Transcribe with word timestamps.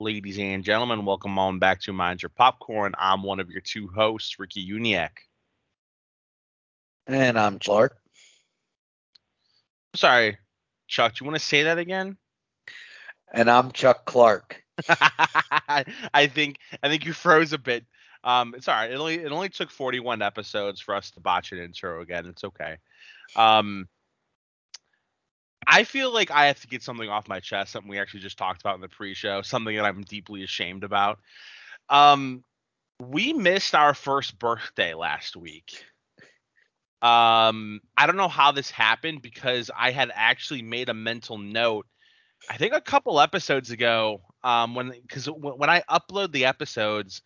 Ladies 0.00 0.38
and 0.38 0.62
gentlemen, 0.62 1.04
welcome 1.04 1.36
on 1.40 1.58
back 1.58 1.80
to 1.80 1.92
Mind 1.92 2.22
Your 2.22 2.28
Popcorn. 2.28 2.94
I'm 2.96 3.24
one 3.24 3.40
of 3.40 3.50
your 3.50 3.60
two 3.60 3.88
hosts, 3.88 4.38
Ricky 4.38 4.64
Uniac. 4.64 5.10
And 7.08 7.36
I'm 7.36 7.58
Clark. 7.58 7.96
Sorry, 9.96 10.38
Chuck, 10.86 11.14
do 11.14 11.24
you 11.24 11.28
want 11.28 11.40
to 11.40 11.44
say 11.44 11.64
that 11.64 11.78
again? 11.78 12.16
And 13.32 13.50
I'm 13.50 13.72
Chuck 13.72 14.04
Clark. 14.04 14.62
I 14.88 16.30
think 16.32 16.58
I 16.80 16.88
think 16.88 17.04
you 17.04 17.12
froze 17.12 17.52
a 17.52 17.58
bit. 17.58 17.84
Um, 18.22 18.54
it's 18.56 18.68
all 18.68 18.76
right. 18.76 18.92
It 18.92 18.98
only 18.98 19.16
it 19.16 19.32
only 19.32 19.48
took 19.48 19.68
41 19.68 20.22
episodes 20.22 20.80
for 20.80 20.94
us 20.94 21.10
to 21.10 21.20
botch 21.20 21.50
an 21.50 21.58
intro 21.58 22.02
again. 22.02 22.26
It's 22.26 22.44
okay. 22.44 22.76
Um, 23.34 23.88
I 25.70 25.84
feel 25.84 26.12
like 26.12 26.30
I 26.30 26.46
have 26.46 26.60
to 26.62 26.66
get 26.66 26.82
something 26.82 27.10
off 27.10 27.28
my 27.28 27.40
chest, 27.40 27.72
something 27.72 27.90
we 27.90 27.98
actually 27.98 28.20
just 28.20 28.38
talked 28.38 28.62
about 28.62 28.76
in 28.76 28.80
the 28.80 28.88
pre-show, 28.88 29.42
something 29.42 29.76
that 29.76 29.84
I'm 29.84 30.00
deeply 30.02 30.42
ashamed 30.42 30.82
about. 30.82 31.18
Um, 31.90 32.42
we 33.00 33.34
missed 33.34 33.74
our 33.74 33.92
first 33.92 34.38
birthday 34.38 34.94
last 34.94 35.36
week. 35.36 35.84
Um, 37.02 37.80
I 37.96 38.06
don't 38.06 38.16
know 38.16 38.28
how 38.28 38.50
this 38.50 38.70
happened 38.70 39.20
because 39.20 39.70
I 39.76 39.90
had 39.90 40.10
actually 40.14 40.62
made 40.62 40.88
a 40.88 40.94
mental 40.94 41.36
note. 41.36 41.86
I 42.48 42.56
think 42.56 42.72
a 42.72 42.80
couple 42.80 43.20
episodes 43.20 43.70
ago, 43.70 44.22
um, 44.42 44.74
when 44.74 44.92
because 45.02 45.26
when 45.26 45.68
I 45.68 45.82
upload 45.88 46.32
the 46.32 46.46
episodes, 46.46 47.20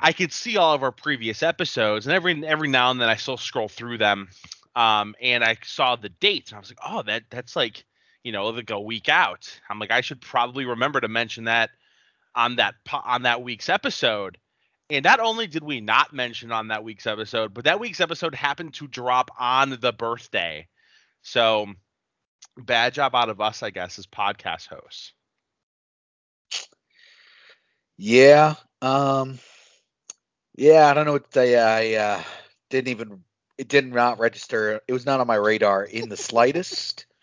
I 0.00 0.12
could 0.12 0.32
see 0.32 0.58
all 0.58 0.74
of 0.74 0.82
our 0.82 0.92
previous 0.92 1.42
episodes, 1.42 2.06
and 2.06 2.14
every 2.14 2.46
every 2.46 2.68
now 2.68 2.90
and 2.90 3.00
then 3.00 3.08
I 3.08 3.16
still 3.16 3.36
scroll 3.36 3.68
through 3.68 3.98
them 3.98 4.28
um, 4.78 5.16
and 5.20 5.42
I 5.42 5.56
saw 5.64 5.96
the 5.96 6.08
dates, 6.08 6.52
and 6.52 6.56
I 6.56 6.60
was 6.60 6.70
like, 6.70 6.78
oh, 6.86 7.02
that 7.02 7.24
that's 7.30 7.56
like, 7.56 7.84
you 8.22 8.30
know, 8.30 8.46
like 8.46 8.70
a 8.70 8.80
week 8.80 9.08
out. 9.08 9.60
I'm 9.68 9.80
like, 9.80 9.90
I 9.90 10.02
should 10.02 10.20
probably 10.20 10.66
remember 10.66 11.00
to 11.00 11.08
mention 11.08 11.44
that 11.44 11.70
on 12.36 12.56
that 12.56 12.76
on 12.92 13.22
that 13.22 13.42
week's 13.42 13.68
episode. 13.68 14.38
And 14.88 15.02
not 15.02 15.18
only 15.18 15.48
did 15.48 15.64
we 15.64 15.80
not 15.80 16.12
mention 16.12 16.52
on 16.52 16.68
that 16.68 16.84
week's 16.84 17.08
episode, 17.08 17.52
but 17.54 17.64
that 17.64 17.80
week's 17.80 18.00
episode 18.00 18.36
happened 18.36 18.74
to 18.74 18.86
drop 18.86 19.32
on 19.36 19.76
the 19.80 19.92
birthday. 19.92 20.68
So 21.22 21.66
bad 22.56 22.94
job 22.94 23.16
out 23.16 23.30
of 23.30 23.40
us, 23.40 23.64
I 23.64 23.70
guess, 23.70 23.98
as 23.98 24.06
podcast 24.06 24.68
hosts. 24.68 25.12
Yeah. 27.96 28.54
Um 28.80 29.40
yeah, 30.56 30.88
I 30.88 30.94
don't 30.94 31.04
know 31.04 31.12
what 31.12 31.34
say. 31.34 31.56
I 31.56 32.00
uh, 32.00 32.22
didn't 32.70 32.88
even 32.88 33.24
it 33.58 33.68
did 33.68 33.92
not 33.92 34.18
register. 34.18 34.80
It 34.86 34.92
was 34.92 35.04
not 35.04 35.20
on 35.20 35.26
my 35.26 35.34
radar 35.34 35.84
in 35.84 36.08
the 36.08 36.16
slightest. 36.16 37.06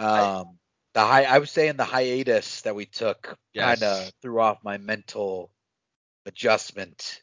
Um, 0.00 0.58
the 0.94 1.00
high, 1.00 1.24
I 1.24 1.38
was 1.38 1.50
saying 1.50 1.76
the 1.76 1.84
hiatus 1.84 2.62
that 2.62 2.74
we 2.74 2.86
took 2.86 3.36
yes. 3.52 3.80
kind 3.80 3.82
of 3.82 4.12
threw 4.22 4.40
off 4.40 4.64
my 4.64 4.78
mental 4.78 5.50
adjustment. 6.24 7.22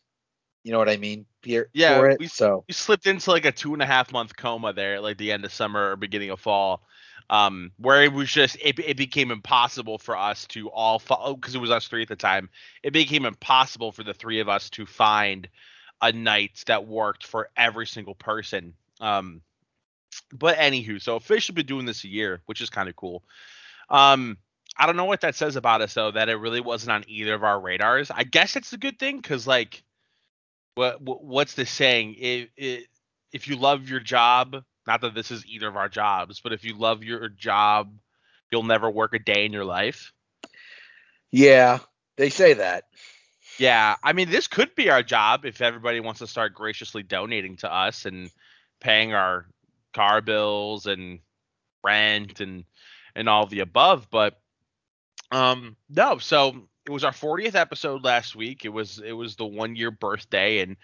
You 0.63 0.71
know 0.71 0.77
what 0.77 0.87
I 0.87 0.97
mean? 0.97 1.25
Here, 1.41 1.69
yeah, 1.73 2.15
we 2.19 2.27
so 2.27 2.63
we 2.67 2.73
slipped 2.75 3.07
into 3.07 3.31
like 3.31 3.45
a 3.45 3.51
two 3.51 3.73
and 3.73 3.81
a 3.81 3.85
half 3.85 4.11
month 4.11 4.35
coma 4.35 4.73
there, 4.73 5.01
like 5.01 5.17
the 5.17 5.31
end 5.31 5.43
of 5.43 5.51
summer 5.51 5.91
or 5.91 5.95
beginning 5.95 6.29
of 6.29 6.39
fall, 6.39 6.83
um, 7.29 7.71
where 7.77 8.03
it 8.03 8.13
was 8.13 8.31
just 8.31 8.57
it, 8.61 8.77
it 8.79 8.97
became 8.97 9.31
impossible 9.31 9.97
for 9.97 10.15
us 10.15 10.45
to 10.47 10.69
all 10.69 10.99
follow 10.99 11.33
because 11.33 11.55
it 11.55 11.59
was 11.61 11.71
us 11.71 11.87
three 11.87 12.03
at 12.03 12.07
the 12.07 12.15
time. 12.15 12.49
It 12.83 12.93
became 12.93 13.25
impossible 13.25 13.91
for 13.91 14.03
the 14.03 14.13
three 14.13 14.39
of 14.39 14.49
us 14.49 14.69
to 14.71 14.85
find 14.85 15.49
a 16.01 16.11
night 16.11 16.63
that 16.67 16.87
worked 16.87 17.25
for 17.25 17.49
every 17.55 17.87
single 17.87 18.15
person. 18.15 18.73
Um, 18.99 19.41
but 20.31 20.57
anywho, 20.57 21.01
so 21.01 21.15
officially 21.15 21.55
been 21.55 21.65
doing 21.65 21.85
this 21.85 22.03
a 22.03 22.07
year, 22.07 22.41
which 22.45 22.61
is 22.61 22.69
kind 22.69 22.89
of 22.89 22.95
cool. 22.95 23.23
Um, 23.89 24.37
I 24.77 24.85
don't 24.85 24.97
know 24.97 25.05
what 25.05 25.21
that 25.21 25.35
says 25.35 25.55
about 25.55 25.81
us 25.81 25.93
though, 25.93 26.11
that 26.11 26.29
it 26.29 26.35
really 26.35 26.61
wasn't 26.61 26.91
on 26.91 27.03
either 27.07 27.33
of 27.33 27.43
our 27.43 27.59
radars. 27.59 28.11
I 28.11 28.23
guess 28.23 28.55
it's 28.55 28.73
a 28.73 28.77
good 28.77 28.99
thing 28.99 29.17
because 29.17 29.47
like, 29.47 29.83
what 30.75 31.01
what's 31.01 31.53
the 31.53 31.65
saying? 31.65 32.15
It, 32.17 32.49
it, 32.57 32.87
if 33.31 33.47
you 33.47 33.55
love 33.55 33.89
your 33.89 34.01
job, 34.01 34.63
not 34.85 35.01
that 35.01 35.15
this 35.15 35.31
is 35.31 35.45
either 35.45 35.67
of 35.67 35.77
our 35.77 35.89
jobs, 35.89 36.41
but 36.41 36.53
if 36.53 36.65
you 36.65 36.77
love 36.77 37.03
your 37.03 37.29
job, 37.29 37.93
you'll 38.51 38.63
never 38.63 38.89
work 38.89 39.13
a 39.13 39.19
day 39.19 39.45
in 39.45 39.53
your 39.53 39.65
life. 39.65 40.11
Yeah, 41.31 41.79
they 42.17 42.29
say 42.29 42.53
that. 42.53 42.85
Yeah, 43.57 43.95
I 44.03 44.13
mean, 44.13 44.29
this 44.29 44.47
could 44.47 44.75
be 44.75 44.89
our 44.89 45.03
job 45.03 45.45
if 45.45 45.61
everybody 45.61 45.99
wants 45.99 46.19
to 46.19 46.27
start 46.27 46.53
graciously 46.53 47.03
donating 47.03 47.55
to 47.57 47.73
us 47.73 48.05
and 48.05 48.29
paying 48.81 49.13
our 49.13 49.47
car 49.93 50.21
bills 50.21 50.85
and 50.85 51.19
rent 51.83 52.41
and 52.41 52.65
and 53.15 53.29
all 53.29 53.45
the 53.45 53.61
above. 53.61 54.09
But 54.11 54.37
um, 55.31 55.77
no, 55.89 56.17
so 56.17 56.67
it 56.85 56.91
was 56.91 57.03
our 57.03 57.11
40th 57.13 57.55
episode 57.55 58.03
last 58.03 58.35
week. 58.35 58.65
It 58.65 58.69
was 58.69 58.99
it 58.99 59.13
was 59.13 59.35
the 59.35 59.45
one 59.45 59.75
year 59.75 59.91
birthday, 59.91 60.59
and 60.59 60.75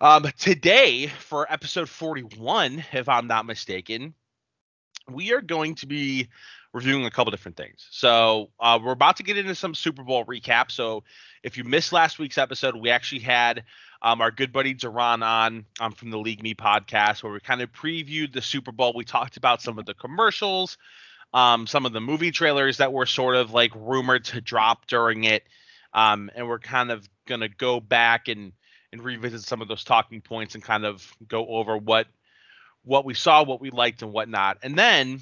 um, 0.00 0.26
today 0.38 1.06
for 1.06 1.50
episode 1.52 1.88
41, 1.88 2.84
if 2.92 3.08
I'm 3.08 3.26
not 3.26 3.46
mistaken, 3.46 4.14
we 5.08 5.32
are 5.34 5.42
going 5.42 5.76
to 5.76 5.86
be 5.86 6.28
reviewing 6.72 7.04
a 7.04 7.10
couple 7.10 7.30
different 7.30 7.56
things. 7.56 7.86
So 7.90 8.50
uh, 8.60 8.78
we're 8.82 8.92
about 8.92 9.16
to 9.16 9.22
get 9.22 9.36
into 9.36 9.54
some 9.54 9.74
Super 9.74 10.02
Bowl 10.02 10.24
recap. 10.24 10.70
So 10.70 11.02
if 11.42 11.56
you 11.56 11.64
missed 11.64 11.92
last 11.92 12.18
week's 12.18 12.38
episode, 12.38 12.76
we 12.76 12.90
actually 12.90 13.22
had 13.22 13.64
um, 14.02 14.20
our 14.20 14.30
good 14.30 14.52
buddy 14.52 14.74
Duran 14.74 15.22
on 15.22 15.66
um, 15.80 15.92
from 15.92 16.10
the 16.10 16.18
League 16.18 16.42
Me 16.42 16.54
podcast, 16.54 17.22
where 17.22 17.32
we 17.32 17.40
kind 17.40 17.60
of 17.60 17.72
previewed 17.72 18.32
the 18.32 18.42
Super 18.42 18.72
Bowl. 18.72 18.92
We 18.94 19.04
talked 19.04 19.36
about 19.36 19.60
some 19.60 19.78
of 19.78 19.86
the 19.86 19.94
commercials, 19.94 20.78
um, 21.34 21.66
some 21.66 21.86
of 21.86 21.92
the 21.92 22.00
movie 22.00 22.30
trailers 22.30 22.78
that 22.78 22.92
were 22.92 23.06
sort 23.06 23.36
of 23.36 23.52
like 23.52 23.72
rumored 23.74 24.24
to 24.26 24.40
drop 24.40 24.86
during 24.86 25.24
it, 25.24 25.44
um, 25.92 26.30
and 26.34 26.48
we're 26.48 26.58
kind 26.58 26.90
of 26.90 27.08
gonna 27.26 27.48
go 27.48 27.80
back 27.80 28.28
and 28.28 28.52
and 28.92 29.02
revisit 29.02 29.42
some 29.42 29.60
of 29.60 29.68
those 29.68 29.84
talking 29.84 30.20
points 30.20 30.54
and 30.54 30.64
kind 30.64 30.84
of 30.84 31.14
go 31.28 31.46
over 31.46 31.76
what 31.76 32.06
what 32.82 33.04
we 33.04 33.12
saw, 33.12 33.44
what 33.44 33.60
we 33.60 33.70
liked, 33.70 34.02
and 34.02 34.12
whatnot. 34.12 34.58
And 34.62 34.78
then 34.78 35.20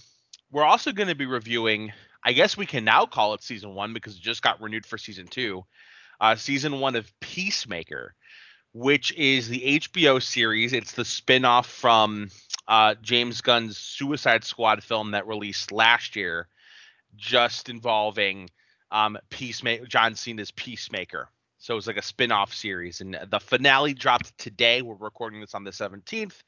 we're 0.50 0.64
also 0.64 0.92
going 0.92 1.08
to 1.08 1.14
be 1.14 1.26
reviewing. 1.26 1.92
I 2.24 2.32
guess 2.32 2.56
we 2.56 2.66
can 2.66 2.84
now 2.84 3.06
call 3.06 3.34
it 3.34 3.42
season 3.42 3.74
one 3.74 3.94
because 3.94 4.16
it 4.16 4.22
just 4.22 4.42
got 4.42 4.60
renewed 4.60 4.84
for 4.84 4.98
season 4.98 5.26
two 5.26 5.64
uh, 6.20 6.36
season 6.36 6.80
one 6.80 6.96
of 6.96 7.12
Peacemaker, 7.20 8.14
which 8.72 9.14
is 9.14 9.48
the 9.48 9.80
HBO 9.80 10.22
series. 10.22 10.72
It's 10.72 10.92
the 10.92 11.02
spinoff 11.02 11.66
from 11.66 12.28
uh, 12.66 12.94
James 13.02 13.40
Gunn's 13.40 13.78
Suicide 13.78 14.44
Squad 14.44 14.82
film 14.82 15.12
that 15.12 15.26
released 15.26 15.72
last 15.72 16.16
year, 16.16 16.48
just 17.16 17.68
involving 17.68 18.50
um, 18.90 19.18
Peacemaker, 19.30 19.86
John 19.86 20.14
Cena's 20.14 20.50
Peacemaker. 20.50 21.28
So 21.58 21.76
it's 21.76 21.88
like 21.88 21.96
a 21.96 22.02
spin-off 22.02 22.54
series, 22.54 23.00
and 23.00 23.18
the 23.30 23.40
finale 23.40 23.92
dropped 23.92 24.36
today. 24.38 24.80
We're 24.80 24.94
recording 24.94 25.40
this 25.40 25.54
on 25.54 25.64
the 25.64 25.72
17th. 25.72 26.42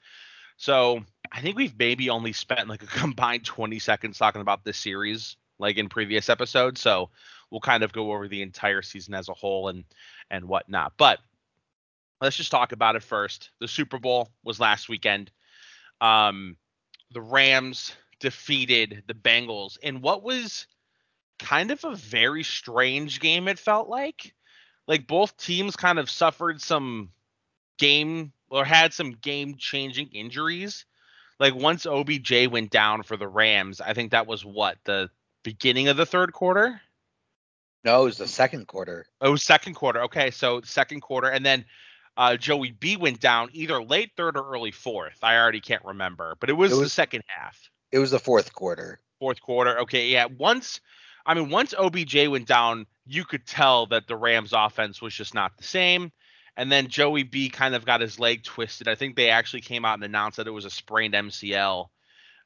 So 0.61 1.03
I 1.33 1.41
think 1.41 1.57
we've 1.57 1.79
maybe 1.79 2.11
only 2.11 2.35
spent 2.35 2.69
like 2.69 2.83
a 2.83 2.87
combined 2.99 3.47
20 3.47 3.79
seconds 3.79 4.19
talking 4.19 4.43
about 4.43 4.63
this 4.63 4.77
series, 4.77 5.37
like 5.59 5.79
in 5.79 5.89
previous 5.89 6.29
episodes. 6.29 6.83
So 6.83 7.09
we'll 7.51 7.63
kind 7.63 7.83
of 7.83 7.95
go 7.95 8.13
over 8.13 8.29
the 8.29 8.43
entire 8.43 8.83
season 8.83 9.15
as 9.15 9.31
a 9.31 9.35
whole 9.35 9.69
and 9.69 9.85
and 10.31 10.45
whatnot. 10.45 10.93
But 10.99 11.19
let's 12.21 12.37
just 12.37 12.51
talk 12.51 12.73
about 12.73 12.95
it 12.95 13.03
first. 13.03 13.49
The 13.59 13.69
Super 13.69 13.99
Bowl 13.99 14.29
was 14.45 14.61
last 14.61 14.91
weekend. 14.91 15.31
Um, 16.03 16.59
the 17.11 17.23
Rams 17.23 17.95
defeated 18.21 19.05
the 19.07 19.15
Bengals 19.15 19.79
in 19.79 20.03
what 20.03 20.23
was 20.23 20.67
kind 21.39 21.71
of 21.71 21.83
a 21.85 21.95
very 21.95 22.43
strange 22.43 23.19
game. 23.19 23.49
It 23.49 23.59
felt 23.59 23.89
like, 23.89 24.35
like 24.87 25.07
both 25.07 25.39
teams 25.39 25.75
kind 25.75 25.99
of 25.99 26.11
suffered 26.11 26.61
some 26.61 27.13
game 27.79 28.35
or 28.51 28.65
had 28.65 28.93
some 28.93 29.13
game-changing 29.13 30.09
injuries. 30.09 30.85
Like 31.39 31.55
once 31.55 31.87
OBJ 31.87 32.49
went 32.49 32.71
down 32.71 33.03
for 33.03 33.17
the 33.17 33.29
Rams, 33.29 33.81
I 33.81 33.95
think 33.95 34.11
that 34.11 34.27
was 34.27 34.45
what 34.45 34.77
the 34.85 35.09
beginning 35.43 35.89
of 35.89 35.97
the 35.97 36.05
third 36.05 36.33
quarter. 36.33 36.81
No, 37.83 38.03
it 38.03 38.05
was 38.05 38.19
the 38.19 38.29
second 38.29 38.67
quarter. 38.67 39.07
Oh, 39.23 39.37
second 39.37 39.75
quarter. 39.75 40.03
Okay, 40.03 40.31
so 40.31 40.61
second 40.63 41.01
quarter, 41.01 41.29
and 41.29 41.47
then 41.47 41.65
uh, 42.17 42.37
Joey 42.37 42.73
B 42.73 42.97
went 42.97 43.21
down 43.21 43.49
either 43.55 43.83
late 43.83 44.11
third 44.17 44.37
or 44.37 44.53
early 44.53 44.71
fourth. 44.71 45.19
I 45.23 45.39
already 45.39 45.61
can't 45.61 45.85
remember, 45.85 46.37
but 46.41 46.51
it 46.51 46.55
was, 46.55 46.73
it 46.73 46.75
was 46.75 46.85
the 46.85 46.91
second 46.91 47.25
half. 47.27 47.71
It 47.91 47.99
was 47.99 48.11
the 48.11 48.19
fourth 48.19 48.53
quarter. 48.53 49.01
Fourth 49.19 49.41
quarter. 49.41 49.79
Okay, 49.81 50.09
yeah. 50.09 50.27
Once, 50.27 50.81
I 51.25 51.33
mean, 51.33 51.49
once 51.49 51.73
OBJ 51.73 52.29
went 52.29 52.47
down, 52.47 52.87
you 53.07 53.25
could 53.25 53.47
tell 53.47 53.87
that 53.87 54.07
the 54.07 54.17
Rams' 54.17 54.53
offense 54.53 55.01
was 55.01 55.15
just 55.15 55.35
not 55.35 55.57
the 55.57 55.65
same. 55.65 56.13
And 56.61 56.71
then 56.71 56.89
Joey 56.89 57.23
B 57.23 57.49
kind 57.49 57.75
of 57.75 57.87
got 57.87 58.03
his 58.03 58.21
leg 58.21 58.45
twisted. 58.45 58.87
I 58.87 58.95
think 58.95 59.17
they 59.17 59.31
actually 59.31 59.63
came 59.63 59.87
out 59.87 59.95
and 59.95 60.05
announced 60.05 60.37
that 60.37 60.47
it 60.47 60.51
was 60.51 60.67
a 60.67 60.71
sprained 60.71 61.15
MCL 61.15 61.89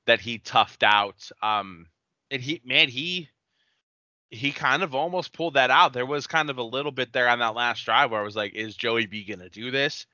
that 0.07 0.21
he 0.21 0.39
toughed 0.39 0.85
out. 0.85 1.33
Um, 1.43 1.87
and 2.31 2.41
he, 2.41 2.63
man, 2.65 2.89
he 2.89 3.29
he 4.31 4.53
kind 4.53 4.85
of 4.85 4.95
almost 4.95 5.33
pulled 5.33 5.55
that 5.55 5.73
out. 5.73 5.93
There 5.93 6.07
was 6.07 6.29
kind 6.29 6.49
of 6.49 6.59
a 6.59 6.63
little 6.63 6.93
bit 6.93 7.13
there 7.13 7.29
on 7.29 7.41
that 7.41 7.57
last 7.57 7.85
drive 7.85 8.13
where 8.13 8.21
I 8.21 8.25
was 8.25 8.37
like, 8.37 8.55
is 8.55 8.77
Joey 8.77 9.07
B 9.07 9.25
to 9.25 9.49
do 9.49 9.73
this? 9.73 10.07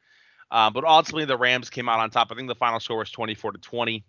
Uh, 0.51 0.71
but 0.71 0.85
ultimately, 0.85 1.27
the 1.27 1.37
Rams 1.37 1.69
came 1.69 1.91
out 1.91 2.01
on 2.01 2.09
top. 2.09 2.29
I 2.33 2.37
think 2.37 2.49
the 2.49 2.55
final 2.55 2.81
score 2.81 2.99
was 2.99 3.11
24 3.11 3.53
to 3.53 3.59
20. 3.59 4.03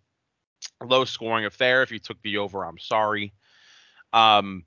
Low 0.86 1.04
scoring 1.04 1.44
affair. 1.44 1.84
If 1.84 1.92
you 1.92 2.00
took 2.00 2.22
the 2.22 2.38
over, 2.38 2.64
I'm 2.64 2.80
sorry. 2.80 3.34
Um, 4.14 4.66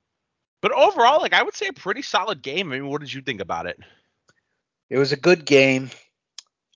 But 0.60 0.72
overall, 0.72 1.22
like 1.22 1.32
I 1.32 1.42
would 1.42 1.54
say 1.54 1.68
a 1.68 1.72
pretty 1.72 2.02
solid 2.02 2.42
game. 2.42 2.72
I 2.72 2.76
mean, 2.76 2.88
what 2.88 3.00
did 3.00 3.12
you 3.12 3.22
think 3.22 3.40
about 3.40 3.66
it? 3.66 3.78
It 4.94 4.98
was 4.98 5.10
a 5.10 5.16
good 5.16 5.44
game. 5.44 5.90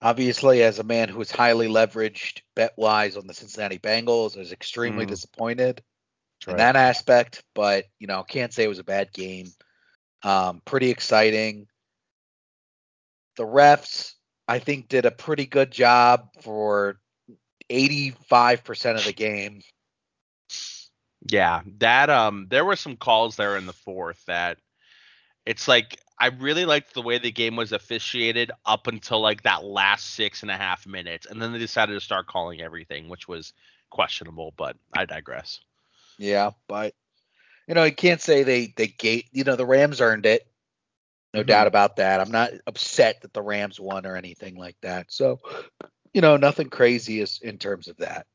Obviously, 0.03 0.65
as 0.65 0.81
a 0.81 0.82
man 0.82 1.09
who 1.09 1.19
was 1.19 1.31
highly 1.31 1.69
leveraged 1.69 2.41
bet 2.56 2.73
wise 2.76 3.17
on 3.17 3.29
the 3.29 3.32
Cincinnati 3.32 3.79
Bengals, 3.79 4.35
I 4.35 4.41
was 4.41 4.50
extremely 4.50 5.06
Mm. 5.06 5.11
disappointed 5.11 5.85
in 6.49 6.56
that 6.56 6.75
aspect. 6.75 7.44
But 7.55 7.85
you 8.00 8.09
know, 8.09 8.25
can't 8.25 8.53
say 8.53 8.65
it 8.65 8.69
was 8.69 8.81
a 8.81 8.85
bad 8.85 9.12
game. 9.12 9.47
Um, 10.25 10.62
pretty 10.65 10.91
exciting. 10.91 11.69
The 13.37 13.44
refs, 13.44 14.15
I 14.49 14.59
think, 14.59 14.88
did 14.88 15.06
a 15.06 15.12
pretty 15.12 15.47
good 15.47 15.71
job 15.71 16.29
for 16.43 16.99
85% 17.71 18.99
of 18.99 19.05
the 19.05 19.12
game. 19.12 19.62
Yeah, 21.31 21.61
that 21.79 22.11
um, 22.11 22.49
there 22.50 22.64
were 22.64 22.75
some 22.75 22.97
calls 22.97 23.37
there 23.37 23.56
in 23.56 23.67
the 23.67 23.73
fourth 23.73 24.25
that 24.26 24.59
it's 25.47 25.69
like 25.69 26.00
I 26.20 26.29
really 26.29 26.65
liked 26.65 26.94
the 26.94 27.03
way 27.03 27.19
the 27.19 27.31
game 27.31 27.56
was 27.56 27.73
officiated 27.73 28.50
up 28.67 28.87
until 28.87 29.20
like 29.20 29.43
that 29.43 29.65
last 29.65 30.15
six 30.15 30.43
and 30.43 30.50
a 30.50 30.56
half 30.56 30.87
minutes, 30.87 31.26
and 31.26 31.41
then 31.41 31.53
they 31.53 31.59
decided 31.59 31.94
to 31.94 32.00
start 32.00 32.26
calling 32.26 32.61
everything, 32.61 33.09
which 33.09 33.29
was 33.29 33.53
questionable. 33.91 34.53
But 34.56 34.76
I 34.94 35.05
digress. 35.05 35.61
Yeah, 36.19 36.50
but 36.69 36.94
you 37.69 37.75
know, 37.75 37.85
you 37.85 37.94
can't 37.94 38.20
say 38.20 38.43
they 38.43 38.73
they 38.76 38.88
gate. 38.88 39.26
You 39.32 39.44
know, 39.44 39.56
the 39.56 39.67
Rams 39.67 40.00
earned 40.00 40.26
it, 40.26 40.47
no 41.35 41.43
Mhm. 41.43 41.47
doubt 41.47 41.67
about 41.67 41.97
that. 41.97 42.21
I'm 42.21 42.31
not 42.31 42.53
upset 42.67 43.23
that 43.23 43.32
the 43.32 43.43
Rams 43.43 43.81
won 43.81 44.06
or 44.06 44.17
anything 44.17 44.56
like 44.56 44.76
that. 44.82 45.12
So, 45.12 45.38
you 46.12 46.21
know, 46.21 46.37
nothing 46.37 46.71
crazy 46.71 47.21
is 47.21 47.41
in 47.43 47.59
terms 47.59 47.88
of 47.88 47.97
that. 47.99 48.26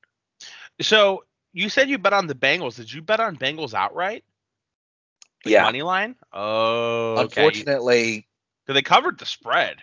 So 0.81 1.25
you 1.53 1.69
said 1.69 1.89
you 1.89 1.97
bet 1.97 2.13
on 2.13 2.27
the 2.27 2.35
Bengals. 2.35 2.75
Did 2.75 2.91
you 2.91 3.01
bet 3.01 3.19
on 3.19 3.37
Bengals 3.37 3.73
outright? 3.73 4.23
Like 5.45 5.53
yeah, 5.53 5.63
money 5.63 5.81
line. 5.81 6.15
Oh, 6.31 7.17
okay. 7.19 7.23
unfortunately, 7.43 8.27
because 8.65 8.75
they 8.75 8.81
covered 8.81 9.19
the 9.19 9.25
spread. 9.25 9.77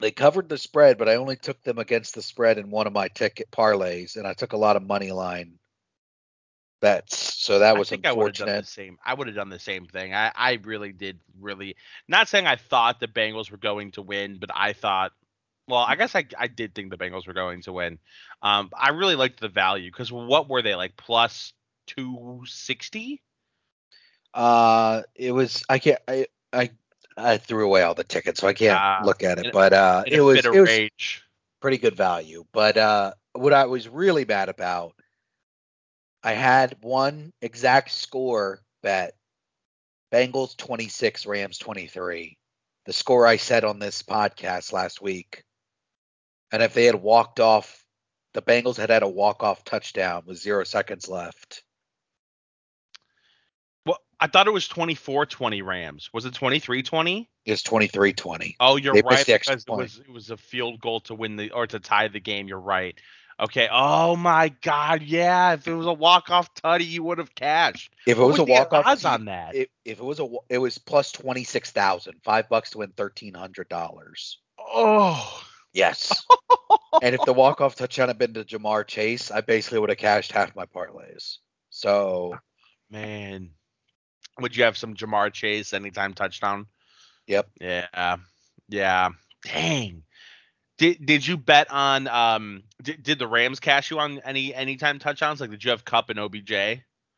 they 0.00 0.10
covered 0.10 0.48
the 0.48 0.58
spread, 0.58 0.98
but 0.98 1.08
I 1.08 1.16
only 1.16 1.36
took 1.36 1.62
them 1.62 1.78
against 1.78 2.14
the 2.14 2.22
spread 2.22 2.58
in 2.58 2.70
one 2.70 2.86
of 2.86 2.92
my 2.92 3.08
ticket 3.08 3.50
parlays, 3.50 4.16
and 4.16 4.26
I 4.26 4.34
took 4.34 4.52
a 4.52 4.58
lot 4.58 4.76
of 4.76 4.82
money 4.82 5.12
line 5.12 5.58
bets. 6.80 7.34
So 7.42 7.60
that 7.60 7.76
was 7.78 7.90
I 7.90 7.96
think 7.96 8.06
I 8.06 8.12
would 8.12 8.26
have 8.26 8.36
done 8.36 8.56
the 8.56 8.64
unfortunate. 8.64 8.66
same. 8.66 8.98
I 9.04 9.14
would 9.14 9.26
have 9.28 9.36
done 9.36 9.48
the 9.50 9.58
same 9.58 9.86
thing. 9.86 10.14
I, 10.14 10.32
I 10.34 10.58
really 10.64 10.92
did 10.92 11.20
really 11.40 11.76
not 12.08 12.28
saying 12.28 12.46
I 12.46 12.56
thought 12.56 13.00
the 13.00 13.08
Bengals 13.08 13.50
were 13.50 13.56
going 13.58 13.92
to 13.92 14.02
win, 14.02 14.38
but 14.38 14.50
I 14.54 14.72
thought 14.72 15.12
well, 15.68 15.80
I 15.80 15.96
guess 15.96 16.14
I 16.14 16.24
I 16.38 16.48
did 16.48 16.74
think 16.74 16.90
the 16.90 16.98
Bengals 16.98 17.26
were 17.26 17.34
going 17.34 17.62
to 17.62 17.72
win. 17.72 17.98
Um 18.42 18.70
I 18.76 18.90
really 18.90 19.16
liked 19.16 19.40
the 19.40 19.48
value 19.48 19.90
because 19.90 20.12
what 20.12 20.48
were 20.48 20.62
they 20.62 20.74
like 20.74 20.96
plus 20.96 21.52
two 21.86 22.42
sixty? 22.46 23.22
Uh, 24.34 25.02
it 25.14 25.32
was 25.32 25.62
I 25.68 25.78
can't 25.78 26.00
I 26.08 26.26
I 26.52 26.70
I 27.16 27.36
threw 27.36 27.66
away 27.66 27.82
all 27.82 27.94
the 27.94 28.04
tickets, 28.04 28.40
so 28.40 28.48
I 28.48 28.52
can't 28.54 28.78
Ah, 28.78 29.02
look 29.04 29.22
at 29.22 29.38
it. 29.38 29.52
but 29.52 29.72
uh, 29.72 30.04
it 30.06 30.20
was 30.20 30.44
it 30.44 30.50
was 30.52 30.68
rage. 30.68 31.22
pretty 31.60 31.78
good 31.78 31.96
value. 31.96 32.44
But 32.52 32.76
uh, 32.76 33.12
what 33.34 33.52
I 33.52 33.66
was 33.66 33.88
really 33.88 34.24
bad 34.24 34.48
about, 34.48 34.94
I 36.22 36.32
had 36.32 36.76
one 36.80 37.32
exact 37.42 37.90
score 37.90 38.60
bet: 38.82 39.14
Bengals 40.12 40.56
26, 40.56 41.26
Rams 41.26 41.58
23. 41.58 42.36
The 42.86 42.92
score 42.92 43.26
I 43.26 43.36
said 43.36 43.64
on 43.64 43.78
this 43.78 44.02
podcast 44.02 44.72
last 44.72 45.00
week. 45.02 45.44
And 46.50 46.62
if 46.62 46.74
they 46.74 46.84
had 46.84 46.96
walked 46.96 47.40
off, 47.40 47.84
the 48.34 48.42
Bengals 48.42 48.76
had 48.76 48.90
had 48.90 49.02
a 49.02 49.08
walk 49.08 49.42
off 49.42 49.64
touchdown 49.64 50.22
with 50.26 50.38
zero 50.38 50.64
seconds 50.64 51.08
left. 51.08 51.62
I 54.22 54.28
thought 54.28 54.46
it 54.46 54.52
was 54.52 54.68
24-20 54.68 55.64
Rams. 55.64 56.08
Was 56.12 56.26
it 56.26 56.34
23-20? 56.34 57.26
It 57.44 57.50
was 57.50 57.62
23 57.64 58.12
20. 58.12 58.56
Oh, 58.60 58.76
you're 58.76 58.94
They 58.94 59.02
right 59.02 59.26
because 59.26 59.64
it 59.64 59.68
was 59.68 59.98
it 59.98 60.12
was 60.12 60.30
a 60.30 60.36
field 60.36 60.80
goal 60.80 61.00
to 61.00 61.14
win 61.16 61.34
the 61.34 61.50
or 61.50 61.66
to 61.66 61.80
tie 61.80 62.06
the 62.06 62.20
game. 62.20 62.46
You're 62.46 62.60
right. 62.60 62.96
Okay. 63.40 63.68
Oh 63.68 64.14
my 64.14 64.50
God. 64.62 65.02
Yeah. 65.02 65.54
If 65.54 65.66
it 65.66 65.74
was 65.74 65.88
a 65.88 65.92
walk 65.92 66.30
off 66.30 66.54
tutty, 66.54 66.86
you 66.86 67.02
would 67.02 67.18
have 67.18 67.34
cashed. 67.34 67.92
If 68.06 68.16
it 68.16 68.20
What 68.20 68.28
was 68.28 68.38
a 68.38 68.44
walk 68.44 68.72
off, 68.72 68.86
odds 68.86 69.04
on 69.04 69.24
that? 69.24 69.56
if, 69.56 69.68
if 69.84 69.98
it 69.98 70.04
was 70.04 70.20
a, 70.20 70.28
it 70.48 70.58
was 70.58 70.78
plus 70.78 71.10
26,000, 71.10 72.14
five 72.22 72.48
bucks 72.48 72.70
to 72.70 72.78
win 72.78 72.92
$1,300. 72.92 74.36
Oh. 74.60 75.42
Yes. 75.72 76.24
and 77.02 77.16
if 77.16 77.24
the 77.24 77.32
walk 77.32 77.60
off 77.60 77.74
touchdown 77.74 78.06
had 78.06 78.18
been 78.18 78.34
to 78.34 78.44
Ja'Marr 78.44 78.86
Chase, 78.86 79.32
I 79.32 79.40
basically 79.40 79.80
would 79.80 79.90
have 79.90 79.98
cashed 79.98 80.30
half 80.30 80.54
my 80.54 80.66
parlays. 80.66 81.38
So, 81.70 82.36
Man. 82.88 83.50
Would 84.40 84.56
you 84.56 84.64
have 84.64 84.76
some 84.76 84.94
Ja'Marr 84.94 85.32
Chase 85.32 85.72
anytime 85.72 86.14
touchdown? 86.14 86.66
yep. 87.26 87.48
Yeah. 87.60 88.16
Yeah. 88.68 89.10
Dang. 89.44 90.04
Did 90.78 91.04
did 91.04 91.26
you 91.26 91.36
bet 91.36 91.70
on 91.70 92.08
um 92.08 92.62
did, 92.82 93.02
did 93.02 93.18
the 93.18 93.26
Rams 93.26 93.60
cash 93.60 93.90
you 93.90 93.98
on 93.98 94.20
any 94.24 94.54
anytime 94.54 94.98
touchdowns? 94.98 95.40
Like 95.40 95.50
did 95.50 95.62
you 95.62 95.70
have 95.70 95.84
Kupp 95.84 96.10
and 96.10 96.18
OBJ? 96.18 96.52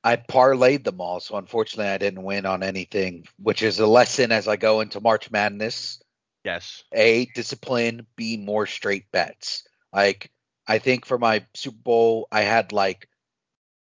I 0.07 0.17
parlayed 0.17 0.85
them 0.85 1.01
all, 1.01 1.21
so 1.21 1.37
unfortunately 1.37 1.91
I 1.91 1.99
didn't 1.99 2.25
win 2.25 2.45
on 2.45 2.63
anything, 2.63 3.25
which 3.39 3.63
is 3.63 3.79
a 3.79 3.87
lesson 3.87 4.33
as 4.33 4.47
I 4.49 4.57
go 4.57 4.81
into 4.81 5.01
March 5.01 5.31
Madness. 5.31 6.03
Yes. 6.45 6.85
A, 6.93 7.25
discipline, 7.35 8.07
B, 8.17 8.37
more 8.37 8.67
straight 8.67 9.11
bets. 9.13 9.67
Like 9.93 10.31
I 10.67 10.79
think 10.79 11.07
for 11.07 11.19
my 11.19 11.47
Super 11.55 11.79
Bowl 11.79 12.29
I 12.31 12.43
had 12.43 12.73
like 12.73 13.09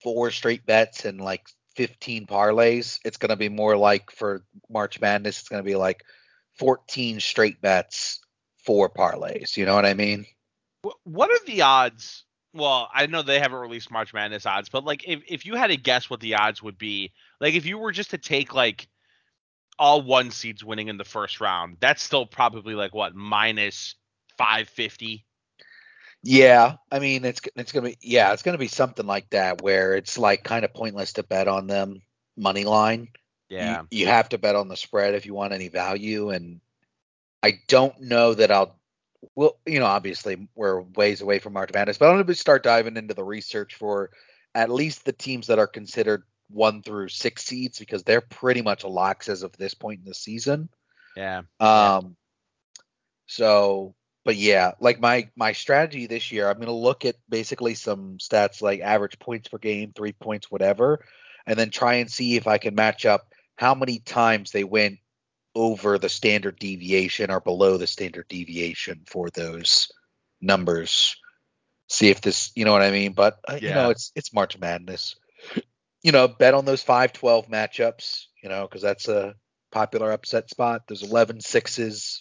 four 0.01 0.31
straight 0.31 0.65
bets 0.65 1.05
and 1.05 1.21
like 1.21 1.47
15 1.77 2.25
parlays. 2.25 2.99
It's 3.05 3.17
going 3.17 3.29
to 3.29 3.35
be 3.35 3.49
more 3.49 3.77
like 3.77 4.11
for 4.11 4.43
March 4.69 4.99
Madness 4.99 5.39
it's 5.39 5.47
going 5.47 5.63
to 5.63 5.67
be 5.67 5.75
like 5.75 6.03
14 6.57 7.19
straight 7.19 7.61
bets, 7.61 8.19
four 8.65 8.89
parlays, 8.89 9.55
you 9.55 9.65
know 9.65 9.75
what 9.75 9.85
I 9.85 9.93
mean? 9.93 10.25
What 11.03 11.29
are 11.29 11.45
the 11.45 11.61
odds? 11.61 12.25
Well, 12.53 12.89
I 12.91 13.05
know 13.05 13.21
they 13.21 13.39
haven't 13.39 13.59
released 13.59 13.91
March 13.91 14.13
Madness 14.13 14.47
odds, 14.47 14.69
but 14.69 14.83
like 14.83 15.07
if, 15.07 15.21
if 15.27 15.45
you 15.45 15.55
had 15.55 15.67
to 15.67 15.77
guess 15.77 16.09
what 16.09 16.19
the 16.19 16.35
odds 16.35 16.63
would 16.63 16.79
be, 16.79 17.13
like 17.39 17.53
if 17.53 17.65
you 17.67 17.77
were 17.77 17.91
just 17.91 18.09
to 18.11 18.17
take 18.17 18.55
like 18.55 18.87
all 19.77 20.01
one 20.01 20.31
seeds 20.31 20.63
winning 20.63 20.87
in 20.87 20.97
the 20.97 21.05
first 21.05 21.39
round, 21.39 21.77
that's 21.79 22.01
still 22.01 22.25
probably 22.25 22.73
like 22.73 22.95
what 22.95 23.13
minus 23.13 23.93
five 24.37 24.67
fifty. 24.67 25.26
Yeah, 26.23 26.75
I 26.91 26.99
mean 26.99 27.25
it's 27.25 27.41
it's 27.55 27.71
gonna 27.71 27.89
be 27.89 27.97
yeah 28.01 28.33
it's 28.33 28.43
gonna 28.43 28.57
be 28.57 28.67
something 28.67 29.05
like 29.05 29.29
that 29.29 29.61
where 29.61 29.95
it's 29.95 30.17
like 30.17 30.43
kind 30.43 30.65
of 30.65 30.73
pointless 30.73 31.13
to 31.13 31.23
bet 31.23 31.47
on 31.47 31.67
them 31.67 32.01
money 32.35 32.63
line. 32.63 33.09
Yeah. 33.49 33.83
you, 33.89 34.07
have 34.07 34.29
to 34.29 34.37
bet 34.37 34.55
on 34.55 34.67
the 34.67 34.75
spread 34.75 35.15
if 35.15 35.25
you 35.25 35.33
want 35.33 35.53
any 35.53 35.69
value, 35.69 36.31
and 36.31 36.59
I 37.41 37.59
don't 37.67 37.99
know 38.01 38.33
that 38.33 38.51
I'll. 38.51 38.77
Well, 39.35 39.57
you 39.65 39.79
know, 39.79 39.85
obviously 39.85 40.47
we're 40.53 40.81
ways 40.81 41.21
away 41.21 41.39
from 41.39 41.53
March 41.53 41.71
Madness, 41.73 41.97
but 41.97 42.09
I'm 42.09 42.21
gonna 42.21 42.35
start 42.35 42.63
diving 42.63 42.97
into 42.97 43.13
the 43.13 43.23
research 43.23 43.75
for 43.75 44.11
at 44.53 44.69
least 44.69 45.05
the 45.05 45.13
teams 45.13 45.47
that 45.47 45.59
are 45.59 45.67
considered 45.67 46.23
one 46.49 46.81
through 46.81 47.09
six 47.09 47.43
seeds 47.43 47.79
because 47.79 48.03
they're 48.03 48.21
pretty 48.21 48.61
much 48.61 48.83
locks 48.83 49.29
as 49.29 49.43
of 49.43 49.55
this 49.57 49.73
point 49.73 49.99
in 49.99 50.05
the 50.05 50.13
season. 50.13 50.69
Yeah. 51.15 51.41
Yeah. 51.59 51.95
Um, 51.97 52.15
so, 53.25 53.95
but 54.27 54.35
yeah, 54.35 54.73
like 54.81 54.99
my 54.99 55.29
my 55.37 55.53
strategy 55.53 56.05
this 56.05 56.33
year, 56.33 56.49
I'm 56.49 56.59
gonna 56.59 56.73
look 56.73 57.05
at 57.05 57.15
basically 57.29 57.75
some 57.75 58.17
stats 58.17 58.61
like 58.61 58.81
average 58.81 59.19
points 59.19 59.47
per 59.47 59.57
game, 59.57 59.93
three 59.95 60.11
points, 60.11 60.51
whatever, 60.51 61.05
and 61.45 61.57
then 61.57 61.69
try 61.69 61.93
and 61.93 62.11
see 62.11 62.35
if 62.35 62.45
I 62.45 62.57
can 62.57 62.75
match 62.75 63.05
up 63.05 63.31
how 63.55 63.73
many 63.73 63.99
times 63.99 64.51
they 64.51 64.65
went 64.65 64.99
over 65.55 65.97
the 65.97 66.09
standard 66.09 66.59
deviation 66.59 67.31
or 67.31 67.39
below 67.39 67.77
the 67.77 67.87
standard 67.87 68.27
deviation 68.27 69.03
for 69.05 69.29
those 69.29 69.89
numbers. 70.41 71.15
See 71.87 72.09
if 72.09 72.19
this, 72.19 72.51
you 72.53 72.65
know 72.65 72.73
what 72.73 72.81
I 72.81 72.91
mean? 72.91 73.13
But 73.13 73.39
uh, 73.47 73.59
you 73.61 73.69
know, 73.69 73.91
it's 73.91 74.11
it's 74.13 74.33
March 74.33 74.59
Madness. 74.59 75.15
You 76.03 76.11
know, 76.11 76.27
bet 76.27 76.53
on 76.53 76.65
those 76.65 76.83
5-12 76.83 77.49
matchups. 77.49 78.25
You 78.43 78.49
know, 78.49 78.67
because 78.67 78.81
that's 78.81 79.07
a 79.07 79.35
popular 79.71 80.11
upset 80.11 80.49
spot. 80.49 80.81
There's 80.85 81.03
11 81.03 81.39
sixes. 81.39 82.16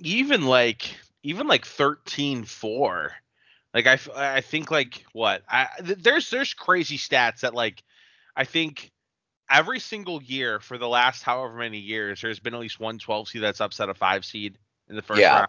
Even 0.00 0.46
like 0.46 0.96
even 1.22 1.46
like 1.46 1.64
13-4 1.64 3.10
like 3.74 3.86
i 3.86 3.98
i 4.16 4.40
think 4.40 4.70
like 4.70 5.04
what 5.12 5.42
I 5.48 5.68
th- 5.84 5.98
there's 5.98 6.30
there's 6.30 6.54
crazy 6.54 6.98
stats 6.98 7.40
that 7.40 7.54
like 7.54 7.82
I 8.36 8.44
think 8.44 8.92
every 9.50 9.80
single 9.80 10.22
year 10.22 10.60
for 10.60 10.78
the 10.78 10.88
last 10.88 11.22
however 11.22 11.54
many 11.54 11.78
years 11.78 12.20
there's 12.20 12.38
been 12.38 12.54
at 12.54 12.60
least 12.60 12.80
one 12.80 12.98
12 12.98 13.28
seed 13.28 13.42
that's 13.42 13.60
upset 13.60 13.88
a 13.88 13.94
5 13.94 14.24
seed 14.24 14.58
in 14.88 14.96
the 14.96 15.02
first 15.02 15.20
Yeah. 15.20 15.34
round 15.34 15.48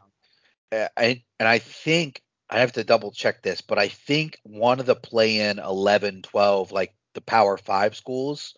I, 0.72 1.24
and 1.40 1.48
I 1.48 1.60
think 1.60 2.22
I 2.50 2.60
have 2.60 2.74
to 2.74 2.84
double 2.84 3.12
check 3.12 3.42
this, 3.42 3.62
but 3.62 3.80
I 3.80 3.88
think 3.88 4.40
one 4.44 4.80
of 4.80 4.86
the 4.86 4.96
play 4.96 5.40
in 5.40 5.60
11, 5.60 6.24
12, 6.24 6.72
like 6.72 6.94
the 7.14 7.22
Power 7.22 7.58
Five 7.58 7.96
schools, 7.96 8.56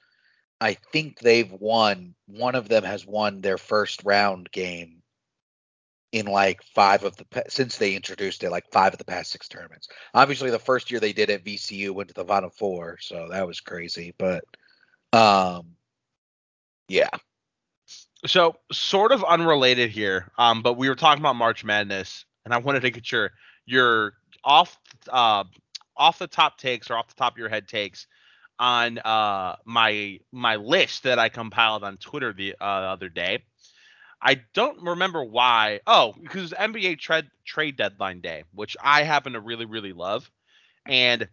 I 0.60 0.74
think 0.74 1.20
they've 1.20 1.52
won. 1.52 2.16
One 2.28 2.56
of 2.56 2.70
them 2.70 2.84
has 2.84 3.06
won 3.06 3.42
their 3.42 3.58
first 3.58 4.04
round 4.04 4.52
game 4.52 5.01
in 6.12 6.26
like 6.26 6.62
five 6.76 7.04
of 7.06 7.16
the 7.18 7.26
since 7.50 7.78
they 7.78 7.96
introduced 7.96 8.44
it, 8.44 8.52
like 8.52 8.70
five 8.72 8.94
of 8.94 9.00
the 9.00 9.06
past 9.06 9.32
six 9.32 9.48
tournaments. 9.48 9.88
Obviously, 10.14 10.50
the 10.52 10.60
first 10.60 10.92
year 10.92 11.00
they 11.00 11.14
did 11.14 11.30
it, 11.30 11.46
VCU 11.46 11.92
went 11.92 12.10
to 12.10 12.16
the 12.16 12.26
Final 12.26 12.50
Four, 12.50 12.98
so 13.02 13.28
that 13.30 13.48
was 13.48 13.62
crazy. 13.62 14.14
But 14.18 14.44
um, 15.14 15.76
Yeah. 16.88 17.10
So 18.26 18.56
sort 18.72 19.12
of 19.12 19.24
unrelated 19.24 19.90
here, 19.90 20.32
um, 20.38 20.62
but 20.62 20.76
we 20.78 20.90
were 20.90 20.96
talking 20.96 21.22
about 21.22 21.36
March 21.38 21.64
Madness, 21.64 22.26
and 22.46 22.54
I 22.54 22.58
wanted 22.58 22.82
to 22.82 22.92
get 22.92 23.12
your 23.12 23.32
your 23.66 24.14
off 24.44 24.78
uh 25.10 25.44
off 25.98 26.20
the 26.20 26.28
top 26.28 26.58
takes 26.58 26.90
or 26.90 26.98
off 26.98 27.08
the 27.08 27.16
top 27.16 27.34
of 27.34 27.38
your 27.40 27.50
head 27.50 27.68
takes 27.68 28.08
on 28.60 29.00
uh 29.00 29.56
my 29.66 30.20
my 30.32 30.56
list 30.58 31.04
that 31.04 31.20
I 31.20 31.30
compiled 31.30 31.84
on 31.84 31.98
Twitter 31.98 32.34
the 32.34 32.56
uh, 32.62 32.64
other 32.64 33.10
day. 33.10 33.44
I 34.22 34.42
don't 34.54 34.82
remember 34.84 35.24
why. 35.24 35.80
Oh, 35.88 36.14
because 36.22 36.52
NBA 36.52 37.00
trade 37.00 37.30
trade 37.46 37.76
deadline 37.76 38.22
day, 38.22 38.44
which 38.54 38.78
I 38.82 39.04
happen 39.04 39.34
to 39.34 39.40
really 39.40 39.66
really 39.66 39.94
love, 39.94 40.30
and 40.86 41.28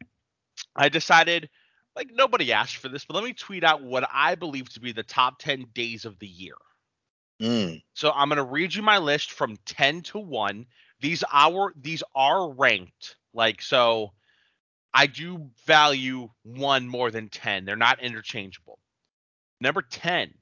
I 0.75 0.89
decided 0.89 1.51
like 1.95 2.11
nobody 2.13 2.53
asked 2.53 2.77
for 2.77 2.89
this, 2.89 3.05
but 3.05 3.15
let 3.15 3.25
me 3.25 3.33
tweet 3.33 3.65
out 3.65 3.83
what 3.83 4.09
I 4.13 4.37
believe 4.37 4.69
to 4.71 4.81
be 4.81 4.93
the 4.93 5.03
top 5.03 5.39
10 5.41 5.67
days 5.75 6.05
of 6.05 6.19
the 6.21 6.29
year. 6.29 6.55
Mm. 7.43 7.83
So 7.95 8.11
I'm 8.15 8.29
gonna 8.29 8.45
read 8.45 8.75
you 8.75 8.83
my 8.83 8.99
list 8.99 9.33
from 9.33 9.57
10 9.67 10.03
to 10.03 10.19
1. 10.19 10.67
These 11.01 11.25
our 11.33 11.73
these 11.81 12.03
are 12.15 12.51
ranked. 12.53 13.17
Like 13.35 13.61
so 13.61 14.13
I 14.95 15.07
do 15.07 15.51
value 15.67 16.31
one 16.43 16.89
more 16.89 17.11
than 17.11 17.29
10. 17.29 17.65
They're 17.65 17.77
not 17.77 18.03
interchangeable. 18.03 18.79
Number 19.61 19.83
10, 19.83 20.33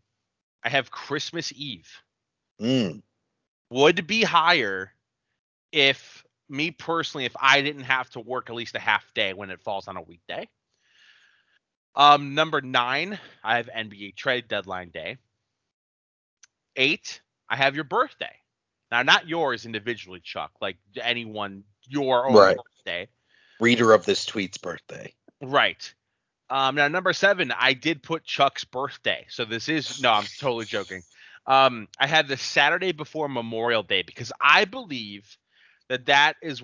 I 0.62 0.68
have 0.68 0.90
Christmas 0.90 1.52
Eve. 1.54 1.90
Mm. 2.60 3.02
Would 3.70 4.06
be 4.06 4.22
higher 4.22 4.92
if 5.72 6.25
me 6.48 6.70
personally, 6.70 7.25
if 7.25 7.36
I 7.40 7.60
didn't 7.62 7.82
have 7.82 8.08
to 8.10 8.20
work 8.20 8.50
at 8.50 8.56
least 8.56 8.75
a 8.76 8.80
half 8.80 9.12
day 9.14 9.32
when 9.32 9.50
it 9.50 9.60
falls 9.60 9.88
on 9.88 9.96
a 9.96 10.02
weekday. 10.02 10.48
Um, 11.94 12.34
number 12.34 12.60
nine, 12.60 13.18
I 13.42 13.56
have 13.56 13.68
NBA 13.75 14.16
trade 14.16 14.48
deadline 14.48 14.90
day. 14.90 15.16
Eight, 16.76 17.20
I 17.48 17.56
have 17.56 17.75
your 17.75 17.84
birthday. 17.84 18.34
Now, 18.90 19.02
not 19.02 19.26
yours 19.26 19.66
individually, 19.66 20.20
Chuck, 20.22 20.52
like 20.60 20.76
anyone, 21.00 21.64
your 21.88 22.28
own 22.28 22.34
Right. 22.34 22.56
birthday. 22.56 23.08
Reader 23.58 23.92
of 23.92 24.04
this 24.04 24.25
tweet's 24.26 24.58
birthday. 24.58 25.12
Right. 25.40 25.92
Um, 26.50 26.76
now, 26.76 26.86
number 26.86 27.12
seven, 27.12 27.50
I 27.50 27.72
did 27.72 28.02
put 28.02 28.25
Chuck's 28.25 28.64
birthday. 28.64 29.26
So 29.28 29.44
this 29.44 29.68
is, 29.68 30.00
no, 30.00 30.12
I'm 30.12 30.26
totally 30.38 30.66
joking. 30.66 31.02
Um, 31.46 31.88
I 31.98 32.06
had 32.06 32.28
the 32.28 32.36
Saturday 32.36 32.92
before 32.92 33.28
Memorial 33.28 33.82
Day 33.82 34.02
because 34.02 34.32
I 34.40 34.64
believe 34.64 35.36
that 35.88 36.06
that 36.06 36.34
is, 36.42 36.62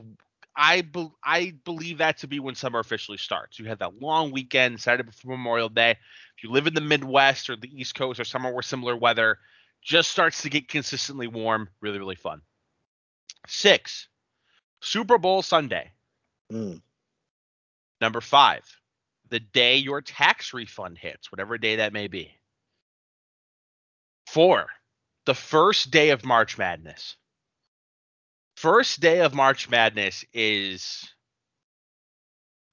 I, 0.57 0.83
be, 0.83 1.09
I 1.25 1.55
believe 1.65 1.99
that 1.99 2.19
to 2.19 2.27
be 2.27 2.41
when 2.41 2.55
summer 2.55 2.81
officially 2.81 3.19
starts. 3.19 3.59
You 3.59 3.67
have 3.67 3.79
that 3.79 4.01
long 4.01 4.33
weekend, 4.33 4.81
Saturday 4.81 5.05
before 5.05 5.37
Memorial 5.37 5.69
Day. 5.69 5.93
If 5.93 6.43
you 6.43 6.51
live 6.51 6.67
in 6.67 6.75
the 6.75 6.81
Midwest 6.81 7.49
or 7.49 7.57
the 7.57 7.71
East 7.73 7.95
Coast 7.95 8.19
or 8.19 8.25
somewhere 8.25 8.53
where 8.53 8.63
similar 8.63 8.97
weather 8.97 9.39
just 9.83 10.11
starts 10.11 10.43
to 10.43 10.51
get 10.51 10.69
consistently 10.69 11.27
warm, 11.27 11.69
really, 11.81 11.99
really 11.99 12.17
fun. 12.17 12.43
Six, 13.47 14.09
Super 14.81 15.19
Bowl 15.19 15.43
Sunday. 15.43 15.93
Mm. 16.53 16.81
Number 18.01 18.21
five, 18.21 18.65
the 19.29 19.41
day 19.41 19.77
your 19.77 20.03
tax 20.03 20.53
refund 20.53 20.99
hits, 20.99 21.31
whatever 21.31 21.57
day 21.57 21.77
that 21.77 21.93
may 21.93 22.09
be. 22.09 22.33
Four, 24.33 24.67
the 25.27 25.35
first 25.35 25.91
day 25.91 26.09
of 26.09 26.25
March 26.25 26.57
Madness. 26.57 27.17
First 28.57 28.99
day 28.99 29.21
of 29.21 29.35
March 29.35 29.69
Madness 29.69 30.25
is 30.33 31.07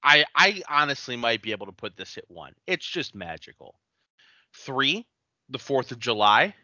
I 0.01 0.23
I 0.33 0.61
honestly 0.69 1.17
might 1.17 1.41
be 1.41 1.51
able 1.51 1.65
to 1.65 1.73
put 1.73 1.97
this 1.97 2.17
at 2.17 2.23
one. 2.29 2.53
It's 2.65 2.87
just 2.87 3.13
magical. 3.13 3.75
Three, 4.55 5.05
the 5.49 5.59
fourth 5.59 5.91
of 5.91 5.99
July. 5.99 6.55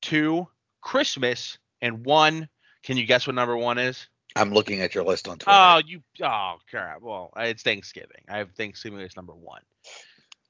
Two, 0.00 0.48
Christmas, 0.80 1.58
and 1.82 2.06
one. 2.06 2.48
Can 2.84 2.96
you 2.96 3.04
guess 3.04 3.26
what 3.26 3.36
number 3.36 3.54
one 3.54 3.76
is? 3.76 4.08
I'm 4.34 4.54
looking 4.54 4.80
at 4.80 4.94
your 4.94 5.04
list 5.04 5.28
on 5.28 5.36
Twitter. 5.36 5.58
Oh, 5.60 5.82
you. 5.84 6.02
Oh, 6.22 6.54
crap. 6.70 7.02
Well, 7.02 7.34
it's 7.36 7.62
Thanksgiving. 7.62 8.24
I 8.30 8.38
have 8.38 8.52
Thanksgiving 8.52 9.02
as 9.02 9.14
number 9.14 9.34
one. 9.34 9.60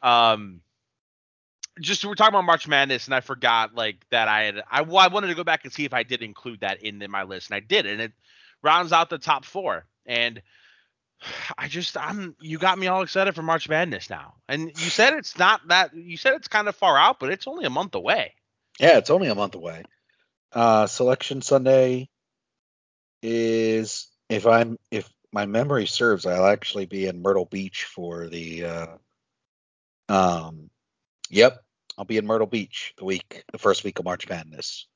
Um, 0.02 0.60
just 1.81 2.04
we're 2.04 2.14
talking 2.14 2.35
about 2.35 2.45
March 2.45 2.69
Madness, 2.69 3.07
and 3.07 3.14
I 3.14 3.21
forgot 3.21 3.75
like 3.75 4.04
that 4.11 4.28
I 4.28 4.45
had. 4.45 4.59
I, 4.71 4.83
I 4.83 5.09
wanted 5.09 5.28
to 5.28 5.35
go 5.35 5.45
back 5.45 5.64
and 5.64 5.73
see 5.73 5.85
if 5.85 5.95
I 5.95 6.02
did 6.02 6.23
include 6.23 6.61
that 6.61 6.83
in, 6.83 7.00
in 7.02 7.11
my 7.11 7.25
list, 7.25 7.50
and 7.50 7.57
I 7.57 7.61
did, 7.61 7.87
and 7.87 8.00
it 8.00 8.12
rounds 8.62 8.93
out 8.93 9.11
the 9.11 9.19
top 9.19 9.45
four. 9.45 9.87
And 10.07 10.43
I 11.59 11.69
just, 11.69 11.97
I'm. 11.97 12.37
You 12.40 12.59
got 12.59 12.78
me 12.78 12.87
all 12.87 13.02
excited 13.02 13.35
for 13.35 13.43
March 13.43 13.69
Madness 13.69 14.11
now. 14.11 14.35
And 14.49 14.69
you 14.69 14.90
said 14.90 15.14
it's 15.14 15.38
not 15.38 15.66
that. 15.69 15.95
You 15.95 16.16
said 16.16 16.35
it's 16.35 16.49
kind 16.49 16.69
of 16.69 16.76
far 16.76 16.97
out, 16.97 17.19
but 17.19 17.31
it's 17.31 17.47
only 17.47 17.64
a 17.64 17.71
month 17.71 17.95
away. 17.95 18.35
yeah, 18.78 18.99
it's 18.99 19.11
only 19.11 19.28
a 19.28 19.35
month 19.35 19.54
away. 19.54 19.85
Uh, 20.52 20.87
Selection 20.87 21.43
Sunday 21.43 22.09
is 23.23 24.09
if 24.28 24.47
I'm 24.47 24.78
if 24.90 25.11
my 25.33 25.47
memory 25.47 25.87
serves, 25.87 26.26
I'll 26.26 26.47
actually 26.47 26.87
be 26.87 27.07
in 27.07 27.23
Myrtle 27.23 27.47
Beach 27.47 27.85
for 27.85 28.28
the 28.28 28.64
uh, 28.64 28.87
um 30.09 30.71
yep, 31.31 31.63
I'll 31.96 32.04
be 32.04 32.16
in 32.16 32.26
Myrtle 32.26 32.46
Beach 32.46 32.94
the 32.98 33.04
week 33.04 33.44
the 33.52 33.58
first 33.58 33.84
week 33.84 33.98
of 33.98 34.04
March 34.04 34.28
Madness. 34.28 34.86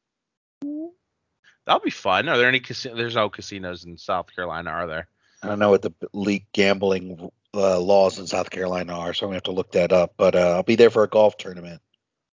That'll 0.62 1.80
be 1.82 1.90
fun. 1.90 2.28
Are 2.28 2.38
there 2.38 2.48
any 2.48 2.60
casino? 2.60 2.96
There's 2.96 3.14
no 3.14 3.28
casinos 3.28 3.84
in 3.84 3.98
South 3.98 4.34
Carolina, 4.34 4.70
are 4.70 4.86
there? 4.86 5.08
I 5.42 5.48
don't 5.48 5.58
know 5.58 5.70
what 5.70 5.82
the 5.82 5.92
league 6.12 6.46
gambling 6.52 7.30
uh, 7.54 7.78
laws 7.78 8.18
in 8.18 8.26
South 8.26 8.50
Carolina 8.50 8.98
are, 8.98 9.14
so 9.14 9.26
I'm 9.26 9.28
gonna 9.28 9.36
have 9.36 9.42
to 9.44 9.52
look 9.52 9.72
that 9.72 9.92
up. 9.92 10.14
But 10.16 10.34
uh, 10.34 10.54
I'll 10.56 10.62
be 10.62 10.76
there 10.76 10.90
for 10.90 11.04
a 11.04 11.08
golf 11.08 11.36
tournament. 11.36 11.80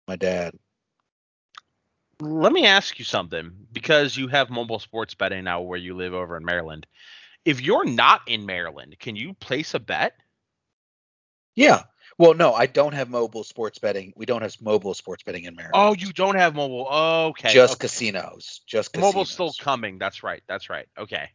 My 0.06 0.16
dad. 0.16 0.54
Let 2.20 2.52
me 2.52 2.66
ask 2.66 2.98
you 2.98 3.04
something 3.04 3.50
because 3.72 4.16
you 4.16 4.28
have 4.28 4.50
mobile 4.50 4.78
sports 4.78 5.14
betting 5.14 5.44
now 5.44 5.62
where 5.62 5.78
you 5.78 5.96
live 5.96 6.14
over 6.14 6.36
in 6.36 6.44
Maryland. 6.44 6.86
If 7.44 7.60
you're 7.60 7.84
not 7.84 8.20
in 8.28 8.46
Maryland, 8.46 8.96
can 9.00 9.16
you 9.16 9.34
place 9.34 9.74
a 9.74 9.80
bet? 9.80 10.14
Yeah. 11.56 11.82
Well, 12.18 12.34
no, 12.34 12.52
I 12.52 12.66
don't 12.66 12.94
have 12.94 13.08
mobile 13.08 13.44
sports 13.44 13.78
betting. 13.78 14.12
We 14.16 14.26
don't 14.26 14.42
have 14.42 14.54
mobile 14.60 14.94
sports 14.94 15.22
betting 15.22 15.44
in 15.44 15.54
Maryland. 15.56 15.74
Oh, 15.74 15.94
you 15.94 16.12
don't 16.12 16.36
have 16.36 16.54
mobile. 16.54 16.86
Okay. 16.86 17.52
just 17.52 17.74
okay. 17.74 17.80
casinos. 17.80 18.60
Just 18.66 18.92
casinos. 18.92 19.14
Mobile's 19.14 19.30
still 19.30 19.52
coming. 19.60 19.98
That's 19.98 20.22
right. 20.22 20.42
That's 20.46 20.68
right. 20.68 20.86
Okay. 20.98 21.28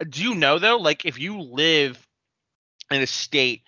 Uh, 0.00 0.04
Do 0.08 0.22
you 0.22 0.34
know 0.34 0.58
though, 0.58 0.76
like 0.76 1.04
if 1.04 1.18
you 1.18 1.40
live 1.40 2.06
in 2.90 3.02
a 3.02 3.06
state 3.06 3.62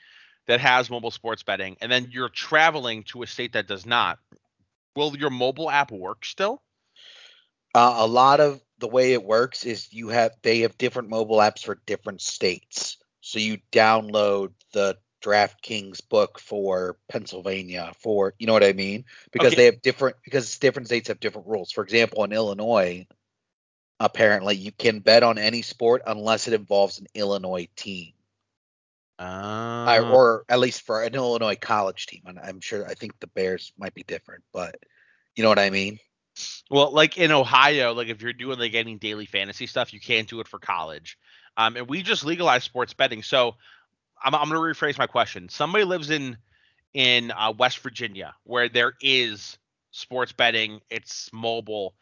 that 0.46 0.60
has 0.60 0.90
mobile 0.90 1.10
sports 1.10 1.42
betting 1.42 1.76
and 1.80 1.90
then 1.90 2.08
you're 2.10 2.28
traveling 2.28 3.04
to 3.04 3.22
a 3.22 3.26
state 3.26 3.54
that 3.54 3.66
does 3.66 3.86
not, 3.86 4.18
will 4.94 5.16
your 5.16 5.30
mobile 5.30 5.70
app 5.70 5.90
work 5.90 6.24
still? 6.24 6.62
Uh, 7.74 7.94
a 7.98 8.06
lot 8.06 8.40
of 8.40 8.60
the 8.78 8.88
way 8.88 9.14
it 9.14 9.24
works 9.24 9.64
is 9.64 9.92
you 9.92 10.08
have 10.08 10.32
they 10.42 10.60
have 10.60 10.76
different 10.78 11.08
mobile 11.08 11.38
apps 11.38 11.64
for 11.64 11.80
different 11.86 12.20
states. 12.20 12.98
So 13.20 13.38
you 13.38 13.58
download 13.72 14.52
the 14.72 14.98
DraftKings 15.24 16.08
book 16.08 16.38
for 16.38 16.96
Pennsylvania 17.08 17.92
for 18.00 18.34
you 18.38 18.46
know 18.46 18.52
what 18.52 18.64
I 18.64 18.72
mean 18.72 19.04
because 19.32 19.54
Okay. 19.54 19.56
they 19.56 19.64
have 19.66 19.82
different 19.82 20.16
because 20.24 20.58
different 20.58 20.88
states 20.88 21.08
have 21.08 21.20
different 21.20 21.48
rules. 21.48 21.72
For 21.72 21.82
example, 21.82 22.24
in 22.24 22.32
Illinois, 22.32 23.06
apparently 24.00 24.56
you 24.56 24.72
can 24.72 25.00
bet 25.00 25.22
on 25.22 25.38
any 25.38 25.62
sport 25.62 26.02
unless 26.06 26.48
it 26.48 26.54
involves 26.54 26.98
an 26.98 27.06
Illinois 27.14 27.68
team. 27.76 28.12
Uh, 29.18 29.22
I, 29.86 30.00
or 30.00 30.44
at 30.48 30.58
least 30.60 30.82
for 30.82 31.02
an 31.02 31.14
Illinois 31.14 31.56
college 31.56 32.06
team. 32.06 32.22
And 32.26 32.38
I'm 32.38 32.60
sure 32.60 32.86
I 32.86 32.94
think 32.94 33.18
the 33.20 33.28
Bears 33.28 33.72
might 33.78 33.94
be 33.94 34.02
different, 34.02 34.44
but 34.52 34.76
you 35.36 35.42
know 35.42 35.48
what 35.48 35.58
I 35.58 35.70
mean? 35.70 35.98
Well, 36.70 36.92
like 36.92 37.18
in 37.18 37.30
Ohio, 37.30 37.92
like 37.92 38.08
if 38.08 38.22
you're 38.22 38.32
doing 38.32 38.58
like 38.58 38.74
any 38.74 38.96
daily 38.96 39.26
fantasy 39.26 39.66
stuff, 39.66 39.92
you 39.92 40.00
can't 40.00 40.28
do 40.28 40.40
it 40.40 40.48
for 40.48 40.58
college. 40.58 41.18
Um, 41.56 41.76
and 41.76 41.88
we 41.88 42.02
just 42.02 42.24
legalized 42.24 42.64
sports 42.64 42.94
betting. 42.94 43.22
So 43.22 43.56
I'm, 44.24 44.34
I'm 44.34 44.48
going 44.48 44.74
to 44.74 44.80
rephrase 44.80 44.98
my 44.98 45.06
question. 45.06 45.48
Somebody 45.48 45.84
lives 45.84 46.10
in 46.10 46.36
in 46.92 47.32
uh, 47.32 47.52
West 47.56 47.78
Virginia 47.78 48.34
where 48.44 48.68
there 48.68 48.94
is 49.00 49.58
sports 49.90 50.32
betting. 50.32 50.80
It's 50.90 51.30
mobile. 51.32 51.94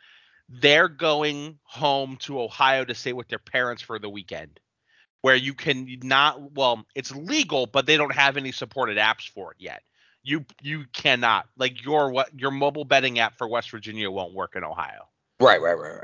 They're 0.49 0.89
going 0.89 1.59
home 1.65 2.17
to 2.21 2.41
Ohio 2.41 2.85
to 2.85 2.95
stay 2.95 3.13
with 3.13 3.29
their 3.29 3.39
parents 3.39 3.83
for 3.83 3.99
the 3.99 4.09
weekend. 4.09 4.61
Where 5.23 5.37
you 5.37 5.55
can 5.55 5.87
not, 6.03 6.53
well, 6.53 6.85
it's 6.97 7.15
legal, 7.15 7.67
but 7.67 7.87
they 7.87 7.97
don't 7.97 8.15
have 8.15 8.37
any 8.37 8.51
supported 8.51 8.99
apps 8.99 9.29
for 9.29 9.53
it 9.53 9.59
yet. 9.61 9.83
You 10.25 10.45
you 10.61 10.85
cannot 10.93 11.47
like 11.57 11.85
your 11.85 12.11
what 12.11 12.29
your 12.39 12.51
mobile 12.51 12.85
betting 12.85 13.19
app 13.21 13.39
for 13.39 13.49
West 13.49 13.71
Virginia 13.71 14.11
won't 14.11 14.35
work 14.35 14.57
in 14.57 14.65
Ohio. 14.65 15.09
Right, 15.41 15.61
right, 15.61 15.79
right, 15.79 16.01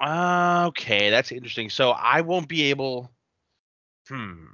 right. 0.00 0.66
Okay, 0.68 1.10
that's 1.10 1.32
interesting. 1.32 1.70
So 1.70 1.90
I 1.90 2.20
won't 2.20 2.48
be 2.48 2.70
able. 2.70 3.10
Hmm. 4.08 4.46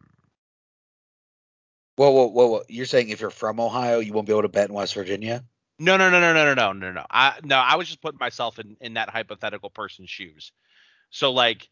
Whoa, 1.97 2.11
whoa, 2.11 2.27
whoa, 2.27 2.47
whoa. 2.49 2.63
You're 2.69 2.87
saying 2.87 3.11
if 3.11 3.21
you're 3.21 3.31
from 3.31 3.61
Ohio, 3.61 4.01
you 4.01 4.13
won't 4.13 4.27
be 4.27 4.33
able 4.33 4.43
to 4.43 4.49
bet 4.49 4.69
in 4.69 4.75
West 4.75 4.95
Virginia? 4.95 5.45
No, 5.79 5.97
no, 5.97 6.11
no, 6.11 6.21
no, 6.21 6.33
no, 6.33 6.45
no, 6.45 6.55
no, 6.55 6.73
no, 6.73 6.93
no. 6.93 7.05
I 7.11 7.39
no, 7.43 7.57
I 7.57 7.77
was 7.77 7.87
just 7.89 8.01
putting 8.01 8.19
myself 8.19 8.59
in 8.59 8.77
in 8.81 8.95
that 8.95 9.11
hypothetical 9.11 9.71
person's 9.71 10.11
shoes. 10.11 10.53
So 11.11 11.33
like, 11.33 11.69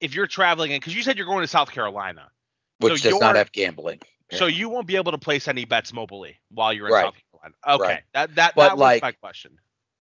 if 0.00 0.14
you're 0.14 0.26
traveling, 0.26 0.70
because 0.72 0.94
you 0.94 1.02
said 1.02 1.16
you're 1.16 1.26
going 1.26 1.42
to 1.42 1.46
South 1.48 1.70
Carolina, 1.70 2.30
Which 2.78 3.02
So 3.02 3.10
does 3.10 3.20
not 3.20 3.36
have 3.36 3.52
gambling. 3.52 4.00
so 4.32 4.46
you 4.46 4.68
won't 4.70 4.86
be 4.86 4.96
able 4.96 5.12
to 5.12 5.18
place 5.18 5.48
any 5.48 5.64
bets 5.66 5.92
mobily 5.92 6.36
while 6.50 6.72
you're 6.72 6.86
in 6.88 6.92
Right. 6.94 7.04
South 7.04 7.14
Carolina. 7.32 7.54
Okay, 7.66 7.94
Right. 7.94 8.02
that 8.14 8.34
that 8.36 8.54
But, 8.54 8.68
that 8.68 8.76
was 8.76 8.80
like- 8.80 9.02
my 9.02 9.12
question. 9.12 9.58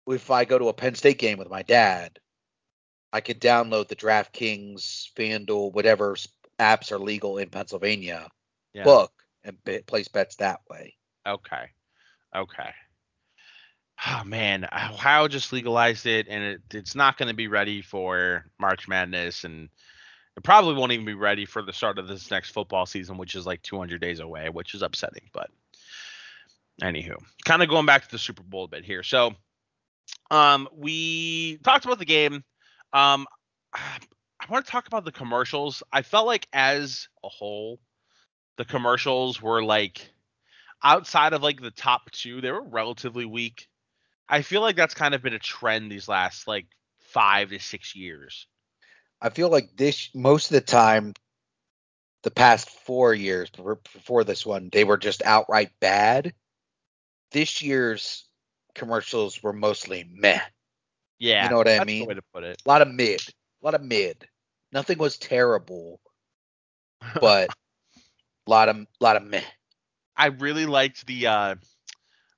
If 0.08 0.30
I 0.32 0.44
go 0.46 0.60
to 0.60 0.68
a 0.68 0.74
Penn 0.74 0.96
State 0.96 1.18
game 1.18 1.38
with 1.38 1.50
my 1.50 1.62
dad, 1.62 2.20
I 3.14 3.22
could 3.22 3.40
download 3.40 3.88
the 3.88 3.96
DraftKings, 3.96 5.14
FanDuel, 5.16 5.72
whatever 5.72 6.16
apps 6.60 6.92
are 6.92 7.00
legal 7.00 7.38
in 7.38 7.50
Pennsylvania, 7.50 8.30
Yeah. 8.74 8.86
book 8.86 9.12
and 9.44 9.58
place 9.86 10.08
bets 10.08 10.38
that 10.38 10.62
way. 10.70 10.96
Okay. 11.28 11.70
Okay. 12.36 12.70
Oh 14.06 14.24
man, 14.26 14.66
Ohio 14.66 15.28
just 15.28 15.54
legalized 15.54 16.06
it, 16.08 16.28
and 16.28 16.44
it, 16.44 16.62
it's 16.74 16.96
not 16.96 17.18
going 17.18 17.30
to 17.30 17.36
be 17.36 17.48
ready 17.48 17.82
for 17.82 18.46
March 18.60 18.88
Madness, 18.88 19.44
and 19.44 19.70
it 20.36 20.44
probably 20.44 20.74
won't 20.74 20.92
even 20.92 21.06
be 21.06 21.14
ready 21.14 21.46
for 21.46 21.62
the 21.62 21.72
start 21.72 22.00
of 22.00 22.08
this 22.08 22.30
next 22.32 22.50
football 22.50 22.86
season, 22.86 23.18
which 23.18 23.36
is 23.36 23.46
like 23.46 23.62
200 23.62 24.02
days 24.02 24.20
away, 24.20 24.50
which 24.50 24.74
is 24.74 24.82
upsetting. 24.82 25.30
But 25.32 25.50
anywho, 26.82 27.16
kind 27.46 27.62
of 27.62 27.70
going 27.70 27.86
back 27.86 28.04
to 28.04 28.12
the 28.12 28.18
Super 28.18 28.44
Bowl 28.44 28.66
a 28.66 28.68
bit 28.68 28.84
here. 28.84 29.04
So, 29.04 29.36
um, 30.32 30.68
we 30.76 31.58
talked 31.64 31.86
about 31.86 32.00
the 32.00 32.06
game. 32.06 32.44
Um, 32.92 33.28
I 33.74 34.46
want 34.50 34.66
to 34.66 34.72
talk 34.72 34.88
about 34.88 35.06
the 35.06 35.12
commercials. 35.12 35.84
I 35.94 36.02
felt 36.02 36.28
like 36.28 36.48
as 36.52 37.08
a 37.24 37.30
whole, 37.30 37.80
the 38.58 38.66
commercials 38.66 39.42
were 39.42 39.64
like 39.64 40.12
outside 40.84 41.34
of 41.34 41.42
like 41.42 41.62
the 41.62 41.72
top 41.72 42.12
two, 42.12 42.42
they 42.42 42.52
were 42.52 42.62
relatively 42.64 43.26
weak. 43.26 43.68
I 44.28 44.42
feel 44.42 44.62
like 44.62 44.76
that's 44.76 44.94
kind 44.94 45.14
of 45.14 45.22
been 45.22 45.34
a 45.34 45.40
trend 45.40 45.92
these 45.92 46.08
last 46.08 46.48
like 46.48 46.68
five 47.00 47.50
to 47.50 47.60
six 47.60 47.96
years. 47.96 48.48
I 49.22 49.30
feel 49.30 49.50
like 49.50 49.76
this 49.76 50.10
most 50.14 50.52
of 50.52 50.56
the 50.56 50.62
time, 50.62 51.14
the 52.24 52.32
past 52.32 52.70
four 52.70 53.14
years 53.14 53.50
before 53.50 54.24
this 54.24 54.46
one, 54.46 54.70
they 54.72 54.84
were 54.84 54.98
just 54.98 55.22
outright 55.24 55.72
bad. 55.80 56.34
This 57.32 57.62
year's 57.62 58.26
commercials 58.76 59.42
were 59.42 59.54
mostly 59.54 60.06
meh. 60.12 60.40
Yeah, 61.20 61.46
You 61.46 61.50
know 61.52 61.58
what 61.58 61.70
I 61.70 61.84
mean? 61.84 62.02
The 62.02 62.08
way 62.08 62.14
to 62.16 62.22
put 62.34 62.44
it. 62.44 62.62
A 62.66 62.70
lot 62.70 62.82
of 62.82 62.90
mid. 62.90 63.22
A 63.22 63.66
lot 63.66 63.76
of 63.76 63.82
mid. 63.82 64.28
Nothing 64.72 64.98
was 64.98 65.18
terrible, 65.18 66.00
but 67.22 67.50
lot 68.48 68.70
of 68.70 68.86
lot 69.00 69.16
of 69.16 69.24
meh. 69.24 69.42
I 70.16 70.28
really 70.28 70.66
liked 70.66 71.06
the 71.08 71.28
uh 71.28 71.56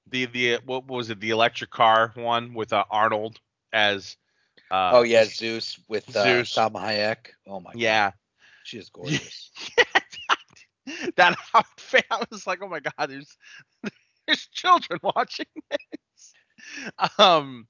the 0.08 0.26
the 0.26 0.60
what 0.66 0.88
was 0.88 1.10
it 1.10 1.20
the 1.20 1.32
electric 1.32 1.70
car 1.72 2.12
one 2.16 2.54
with 2.54 2.74
uh, 2.74 2.84
Arnold 2.90 3.40
as 3.74 4.18
uh 4.72 4.92
oh 4.94 5.02
yeah, 5.04 5.26
Zeus 5.26 5.80
with 5.88 6.16
uh, 6.16 6.24
Zeus. 6.24 6.54
Salma 6.54 6.82
Hayek. 6.82 7.18
Oh 7.48 7.60
my 7.60 7.74
god, 7.74 7.80
yeah 7.80 8.12
she 8.64 8.78
is 8.78 8.90
gorgeous. 8.94 9.52
that 11.18 11.36
outfit 11.54 12.06
I 12.12 12.24
was 12.30 12.46
like 12.46 12.60
oh 12.62 12.68
my 12.68 12.80
god 12.80 13.08
there's 13.10 13.36
there's 14.28 14.46
children 14.48 15.00
watching 15.02 15.48
this 15.72 16.34
um 17.18 17.68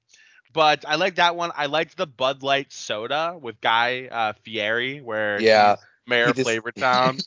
but 0.52 0.84
I 0.86 0.96
like 0.96 1.16
that 1.16 1.34
one 1.36 1.50
I 1.54 1.66
liked 1.66 1.96
the 1.96 2.06
Bud 2.06 2.42
Light 2.42 2.72
soda 2.72 3.36
with 3.40 3.60
Guy 3.60 4.08
uh 4.10 4.32
Fieri 4.42 5.00
where 5.00 5.40
Yeah, 5.40 5.76
Mayor 6.06 6.32
just- 6.32 6.42
Flavor 6.42 6.72
Town 6.72 7.18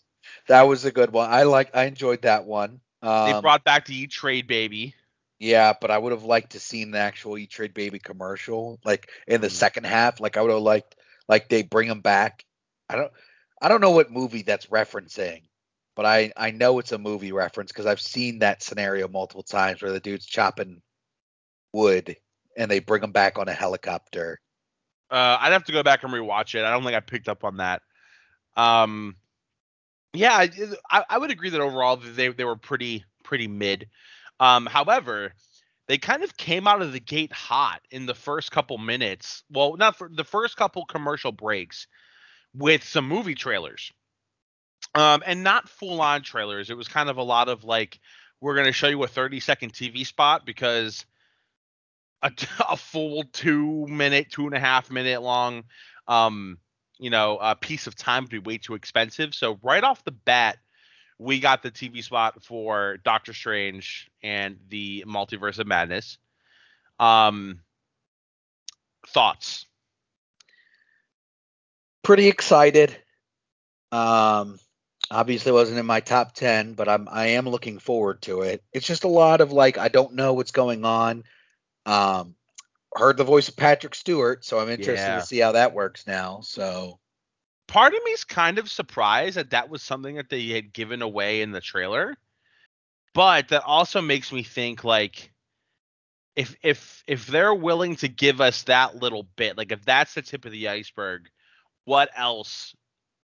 that 0.50 0.63
was 0.63 0.86
a 0.86 0.91
good 0.91 1.12
one. 1.13 1.32
I 1.32 1.44
like. 1.44 1.75
I 1.75 1.86
enjoyed 1.86 2.24
that 2.24 2.46
one. 2.46 2.82
Um, 3.03 3.25
they 3.25 3.34
brought 3.34 3.65
back 3.65 3.86
the 3.86 3.96
E 3.98 4.08
Trade 4.08 4.48
baby 4.48 4.96
Yeah, 5.39 5.74
but 5.79 5.91
I 5.91 5.98
would 5.98 6.12
have 6.13 6.24
liked 6.24 6.51
to 6.53 6.60
seen 6.60 6.91
the 6.91 7.00
actual 7.00 7.38
E 7.38 7.48
Trade 7.48 7.74
Baby 7.74 8.00
commercial, 8.00 8.79
like 8.86 9.10
in 9.27 9.41
the 9.41 9.50
Mhm. 9.50 9.51
second 9.51 9.86
half. 9.86 10.20
Like 10.22 10.38
I 10.38 10.41
would 10.41 10.51
have 10.51 10.62
liked, 10.62 10.96
like 11.29 11.50
they 11.50 11.63
bring 11.63 11.89
him 11.89 12.01
back. 12.01 12.46
I 12.89 12.96
don't, 12.98 13.13
I 13.62 13.70
don't 13.70 13.82
know 13.82 13.91
what 13.91 14.12
movie 14.12 14.44
that's 14.44 14.68
referencing, 14.68 15.50
but 15.96 16.06
I 16.06 16.34
I 16.38 16.51
know 16.51 16.79
it's 16.79 16.91
a 16.94 17.00
movie 17.00 17.32
reference 17.34 17.72
because 17.72 17.86
I've 17.88 18.01
seen 18.01 18.40
that 18.40 18.64
scenario 18.64 19.07
multiple 19.07 19.44
times 19.44 19.81
where 19.81 19.92
the 19.92 20.00
dude's 20.01 20.25
chopping 20.25 20.81
wood 21.74 22.18
and 22.57 22.72
they 22.72 22.79
bring 22.79 23.03
him 23.03 23.12
back 23.14 23.38
on 23.40 23.50
a 23.50 23.53
helicopter. 23.53 24.42
Uh, 25.12 25.38
I'd 25.40 25.53
have 25.53 25.66
to 25.66 25.74
go 25.74 25.83
back 25.83 26.03
and 26.03 26.14
rewatch 26.14 26.55
it. 26.55 26.66
I 26.66 26.72
don't 26.72 26.83
think 26.83 26.96
I 26.96 27.01
picked 27.01 27.29
up 27.29 27.44
on 27.46 27.57
that. 27.57 27.81
Um, 28.57 29.16
yeah, 30.13 30.48
I, 30.89 31.03
I, 31.09 31.17
would 31.17 31.31
agree 31.31 31.50
that 31.50 31.61
overall 31.61 31.98
they 31.98 32.29
they 32.29 32.45
were 32.45 32.55
pretty 32.55 33.05
pretty 33.24 33.48
mid. 33.48 33.87
Um, 34.39 34.65
however, 34.65 35.33
they 35.87 35.98
kind 35.98 36.24
of 36.24 36.37
came 36.37 36.67
out 36.67 36.81
of 36.81 36.93
the 36.93 37.00
gate 37.00 37.33
hot 37.33 37.81
in 37.91 38.05
the 38.05 38.15
first 38.15 38.51
couple 38.51 38.77
minutes. 38.77 39.43
Well, 39.51 39.75
not 39.75 39.98
for 39.98 40.09
the 40.09 40.24
first 40.24 40.55
couple 40.55 40.85
commercial 40.85 41.31
breaks 41.31 41.87
with 42.53 42.83
some 42.83 43.07
movie 43.07 43.35
trailers. 43.35 43.91
Um, 44.95 45.22
and 45.25 45.43
not 45.43 45.69
full 45.69 46.01
on 46.01 46.22
trailers. 46.22 46.69
It 46.69 46.77
was 46.77 46.87
kind 46.87 47.09
of 47.09 47.17
a 47.17 47.24
lot 47.24 47.50
of 47.50 47.63
like, 47.63 48.00
we're 48.41 48.55
going 48.55 48.65
to 48.65 48.72
show 48.72 48.87
you 48.87 49.03
a 49.03 49.07
30 49.07 49.39
second 49.39 49.74
TV 49.74 50.05
spot 50.05 50.45
because 50.45 51.05
a, 52.22 52.31
a 52.69 52.77
full 52.77 53.24
two 53.33 53.85
minute, 53.87 54.27
two 54.31 54.45
and 54.45 54.55
a 54.55 54.59
half 54.59 54.89
minute 54.91 55.22
long, 55.22 55.63
um, 56.07 56.57
you 57.00 57.09
know, 57.09 57.38
a 57.42 57.55
piece 57.55 57.88
of 57.88 57.96
time 57.96 58.24
would 58.24 58.29
be 58.29 58.40
way 58.40 58.57
too 58.57 58.75
expensive. 58.75 59.33
So 59.33 59.57
right 59.64 59.83
off 59.83 60.03
the 60.03 60.12
bat, 60.12 60.57
we 61.18 61.40
got 61.40 61.64
the 61.64 61.72
TV 61.72 62.03
spot 62.03 62.44
for 62.44 62.98
Doctor 63.03 63.33
Strange 63.33 64.09
and 64.22 64.57
the 64.70 65.03
Multiverse 65.07 65.59
of 65.59 65.68
Madness. 65.68 66.18
Um, 67.00 67.62
thoughts? 69.07 69.66
Pretty 72.03 72.27
excited. 72.27 72.96
Um, 73.92 74.59
obviously 75.12 75.51
wasn't 75.51 75.79
in 75.79 75.85
my 75.85 76.00
top 76.00 76.33
ten, 76.33 76.74
but 76.74 76.88
I'm 76.88 77.07
I 77.09 77.27
am 77.27 77.48
looking 77.48 77.79
forward 77.79 78.22
to 78.24 78.42
it. 78.42 78.64
It's 78.74 78.88
just 78.88 79.03
a 79.03 79.09
lot 79.09 79.42
of 79.42 79.51
like 79.51 79.77
I 79.77 79.88
don't 79.88 80.14
know 80.14 80.33
what's 80.33 80.51
going 80.51 80.85
on. 80.85 81.24
Um, 81.85 82.35
heard 82.95 83.17
the 83.17 83.23
voice 83.23 83.47
of 83.49 83.55
Patrick 83.55 83.95
Stewart, 83.95 84.43
so 84.43 84.59
I'm 84.59 84.69
interested 84.69 85.11
Yeah. 85.11 85.19
to 85.19 85.25
see 85.25 85.39
how 85.39 85.51
that 85.53 85.73
works 85.73 86.07
now. 86.07 86.41
So 86.41 86.99
part 87.69 87.93
of 87.93 87.99
me's 88.03 88.23
kind 88.23 88.57
of 88.57 88.69
surprised 88.69 89.37
that 89.37 89.51
that 89.51 89.69
was 89.69 89.83
something 89.83 90.15
that 90.15 90.29
they 90.29 90.47
had 90.47 90.73
given 90.73 91.01
away 91.01 91.41
in 91.41 91.51
the 91.51 91.61
trailer 91.61 92.17
but 93.13 93.49
that 93.49 93.63
also 93.63 94.01
makes 94.01 94.31
me 94.31 94.43
think 94.43 94.83
like 94.83 95.31
if 96.35 96.55
if 96.63 97.03
if 97.07 97.27
they're 97.27 97.53
willing 97.53 97.95
to 97.95 98.07
give 98.07 98.41
us 98.41 98.63
that 98.63 98.95
little 98.95 99.23
bit 99.35 99.55
like 99.55 99.71
if 99.71 99.85
that's 99.85 100.15
the 100.15 100.21
tip 100.21 100.45
of 100.45 100.51
the 100.51 100.67
iceberg 100.67 101.29
what 101.85 102.09
else 102.15 102.75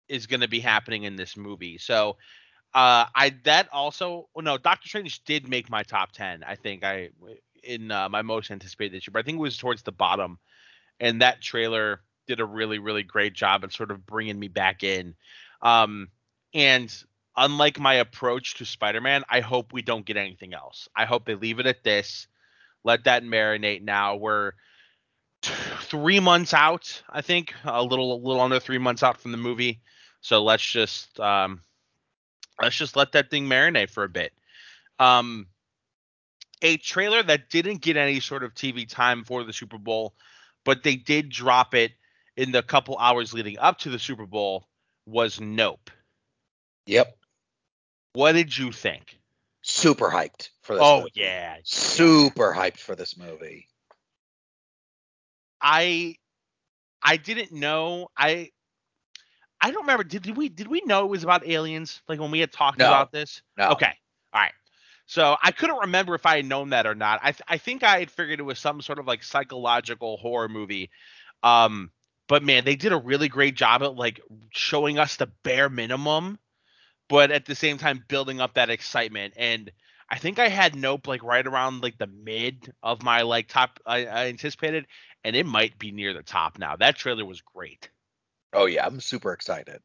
is 0.10 0.26
going 0.26 0.42
to 0.42 0.48
be 0.48 0.60
happening 0.60 1.04
in 1.04 1.16
this 1.16 1.38
movie 1.38 1.78
so 1.78 2.18
uh 2.74 3.06
i 3.16 3.36
that 3.44 3.68
also 3.72 4.28
oh 4.36 4.42
no 4.42 4.58
doctor 4.58 4.88
strange 4.88 5.24
did 5.26 5.48
make 5.48 5.70
my 5.70 5.84
top 5.84 6.12
10 6.12 6.44
i 6.44 6.56
think 6.56 6.84
i 6.84 7.10
in 7.64 7.92
uh, 7.92 8.10
my 8.10 8.22
most 8.22 8.52
anticipated 8.52 8.96
issue 8.98 9.12
but 9.12 9.20
i 9.20 9.24
think 9.24 9.38
it 9.38 9.42
was 9.42 9.58
towards 9.58 9.84
the 9.84 9.92
bottom 9.92 10.38
and 11.00 11.22
that 11.22 11.42
trailer 11.42 12.02
did 12.28 12.40
a 12.40 12.46
really 12.46 12.80
really 12.80 13.04
great 13.04 13.34
job 13.34 13.64
at 13.64 13.74
sort 13.74 13.92
of 13.92 14.06
bringing 14.06 14.40
me 14.40 14.48
back 14.48 14.84
in. 14.84 15.16
Um 15.62 16.10
and 16.54 16.94
unlike 17.36 17.80
my 17.80 17.96
approach 17.96 18.56
to 18.56 18.66
spider-man 18.66 19.24
i 19.30 19.40
hope 19.40 19.74
we 19.74 19.82
don't 19.82 20.06
get 20.06 20.18
anything 20.18 20.54
else. 20.54 20.88
I 20.96 21.06
hope 21.06 21.26
they 21.26 21.36
leave 21.36 21.60
it 21.60 21.66
at 21.66 21.84
this 21.84 22.28
let 22.86 23.06
that 23.06 23.24
marinate 23.24 23.82
now. 23.82 24.18
We're 24.18 24.52
t- 25.42 25.54
three 25.82 26.20
months 26.20 26.54
out 26.54 27.02
i 27.10 27.22
think 27.22 27.54
a 27.64 27.84
little 27.84 28.14
a 28.14 28.20
little 28.26 28.42
under 28.42 28.60
three 28.60 28.78
months 28.78 29.04
out 29.04 29.20
from 29.20 29.32
the 29.32 29.38
movie. 29.38 29.82
So 30.22 30.44
let's 30.44 30.66
just 30.66 31.20
um 31.20 31.62
let's 32.62 32.76
just 32.76 32.96
let 32.96 33.12
that 33.14 33.30
thing 33.30 33.48
marinate 33.48 33.90
for 33.90 34.04
a 34.04 34.10
bit. 34.10 34.32
Um 35.00 35.48
a 36.64 36.78
trailer 36.78 37.22
that 37.22 37.50
didn't 37.50 37.82
get 37.82 37.98
any 37.98 38.20
sort 38.20 38.44
of 38.44 38.54
tv 38.56 38.88
time 38.88 39.24
for 39.24 39.44
the 39.44 39.54
super 39.54 39.78
bowl 39.78 40.16
but 40.66 40.82
they 40.84 40.96
did 40.96 41.30
drop 41.30 41.76
it 41.76 41.92
in 42.38 42.52
the 42.52 42.64
couple 42.64 42.98
hours 42.98 43.34
leading 43.34 43.60
up 43.60 43.78
to 43.80 43.90
the 43.90 44.00
Super 44.00 44.26
Bowl 44.26 44.66
was 45.06 45.40
Nope. 45.40 45.92
yep, 46.88 47.16
What 48.14 48.32
did 48.32 48.58
you 48.58 48.72
think? 48.72 49.20
super 49.62 50.10
hyped 50.10 50.50
for 50.62 50.74
this. 50.76 50.82
Oh 50.84 51.00
movie. 51.02 51.12
yeah, 51.16 51.58
super 51.64 52.54
hyped 52.54 52.80
for 52.80 52.96
this 52.96 53.18
movie. 53.18 53.68
I 55.62 56.16
I 57.02 57.18
didn't 57.18 57.52
know. 57.52 58.08
I 58.18 58.50
I 59.62 59.72
don't 59.72 59.84
remember. 59.84 60.04
Did, 60.04 60.24
did 60.24 60.38
we 60.38 60.50
did 60.50 60.68
we 60.68 60.82
know 60.86 61.06
it 61.06 61.10
was 61.10 61.24
about 61.24 61.48
aliens? 61.48 62.02
Like 62.08 62.20
when 62.20 62.32
we 62.32 62.40
had 62.40 62.52
talked 62.52 62.80
No. 62.80 62.88
about 62.88 63.12
this? 63.12 63.42
No, 63.58 63.72
Okay. 63.72 63.94
All 64.34 64.42
right. 64.42 64.54
So 65.06 65.36
I 65.42 65.52
couldn't 65.52 65.80
remember 65.82 66.16
if 66.16 66.26
I 66.26 66.38
had 66.38 66.46
known 66.46 66.70
that 66.70 66.88
or 66.88 66.96
not. 66.96 67.20
I 67.22 67.32
th- 67.32 67.44
I 67.48 67.58
think 67.58 67.84
I 67.84 68.00
had 68.00 68.12
figured 68.12 68.40
it 68.40 68.44
was 68.44 68.60
some 68.60 68.82
sort 68.82 69.00
of 69.00 69.08
like 69.08 69.24
psychological 69.24 70.18
horror 70.18 70.50
movie. 70.50 70.90
Um, 71.44 71.92
but 72.28 72.44
man, 72.44 72.64
they 72.66 72.76
did 72.76 72.94
a 72.94 72.98
really 72.98 73.28
great 73.28 73.56
job 73.56 73.84
at 73.84 73.96
like 73.96 74.22
showing 74.52 74.98
us 74.98 75.18
the 75.18 75.28
bare 75.44 75.70
minimum, 75.70 76.40
but 77.10 77.32
at 77.32 77.46
the 77.46 77.56
same 77.56 77.78
time 77.78 78.04
building 78.08 78.42
up 78.42 78.56
that 78.56 78.70
excitement. 78.70 79.34
And 79.38 79.72
I 80.10 80.18
think 80.18 80.40
I 80.40 80.48
had 80.48 80.76
Nope 80.76 81.08
like 81.08 81.24
right 81.24 81.46
around 81.46 81.84
like 81.84 81.98
the 81.98 82.08
mid 82.08 82.74
of 82.82 83.04
my 83.04 83.24
like 83.24 83.50
top 83.50 83.80
I, 83.86 84.06
I 84.06 84.28
anticipated, 84.28 84.88
and 85.24 85.36
it 85.36 85.46
might 85.46 85.78
be 85.80 85.92
near 85.92 86.14
the 86.14 86.24
top 86.24 86.58
now. 86.58 86.76
That 86.78 86.96
trailer 86.96 87.26
was 87.26 87.42
great. 87.42 87.90
Oh 88.54 88.66
yeah, 88.66 88.86
I'm 88.86 89.02
super 89.02 89.34
excited. 89.34 89.82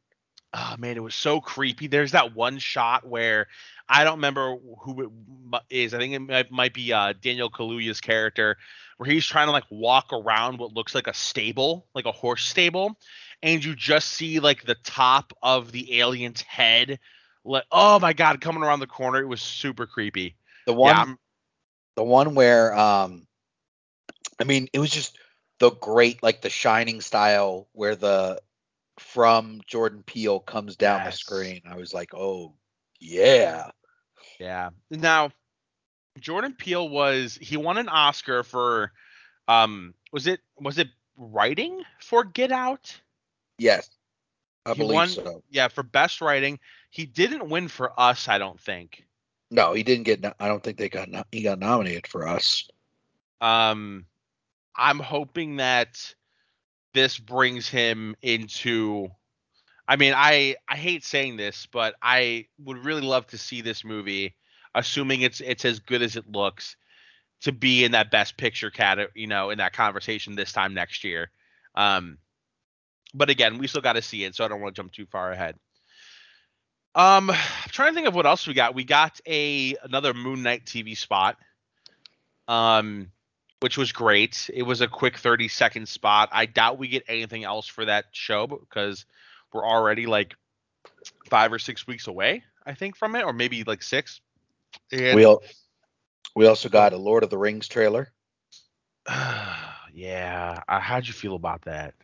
Oh 0.53 0.75
man, 0.77 0.97
it 0.97 1.03
was 1.03 1.15
so 1.15 1.41
creepy. 1.41 1.87
There's 1.87 2.11
that 2.11 2.35
one 2.35 2.57
shot 2.57 3.07
where 3.07 3.47
I 3.87 4.03
don't 4.03 4.15
remember 4.15 4.57
who 4.79 5.03
it 5.53 5.61
is. 5.69 5.93
I 5.93 5.97
think 5.97 6.13
it 6.13 6.19
might, 6.19 6.51
might 6.51 6.73
be 6.73 6.93
uh, 6.93 7.13
Daniel 7.21 7.49
Kaluuya's 7.49 8.01
character, 8.01 8.57
where 8.97 9.09
he's 9.09 9.25
trying 9.25 9.47
to 9.47 9.51
like 9.51 9.65
walk 9.69 10.11
around 10.11 10.59
what 10.59 10.73
looks 10.73 10.93
like 10.95 11.07
a 11.07 11.13
stable, 11.13 11.87
like 11.93 12.05
a 12.05 12.11
horse 12.11 12.45
stable, 12.45 12.97
and 13.41 13.63
you 13.63 13.75
just 13.75 14.09
see 14.09 14.39
like 14.39 14.63
the 14.63 14.75
top 14.83 15.33
of 15.41 15.71
the 15.71 15.99
alien's 15.99 16.41
head. 16.41 16.99
Like, 17.45 17.63
oh 17.71 17.99
my 17.99 18.13
god, 18.13 18.41
coming 18.41 18.63
around 18.63 18.79
the 18.79 18.87
corner. 18.87 19.19
It 19.21 19.27
was 19.27 19.41
super 19.41 19.85
creepy. 19.85 20.35
The 20.65 20.73
one, 20.73 20.95
yeah, 20.95 21.13
the 21.95 22.03
one 22.03 22.35
where, 22.35 22.77
um, 22.77 23.25
I 24.39 24.43
mean, 24.43 24.67
it 24.73 24.79
was 24.79 24.91
just 24.91 25.17
the 25.59 25.71
great, 25.71 26.21
like 26.21 26.41
the 26.41 26.49
Shining 26.49 27.01
style, 27.01 27.67
where 27.71 27.95
the 27.95 28.41
from 28.99 29.61
Jordan 29.67 30.03
Peele 30.03 30.39
comes 30.39 30.75
down 30.77 31.03
the 31.03 31.11
screen. 31.11 31.61
I 31.65 31.75
was 31.77 31.93
like, 31.93 32.13
oh 32.13 32.55
yeah, 32.99 33.71
Yeah. 34.39 34.69
Now, 34.89 35.31
Jordan 36.19 36.53
Peele 36.53 36.87
was 36.87 37.37
he 37.41 37.57
won 37.57 37.77
an 37.77 37.89
Oscar 37.89 38.43
for 38.43 38.91
um 39.47 39.93
was 40.11 40.27
it 40.27 40.41
was 40.57 40.77
it 40.77 40.89
writing 41.17 41.83
for 41.99 42.23
Get 42.23 42.51
Out? 42.51 43.01
yes, 43.57 43.89
I 44.65 44.73
He 44.73 44.81
believe 44.81 44.97
won- 44.97 45.09
so. 45.09 45.43
Yeah, 45.49 45.67
for 45.67 45.83
best 45.83 46.21
writing. 46.21 46.59
He 46.91 47.05
didn't 47.05 47.49
win 47.49 47.67
for 47.67 47.97
us, 47.99 48.27
I 48.27 48.37
don't 48.37 48.59
think. 48.59 49.05
No, 49.51 49.73
he 49.73 49.83
didn't 49.83 50.03
get. 50.05 50.23
I 50.39 50.47
don't 50.47 50.63
think 50.63 50.77
they 50.77 50.89
got. 50.89 51.09
He 51.31 51.41
got 51.43 51.59
nominated 51.59 52.07
for 52.07 52.27
us. 52.27 52.67
Um 53.41 54.05
I'm 54.75 54.99
hoping 54.99 55.57
that 55.57 56.15
this 56.93 57.17
brings 57.17 57.67
him 57.67 58.15
into 58.21 59.09
I 59.87 59.95
mean, 59.95 60.13
I 60.15 60.55
I 60.67 60.75
hate 60.75 61.03
saying 61.03 61.37
this, 61.37 61.67
but 61.71 61.95
I 62.01 62.47
would 62.63 62.85
really 62.85 63.01
love 63.01 63.25
to 63.27 63.37
see 63.37 63.61
this 63.61 63.83
movie 63.83 64.35
assuming 64.75 65.21
it's 65.21 65.41
it's 65.41 65.65
as 65.65 65.79
good 65.79 66.01
as 66.01 66.15
it 66.15 66.29
looks 66.29 66.75
to 67.41 67.51
be 67.51 67.83
in 67.83 67.93
that 67.93 68.11
best 68.11 68.37
picture 68.37 68.69
cat, 68.69 68.99
you 69.15 69.27
know, 69.27 69.49
in 69.49 69.57
that 69.57 69.73
conversation 69.73 70.35
this 70.35 70.51
time 70.51 70.73
next 70.73 71.03
year. 71.03 71.31
Um 71.75 72.17
but 73.13 73.29
again, 73.29 73.57
we 73.57 73.67
still 73.67 73.81
got 73.81 73.93
to 73.93 74.01
see 74.01 74.23
it, 74.23 74.35
so 74.35 74.45
I 74.45 74.47
don't 74.47 74.61
want 74.61 74.75
to 74.75 74.79
jump 74.79 74.91
too 74.91 75.07
far 75.07 75.31
ahead. 75.31 75.55
Um, 76.95 77.29
I'm 77.29 77.37
trying 77.69 77.91
to 77.91 77.95
think 77.95 78.07
of 78.07 78.15
what 78.15 78.25
else 78.25 78.47
we 78.47 78.53
got. 78.53 78.75
We 78.75 78.83
got 78.83 79.19
a 79.27 79.75
another 79.83 80.13
Moon 80.13 80.43
Knight 80.43 80.65
TV 80.65 80.97
spot. 80.97 81.37
Um, 82.47 83.11
which 83.59 83.77
was 83.77 83.91
great. 83.91 84.49
It 84.53 84.63
was 84.63 84.81
a 84.81 84.87
quick 84.87 85.17
30 85.17 85.47
second 85.47 85.87
spot. 85.87 86.29
I 86.31 86.45
doubt 86.45 86.77
we 86.77 86.87
get 86.87 87.03
anything 87.07 87.43
else 87.43 87.67
for 87.67 87.85
that 87.85 88.05
show 88.11 88.47
because 88.47 89.05
we're 89.53 89.67
already 89.67 90.05
like 90.05 90.35
five 91.29 91.51
or 91.51 91.59
six 91.59 91.85
weeks 91.87 92.07
away, 92.07 92.43
I 92.65 92.73
think, 92.73 92.95
from 92.95 93.15
it, 93.15 93.23
or 93.23 93.33
maybe 93.33 93.63
like 93.63 93.83
six. 93.83 94.21
And, 94.91 95.15
We 95.15 95.25
al- 95.25 95.43
we 96.35 96.47
also 96.47 96.69
got 96.69 96.93
a 96.93 96.97
Lord 96.97 97.23
of 97.23 97.29
the 97.29 97.37
Rings 97.37 97.67
trailer. 97.67 98.11
yeah. 99.93 100.61
Uh, 100.67 100.79
how'd 100.79 101.07
you 101.07 101.13
feel 101.13 101.35
about 101.35 101.63
that? 101.63 101.95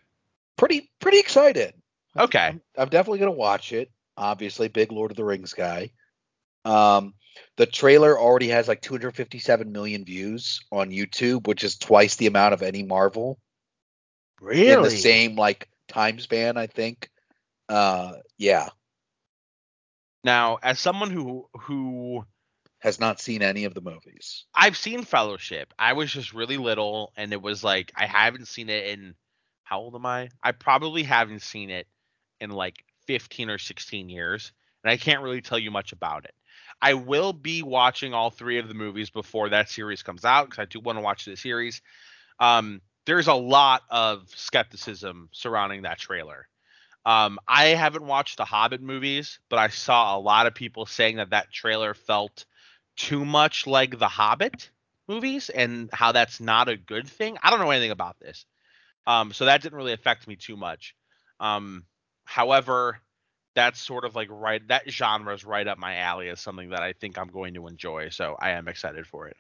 Pretty 0.58 0.89
pretty 1.00 1.20
excited. 1.20 1.74
Okay. 2.18 2.48
I'm, 2.48 2.62
I'm 2.78 2.89
definitely 2.89 3.20
gonna 3.20 3.32
watch 3.32 3.72
it. 3.72 3.91
Obviously, 4.18 4.68
big 4.68 4.91
Lord 4.91 5.12
of 5.12 5.18
the 5.18 5.26
Rings 5.26 5.54
guy. 5.54 5.91
Um, 6.65 7.13
the 7.58 7.65
trailer 7.65 8.19
already 8.19 8.49
has 8.49 8.67
like 8.67 8.82
257 8.82 9.71
million 9.71 10.04
views 10.06 10.62
on 10.71 10.89
YouTube, 10.91 11.47
which 11.47 11.63
is 11.63 11.78
twice 11.78 12.15
the 12.17 12.28
amount 12.28 12.54
of 12.54 12.62
any 12.63 12.84
Marvel 12.84 13.39
Really? 14.41 14.71
in 14.71 14.82
the 14.82 14.89
same 14.91 15.36
like 15.36 15.69
time 15.88 16.19
span. 16.19 16.58
I 16.58 16.67
think. 16.67 17.10
Uh, 17.69 18.13
yeah, 18.38 18.69
Now, 20.23 20.58
as 20.62 20.80
someone 20.80 21.10
who 21.12 21.47
who 21.54 22.25
has 22.80 22.99
not 22.99 23.19
seen 23.19 23.41
any 23.41 23.63
of 23.65 23.73
the 23.73 23.82
movies. 23.82 24.45
I've 24.54 24.78
seen 24.78 25.04
Fellowship. 25.04 25.73
I 25.80 25.93
was 25.93 26.12
just 26.12 26.34
really 26.34 26.58
little, 26.58 27.12
and 27.17 27.34
it 27.34 27.41
was 27.41 27.63
like 27.63 27.91
I 27.95 28.06
haven't 28.06 28.47
seen 28.47 28.69
it 28.69 28.88
in 28.88 29.15
how 29.63 29.80
old 29.80 29.95
am 29.95 30.06
I? 30.06 30.30
I 30.43 30.51
probably 30.51 31.01
haven't 31.04 31.41
seen 31.41 31.71
it 31.71 31.88
in 32.39 32.51
like 32.51 32.84
15 33.08 33.49
or 33.49 33.58
16 33.58 34.10
years, 34.10 34.51
and 34.84 34.91
I 34.91 34.97
can't 34.97 35.23
really 35.23 35.41
tell 35.41 35.58
you 35.58 35.71
much 35.71 35.91
about 35.93 36.25
it. 36.25 36.36
I 36.82 36.94
will 36.94 37.34
be 37.34 37.64
watching 37.64 38.14
all 38.14 38.30
three 38.30 38.60
of 38.60 38.68
the 38.68 38.74
movies 38.74 39.10
before 39.10 39.50
that 39.50 39.70
series 39.70 40.04
comes 40.04 40.26
out 40.26 40.46
because 40.46 40.62
I 40.62 40.66
do 40.66 40.80
want 40.80 40.98
to 40.98 41.04
watch 41.04 41.26
the 41.26 41.36
series. 41.36 41.82
Um, 42.40 42.82
there's 43.06 43.28
a 43.28 43.34
lot 43.34 43.84
of 43.90 44.30
skepticism 44.36 45.30
surrounding 45.32 45.84
that 45.84 46.00
trailer. 46.00 46.48
Um, 47.06 47.40
I 47.48 47.68
haven't 47.68 48.06
watched 48.06 48.38
the 48.38 48.46
Hobbit 48.46 48.82
movies, 48.82 49.40
but 49.50 49.60
I 49.60 49.68
saw 49.68 50.18
a 50.18 50.20
lot 50.20 50.48
of 50.48 50.56
people 50.56 50.86
saying 50.86 51.18
that 51.18 51.30
that 51.30 51.52
trailer 51.52 51.94
felt 51.94 52.46
too 52.96 53.24
much 53.24 53.68
like 53.68 54.00
the 54.00 54.08
Hobbit 54.08 54.72
movies 55.08 55.50
and 55.50 55.90
how 55.94 56.12
that's 56.12 56.40
not 56.40 56.68
a 56.68 56.78
good 56.78 57.08
thing. 57.08 57.38
I 57.44 57.52
don't 57.52 57.60
know 57.60 57.70
anything 57.70 57.92
about 57.92 58.20
this. 58.20 58.46
Um, 59.06 59.34
so 59.34 59.46
that 59.46 59.62
didn't 59.62 59.78
really 59.78 59.94
affect 59.94 60.28
me 60.28 60.36
too 60.36 60.58
much. 60.58 60.96
Um, 61.40 61.86
however, 62.26 63.00
that's 63.56 63.82
sort 63.82 64.06
of 64.06 64.15
like 64.15 64.28
right 64.30 64.65
that 64.68 64.89
genre 64.89 65.34
is 65.34 65.46
right 65.46 65.68
up 65.68 65.78
my 65.78 65.98
alley 65.98 66.30
as 66.30 66.41
something 66.41 66.70
that 66.70 66.82
I 66.82 66.94
think 66.94 67.18
I'm 67.18 67.30
going 67.30 67.54
to 67.56 67.68
enjoy. 67.68 68.10
So 68.10 68.36
I 68.39 68.52
am 68.52 68.68
excited 68.68 69.08
for 69.08 69.28
it. 69.28 69.38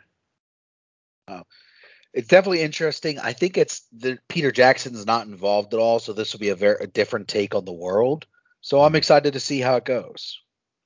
Oh, 1.27 1.43
It's 2.13 2.27
definitely 2.27 2.61
interesting. 2.61 3.19
I 3.19 3.33
think 3.33 3.57
it's 3.57 3.83
the 3.91 4.17
Peter 4.29 4.51
Jackson's 4.51 5.05
not 5.05 5.27
involved 5.27 5.73
at 5.73 5.79
all, 5.79 5.99
so 5.99 6.13
this 6.13 6.33
will 6.33 6.39
be 6.39 6.49
a 6.49 6.55
very 6.55 6.77
a 6.81 6.87
different 6.87 7.27
take 7.27 7.55
on 7.55 7.65
the 7.65 7.73
world. 7.73 8.25
So 8.61 8.81
I'm 8.81 8.95
excited 8.95 9.33
to 9.33 9.39
see 9.39 9.59
how 9.59 9.75
it 9.75 9.85
goes. 9.85 10.39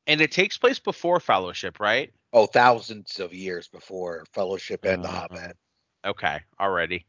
And 0.07 0.21
it 0.21 0.31
takes 0.31 0.57
place 0.57 0.79
before 0.79 1.19
Fellowship, 1.19 1.79
right? 1.79 2.11
Oh, 2.33 2.45
thousands 2.47 3.19
of 3.19 3.33
years 3.33 3.67
before 3.67 4.25
Fellowship 4.33 4.85
and 4.85 5.03
The 5.03 5.07
Uh, 5.07 5.11
Hobbit. 5.11 5.57
Okay, 6.05 6.39
already. 6.59 7.05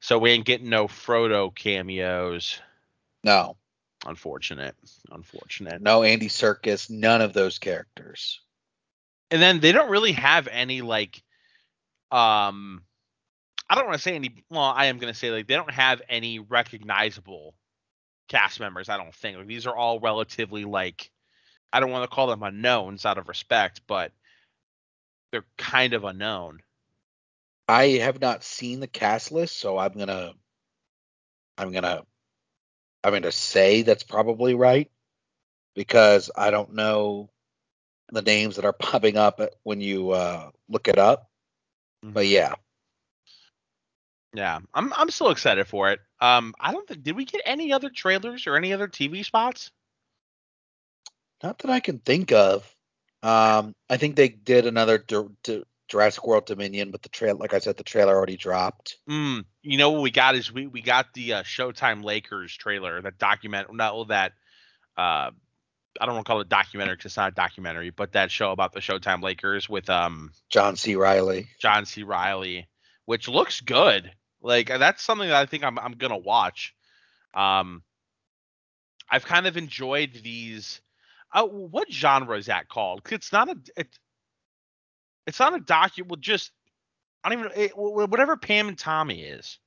So 0.00 0.18
we 0.18 0.30
ain't 0.30 0.44
getting 0.46 0.68
no 0.68 0.86
Frodo 0.86 1.54
cameos. 1.54 2.60
No, 3.24 3.56
Unfortunate. 4.04 4.74
Unfortunate. 5.10 5.80
no 5.80 6.02
Andy 6.02 6.28
Serkis, 6.28 6.90
none 6.90 7.20
of 7.20 7.32
those 7.32 7.58
characters. 7.58 8.40
and 9.30 9.40
then 9.40 9.60
they 9.60 9.72
don't 9.72 9.90
really 9.90 10.12
have 10.12 10.48
any 10.48 10.82
like 10.82 11.22
um 12.10 12.82
I 13.68 13.76
don't 13.76 13.86
want 13.86 13.96
to 13.96 14.02
say 14.02 14.14
any 14.14 14.44
well, 14.50 14.62
I 14.62 14.86
am 14.86 14.98
gonna 14.98 15.14
say 15.14 15.30
like 15.30 15.46
they 15.46 15.54
don't 15.54 15.70
have 15.70 16.02
any 16.08 16.38
recognizable 16.38 17.54
cast 18.28 18.60
members, 18.60 18.88
I 18.88 18.96
don't 18.96 19.14
think. 19.14 19.38
Like 19.38 19.46
these 19.46 19.66
are 19.66 19.76
all 19.76 20.00
relatively 20.00 20.64
like 20.64 21.10
I 21.72 21.80
don't 21.80 21.90
want 21.90 22.08
to 22.08 22.14
call 22.14 22.28
them 22.28 22.42
unknowns 22.42 23.04
out 23.04 23.18
of 23.18 23.28
respect, 23.28 23.80
but 23.88 24.12
they're 25.32 25.44
kind 25.58 25.94
of 25.94 26.04
unknown. 26.04 26.60
I 27.66 27.88
have 28.02 28.20
not 28.20 28.44
seen 28.44 28.78
the 28.78 28.86
cast 28.86 29.32
list, 29.32 29.56
so 29.56 29.76
I'm 29.78 29.92
gonna, 29.94 30.32
I'm 31.58 31.72
gonna, 31.72 32.02
I'm 33.04 33.12
gonna 33.12 33.32
say 33.32 33.82
that's 33.82 34.04
probably 34.04 34.54
right 34.54 34.90
because 35.74 36.30
I 36.36 36.50
don't 36.50 36.74
know 36.74 37.30
the 38.12 38.22
names 38.22 38.56
that 38.56 38.64
are 38.64 38.72
popping 38.80 39.16
up 39.16 39.40
when 39.64 39.80
you 39.80 40.10
uh, 40.10 40.50
look 40.68 40.88
it 40.88 40.98
up. 40.98 41.30
But 42.02 42.26
yeah, 42.26 42.54
Yeah. 44.34 44.60
I'm 44.74 44.92
I'm 44.94 45.10
still 45.10 45.30
excited 45.30 45.66
for 45.68 45.90
it. 45.92 46.00
Um 46.20 46.54
I 46.60 46.72
don't 46.72 46.86
think 46.88 47.02
did 47.02 47.16
we 47.16 47.24
get 47.24 47.42
any 47.44 47.72
other 47.72 47.90
trailers 47.90 48.46
or 48.46 48.56
any 48.56 48.72
other 48.72 48.88
TV 48.88 49.24
spots? 49.24 49.70
not 51.42 51.58
that 51.58 51.70
I 51.70 51.80
can 51.80 51.98
think 51.98 52.32
of. 52.32 52.74
Um, 53.22 53.74
I 53.88 53.96
think 53.96 54.16
they 54.16 54.28
did 54.28 54.66
another 54.66 54.98
Dur- 54.98 55.32
Dur- 55.42 55.64
Jurassic 55.88 56.26
World 56.26 56.46
Dominion, 56.46 56.90
but 56.90 57.02
the 57.02 57.08
trail, 57.08 57.36
like 57.36 57.54
I 57.54 57.58
said, 57.58 57.76
the 57.76 57.84
trailer 57.84 58.16
already 58.16 58.36
dropped. 58.36 58.96
Mm, 59.08 59.44
you 59.62 59.78
know 59.78 59.90
what 59.90 60.02
we 60.02 60.10
got 60.10 60.34
is 60.34 60.52
we 60.52 60.66
we 60.66 60.82
got 60.82 61.12
the 61.14 61.34
uh, 61.34 61.42
Showtime 61.42 62.02
Lakers 62.02 62.54
trailer, 62.56 63.02
that 63.02 63.18
document, 63.18 63.72
not 63.74 64.08
that 64.08 64.32
uh, 64.96 65.30
I 66.00 66.06
don't 66.06 66.14
want 66.14 66.26
to 66.26 66.30
call 66.30 66.40
it 66.40 66.48
documentary 66.48 66.96
because 66.96 67.10
it's 67.12 67.16
not 67.16 67.32
a 67.32 67.34
documentary, 67.34 67.90
but 67.90 68.12
that 68.12 68.30
show 68.30 68.50
about 68.50 68.72
the 68.72 68.80
Showtime 68.80 69.22
Lakers 69.22 69.68
with 69.68 69.88
um 69.90 70.32
John 70.48 70.76
C. 70.76 70.96
Reilly. 70.96 71.48
John 71.60 71.86
C. 71.86 72.02
Reilly, 72.02 72.68
which 73.04 73.28
looks 73.28 73.60
good. 73.60 74.10
Like 74.40 74.68
that's 74.68 75.02
something 75.02 75.28
that 75.28 75.36
I 75.36 75.46
think 75.46 75.64
I'm 75.64 75.78
I'm 75.78 75.92
gonna 75.92 76.18
watch. 76.18 76.74
Um, 77.32 77.82
I've 79.10 79.24
kind 79.24 79.46
of 79.46 79.56
enjoyed 79.56 80.20
these. 80.22 80.80
Uh, 81.32 81.46
what 81.46 81.92
genre 81.92 82.38
is 82.38 82.46
that 82.46 82.68
called? 82.68 83.02
'Cause 83.02 83.12
it's 83.14 83.32
not 83.32 83.48
a 83.48 83.56
it, 83.76 83.98
it's 85.26 85.40
not 85.40 85.54
a 85.54 85.58
docu. 85.58 86.06
Well, 86.06 86.16
just 86.16 86.52
I 87.22 87.30
don't 87.30 87.38
even 87.40 87.52
it, 87.56 87.72
whatever 87.76 88.36
Pam 88.36 88.68
and 88.68 88.78
Tommy 88.78 89.22
is, 89.22 89.58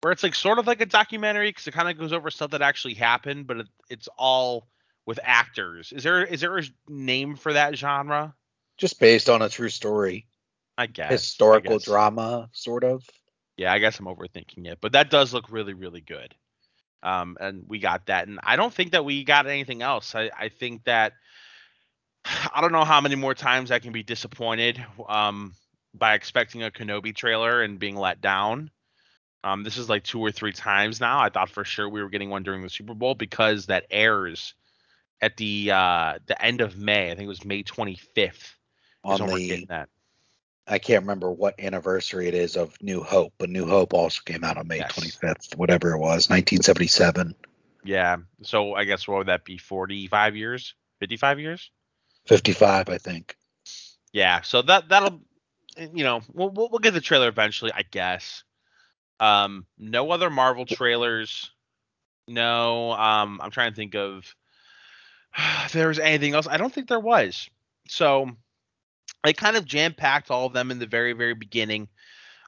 where 0.00 0.12
it's 0.12 0.22
like 0.22 0.34
sort 0.34 0.58
of 0.58 0.66
like 0.66 0.80
a 0.80 0.86
documentary 0.86 1.50
because 1.50 1.66
it 1.66 1.72
kind 1.74 1.88
of 1.88 1.98
goes 1.98 2.12
over 2.12 2.30
stuff 2.30 2.50
that 2.50 2.62
actually 2.62 2.94
happened, 2.94 3.46
but 3.46 3.58
it, 3.58 3.66
it's 3.88 4.08
all 4.18 4.68
with 5.06 5.20
actors. 5.22 5.92
Is 5.92 6.02
there 6.02 6.24
is 6.24 6.40
there 6.40 6.58
a 6.58 6.62
name 6.88 7.36
for 7.36 7.52
that 7.52 7.76
genre? 7.76 8.34
Just 8.76 8.98
based 8.98 9.30
on 9.30 9.40
a 9.40 9.48
true 9.48 9.68
story, 9.68 10.26
I 10.76 10.86
guess 10.86 11.10
I 11.10 11.12
historical 11.12 11.78
guess. 11.78 11.84
drama, 11.84 12.48
sort 12.52 12.84
of. 12.84 13.04
Yeah, 13.56 13.72
I 13.72 13.78
guess 13.78 14.00
I'm 14.00 14.06
overthinking 14.06 14.66
it, 14.66 14.78
but 14.80 14.92
that 14.92 15.10
does 15.10 15.32
look 15.32 15.50
really, 15.50 15.74
really 15.74 16.00
good. 16.00 16.34
Um, 17.04 17.36
and 17.38 17.64
we 17.68 17.78
got 17.78 18.06
that, 18.06 18.26
and 18.26 18.40
I 18.42 18.56
don't 18.56 18.74
think 18.74 18.92
that 18.92 19.04
we 19.04 19.22
got 19.24 19.46
anything 19.46 19.82
else. 19.82 20.14
I, 20.14 20.30
I 20.36 20.48
think 20.48 20.84
that 20.84 21.12
I 22.24 22.60
don't 22.60 22.72
know 22.72 22.84
how 22.84 23.00
many 23.00 23.14
more 23.16 23.34
times 23.34 23.70
I 23.70 23.78
can 23.78 23.92
be 23.92 24.02
disappointed 24.02 24.84
um, 25.08 25.54
by 25.92 26.14
expecting 26.14 26.62
a 26.62 26.70
Kenobi 26.70 27.14
trailer 27.14 27.62
and 27.62 27.78
being 27.78 27.96
let 27.96 28.20
down. 28.20 28.70
Um, 29.42 29.62
this 29.62 29.76
is 29.76 29.88
like 29.88 30.04
two 30.04 30.20
or 30.20 30.32
three 30.32 30.52
times 30.52 31.00
now. 31.00 31.20
I 31.20 31.28
thought 31.28 31.50
for 31.50 31.64
sure 31.64 31.88
we 31.88 32.02
were 32.02 32.08
getting 32.08 32.30
one 32.30 32.42
during 32.42 32.62
the 32.62 32.70
Super 32.70 32.94
Bowl 32.94 33.14
because 33.14 33.66
that 33.66 33.84
airs 33.90 34.54
at 35.20 35.36
the 35.36 35.70
uh, 35.70 36.14
the 36.26 36.42
end 36.42 36.60
of 36.62 36.78
May. 36.78 37.10
I 37.10 37.14
think 37.14 37.26
it 37.26 37.28
was 37.28 37.44
May 37.44 37.62
25th. 37.62 38.54
On 39.04 39.18
the, 39.18 39.66
that. 39.68 39.90
I 40.66 40.78
can't 40.78 41.02
remember 41.02 41.30
what 41.30 41.60
anniversary 41.60 42.26
it 42.26 42.34
is 42.34 42.56
of 42.56 42.74
New 42.80 43.02
Hope, 43.02 43.34
but 43.36 43.50
New 43.50 43.66
Hope 43.66 43.92
also 43.92 44.22
came 44.24 44.44
out 44.44 44.56
on 44.56 44.66
May 44.66 44.78
Yes. 44.78 44.92
25th, 44.92 45.56
whatever 45.56 45.92
it 45.92 45.98
was, 45.98 46.30
1977, 46.30 47.34
Yeah. 47.84 48.16
So 48.42 48.72
I 48.74 48.84
guess 48.84 49.06
what 49.06 49.18
would 49.18 49.26
that 49.26 49.44
be? 49.44 49.58
45 49.58 50.36
years? 50.36 50.74
55 51.00 51.38
years? 51.40 51.70
55, 52.26 52.88
I 52.88 52.98
think. 52.98 53.36
Yeah. 54.12 54.42
So 54.42 54.62
that 54.62 54.88
that'll 54.88 55.20
you 55.76 56.04
know 56.04 56.20
we'll 56.32 56.50
we'll, 56.50 56.68
we'll 56.70 56.78
get 56.78 56.94
the 56.94 57.00
trailer 57.00 57.28
eventually, 57.28 57.72
I 57.74 57.82
guess. 57.82 58.44
Um, 59.20 59.66
no 59.78 60.10
other 60.10 60.30
Marvel 60.30 60.66
trailers. 60.66 61.50
No. 62.26 62.92
Um, 62.92 63.40
I'm 63.42 63.50
trying 63.50 63.72
to 63.72 63.76
think 63.76 63.94
of 63.94 64.34
if 65.64 65.72
there 65.72 65.88
was 65.88 65.98
anything 65.98 66.34
else. 66.34 66.46
I 66.46 66.56
don't 66.56 66.72
think 66.72 66.88
there 66.88 67.00
was. 67.00 67.48
So 67.88 68.30
I 69.24 69.32
kind 69.32 69.56
of 69.56 69.64
jam 69.64 69.94
packed 69.94 70.30
all 70.30 70.46
of 70.46 70.52
them 70.52 70.70
in 70.70 70.78
the 70.78 70.86
very 70.86 71.12
very 71.12 71.34
beginning, 71.34 71.88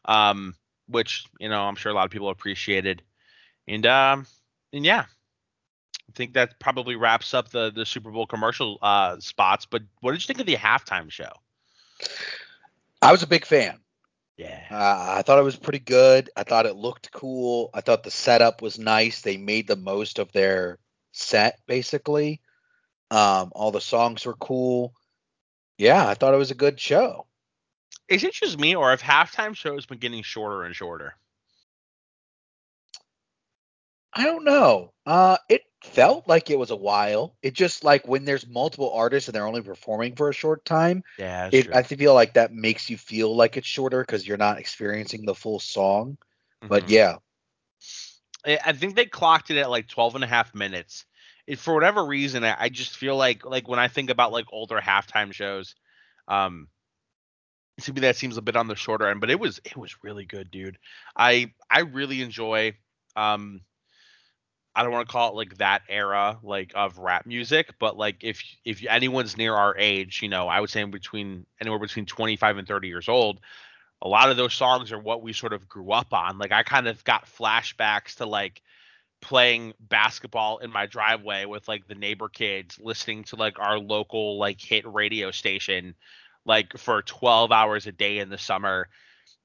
um, 0.04 0.54
which 0.88 1.24
you 1.40 1.48
know 1.48 1.62
I'm 1.62 1.76
sure 1.76 1.92
a 1.92 1.94
lot 1.94 2.04
of 2.04 2.10
people 2.10 2.30
appreciated, 2.30 3.02
and 3.66 3.86
um, 3.86 4.26
and 4.72 4.84
yeah, 4.84 5.06
think 6.16 6.34
that 6.34 6.58
probably 6.58 6.96
wraps 6.96 7.34
up 7.34 7.50
the 7.50 7.70
the 7.70 7.86
Super 7.86 8.10
Bowl 8.10 8.26
commercial 8.26 8.78
uh 8.82 9.18
spots. 9.20 9.66
But 9.66 9.82
what 10.00 10.12
did 10.12 10.22
you 10.22 10.26
think 10.26 10.40
of 10.40 10.46
the 10.46 10.56
halftime 10.56 11.10
show? 11.10 11.30
I 13.00 13.12
was 13.12 13.22
a 13.22 13.26
big 13.26 13.44
fan. 13.44 13.78
Yeah. 14.36 14.60
Uh, 14.70 15.14
I 15.18 15.22
thought 15.22 15.38
it 15.38 15.44
was 15.44 15.56
pretty 15.56 15.78
good. 15.78 16.30
I 16.36 16.42
thought 16.42 16.66
it 16.66 16.76
looked 16.76 17.10
cool. 17.12 17.70
I 17.72 17.80
thought 17.80 18.02
the 18.02 18.10
setup 18.10 18.60
was 18.60 18.78
nice. 18.78 19.22
They 19.22 19.36
made 19.36 19.66
the 19.66 19.76
most 19.76 20.18
of 20.18 20.30
their 20.32 20.78
set, 21.12 21.60
basically. 21.66 22.40
Um, 23.10 23.52
all 23.54 23.70
the 23.70 23.80
songs 23.80 24.26
were 24.26 24.34
cool. 24.34 24.92
Yeah, 25.78 26.06
I 26.06 26.14
thought 26.14 26.34
it 26.34 26.38
was 26.38 26.50
a 26.50 26.56
good 26.56 26.78
show. 26.80 27.26
Is 28.08 28.24
it 28.24 28.34
just 28.34 28.58
me, 28.58 28.74
or 28.74 28.90
have 28.90 29.02
halftime 29.02 29.54
shows 29.54 29.86
been 29.86 29.98
getting 29.98 30.22
shorter 30.22 30.64
and 30.64 30.74
shorter? 30.74 31.14
I 34.12 34.24
don't 34.24 34.44
know. 34.44 34.92
Uh, 35.04 35.36
it 35.48 35.62
felt 35.94 36.28
like 36.28 36.50
it 36.50 36.58
was 36.58 36.70
a 36.70 36.76
while. 36.76 37.36
It 37.42 37.54
just 37.54 37.84
like 37.84 38.06
when 38.06 38.24
there's 38.24 38.46
multiple 38.46 38.92
artists 38.92 39.28
and 39.28 39.34
they're 39.34 39.46
only 39.46 39.62
performing 39.62 40.16
for 40.16 40.28
a 40.28 40.34
short 40.34 40.64
time. 40.64 41.04
Yeah, 41.18 41.48
It, 41.52 41.68
I 41.74 41.82
feel 41.82 42.14
like 42.14 42.34
that 42.34 42.52
makes 42.52 42.90
you 42.90 42.98
feel 42.98 43.34
like 43.34 43.56
it's 43.56 43.66
shorter 43.66 44.00
because 44.02 44.26
you're 44.26 44.36
not 44.36 44.58
experiencing 44.58 45.24
the 45.24 45.34
full 45.34 45.60
song. 45.60 46.18
But 46.68 46.88
yeah, 46.88 47.16
I 48.46 48.58
I 48.66 48.72
think 48.72 48.96
they 48.96 49.06
clocked 49.06 49.50
it 49.50 49.58
at 49.58 49.70
like 49.70 49.88
12 49.88 50.14
and 50.16 50.24
a 50.24 50.28
half 50.28 50.54
minutes. 50.54 51.04
It, 51.46 51.58
for 51.58 51.74
whatever 51.74 52.04
reason, 52.04 52.44
I, 52.44 52.56
I 52.58 52.68
just 52.68 52.96
feel 52.96 53.16
like 53.16 53.44
like 53.44 53.68
when 53.68 53.78
I 53.78 53.88
think 53.88 54.10
about 54.10 54.32
like 54.32 54.46
older 54.50 54.80
halftime 54.80 55.32
shows, 55.32 55.74
um, 56.28 56.68
to 57.80 57.92
me 57.92 58.00
that 58.02 58.16
seems 58.16 58.36
a 58.36 58.42
bit 58.42 58.56
on 58.56 58.68
the 58.68 58.76
shorter 58.76 59.08
end, 59.08 59.20
but 59.20 59.30
it 59.30 59.38
was 59.38 59.60
it 59.64 59.76
was 59.76 60.02
really 60.02 60.24
good, 60.24 60.50
dude. 60.50 60.78
I 61.16 61.52
I 61.70 61.80
really 61.80 62.22
enjoy 62.22 62.74
um 63.16 63.60
I 64.76 64.82
don't 64.82 64.92
want 64.92 65.08
to 65.08 65.12
call 65.12 65.30
it 65.30 65.36
like 65.36 65.56
that 65.56 65.82
era 65.88 66.38
like 66.42 66.72
of 66.74 66.98
rap 66.98 67.24
music, 67.24 67.70
but 67.78 67.96
like 67.96 68.22
if 68.22 68.42
if 68.62 68.84
anyone's 68.86 69.38
near 69.38 69.54
our 69.54 69.74
age, 69.78 70.20
you 70.22 70.28
know, 70.28 70.48
I 70.48 70.60
would 70.60 70.68
say 70.68 70.82
in 70.82 70.90
between 70.90 71.46
anywhere 71.62 71.78
between 71.78 72.04
25 72.04 72.58
and 72.58 72.68
30 72.68 72.86
years 72.86 73.08
old, 73.08 73.40
a 74.02 74.08
lot 74.08 74.30
of 74.30 74.36
those 74.36 74.52
songs 74.52 74.92
are 74.92 74.98
what 74.98 75.22
we 75.22 75.32
sort 75.32 75.54
of 75.54 75.66
grew 75.66 75.92
up 75.92 76.12
on. 76.12 76.36
Like 76.36 76.52
I 76.52 76.62
kind 76.62 76.88
of 76.88 77.02
got 77.04 77.24
flashbacks 77.24 78.16
to 78.16 78.26
like 78.26 78.60
playing 79.22 79.72
basketball 79.80 80.58
in 80.58 80.70
my 80.70 80.84
driveway 80.84 81.46
with 81.46 81.66
like 81.68 81.88
the 81.88 81.94
neighbor 81.94 82.28
kids 82.28 82.78
listening 82.78 83.24
to 83.24 83.36
like 83.36 83.58
our 83.58 83.78
local 83.78 84.38
like 84.38 84.60
hit 84.60 84.86
radio 84.86 85.30
station 85.30 85.94
like 86.44 86.76
for 86.76 87.00
12 87.00 87.50
hours 87.50 87.86
a 87.86 87.92
day 87.92 88.18
in 88.18 88.28
the 88.28 88.38
summer. 88.38 88.88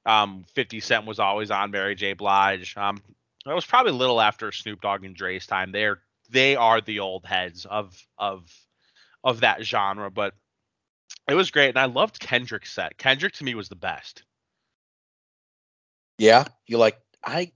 Um 0.06 0.44
50 0.56 0.82
Cent 0.82 1.06
was 1.06 1.20
always 1.20 1.52
on 1.52 1.72
Mary 1.72 1.96
J 1.96 2.14
Blige. 2.14 2.76
Um 2.76 3.02
it 3.46 3.54
was 3.54 3.66
probably 3.66 3.92
a 3.92 3.96
little 3.96 4.22
after 4.22 4.52
Snoop 4.52 4.82
Dogg 4.82 5.04
and 5.04 5.16
Dre's 5.16 5.48
time. 5.48 5.72
They're 5.72 6.02
they 6.30 6.56
are 6.56 6.80
the 6.82 7.00
old 7.00 7.26
heads 7.26 7.66
of 7.66 7.98
of 8.18 8.50
of 9.24 9.42
that 9.42 9.64
genre, 9.64 10.10
but 10.12 10.34
it 11.28 11.34
was 11.36 11.52
great 11.52 11.70
and 11.70 11.80
I 11.80 11.86
loved 11.86 12.20
Kendrick's 12.20 12.72
set. 12.74 12.98
Kendrick 12.98 13.34
to 13.36 13.44
me 13.44 13.56
was 13.56 13.70
the 13.70 13.76
best. 13.76 14.24
yeah. 16.18 16.46
You 16.68 16.78
like 16.78 16.98
I, 17.24 17.52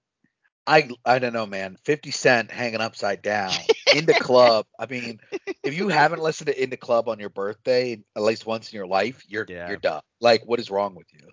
I, 0.67 0.89
I 1.05 1.19
don't 1.19 1.33
know, 1.33 1.45
man. 1.45 1.77
Fifty 1.83 2.11
Cent 2.11 2.51
hanging 2.51 2.81
upside 2.81 3.21
down 3.21 3.51
in 3.95 4.05
the 4.05 4.13
club. 4.15 4.65
I 4.79 4.87
mean, 4.87 5.19
if 5.63 5.75
you 5.77 5.89
haven't 5.89 6.21
listened 6.21 6.47
to 6.47 6.61
In 6.63 6.69
the 6.71 6.77
Club 6.77 7.07
on 7.07 7.19
your 7.19 7.29
birthday 7.29 7.99
at 8.15 8.21
least 8.23 8.45
once 8.45 8.71
in 8.71 8.75
your 8.77 8.87
life, 8.87 9.23
you're 9.27 9.45
Yeah. 9.47 9.67
you're 9.67 9.77
done. 9.77 10.01
Like, 10.21 10.43
what 10.45 10.59
is 10.59 10.71
wrong 10.71 10.95
with 10.95 11.07
you? 11.13 11.29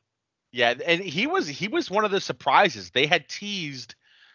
Yeah, 0.53 0.75
and 0.87 1.01
he 1.01 1.27
was 1.27 1.49
he 1.49 1.69
was 1.69 1.91
one 1.91 2.05
of 2.05 2.11
the 2.11 2.21
surprises. 2.21 2.91
They 2.91 3.07
had 3.07 3.29
teased 3.29 3.95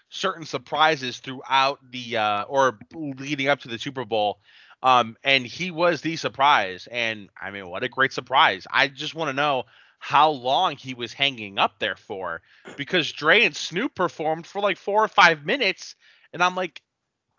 certain 0.09 0.45
surprises 0.45 1.19
throughout 1.19 1.79
the 1.91 2.17
uh 2.17 2.43
or 2.43 2.79
leading 2.93 3.47
up 3.47 3.61
to 3.61 3.67
the 3.67 3.79
Super 3.79 4.05
Bowl. 4.05 4.39
Um 4.83 5.17
and 5.23 5.45
he 5.45 5.71
was 5.71 6.01
the 6.01 6.15
surprise. 6.15 6.87
And 6.91 7.29
I 7.39 7.51
mean, 7.51 7.69
what 7.69 7.83
a 7.83 7.89
great 7.89 8.13
surprise. 8.13 8.67
I 8.71 8.87
just 8.87 9.15
want 9.15 9.29
to 9.29 9.33
know 9.33 9.63
how 9.99 10.29
long 10.29 10.75
he 10.75 10.93
was 10.93 11.11
hanging 11.13 11.57
up 11.57 11.79
there 11.79 11.95
for 11.95 12.41
because 12.75 13.11
Dre 13.11 13.43
and 13.43 13.55
Snoop 13.55 13.95
performed 13.95 14.45
for 14.45 14.61
like 14.61 14.77
4 14.77 15.05
or 15.05 15.07
5 15.07 15.45
minutes 15.45 15.95
and 16.33 16.43
I'm 16.43 16.55
like 16.55 16.81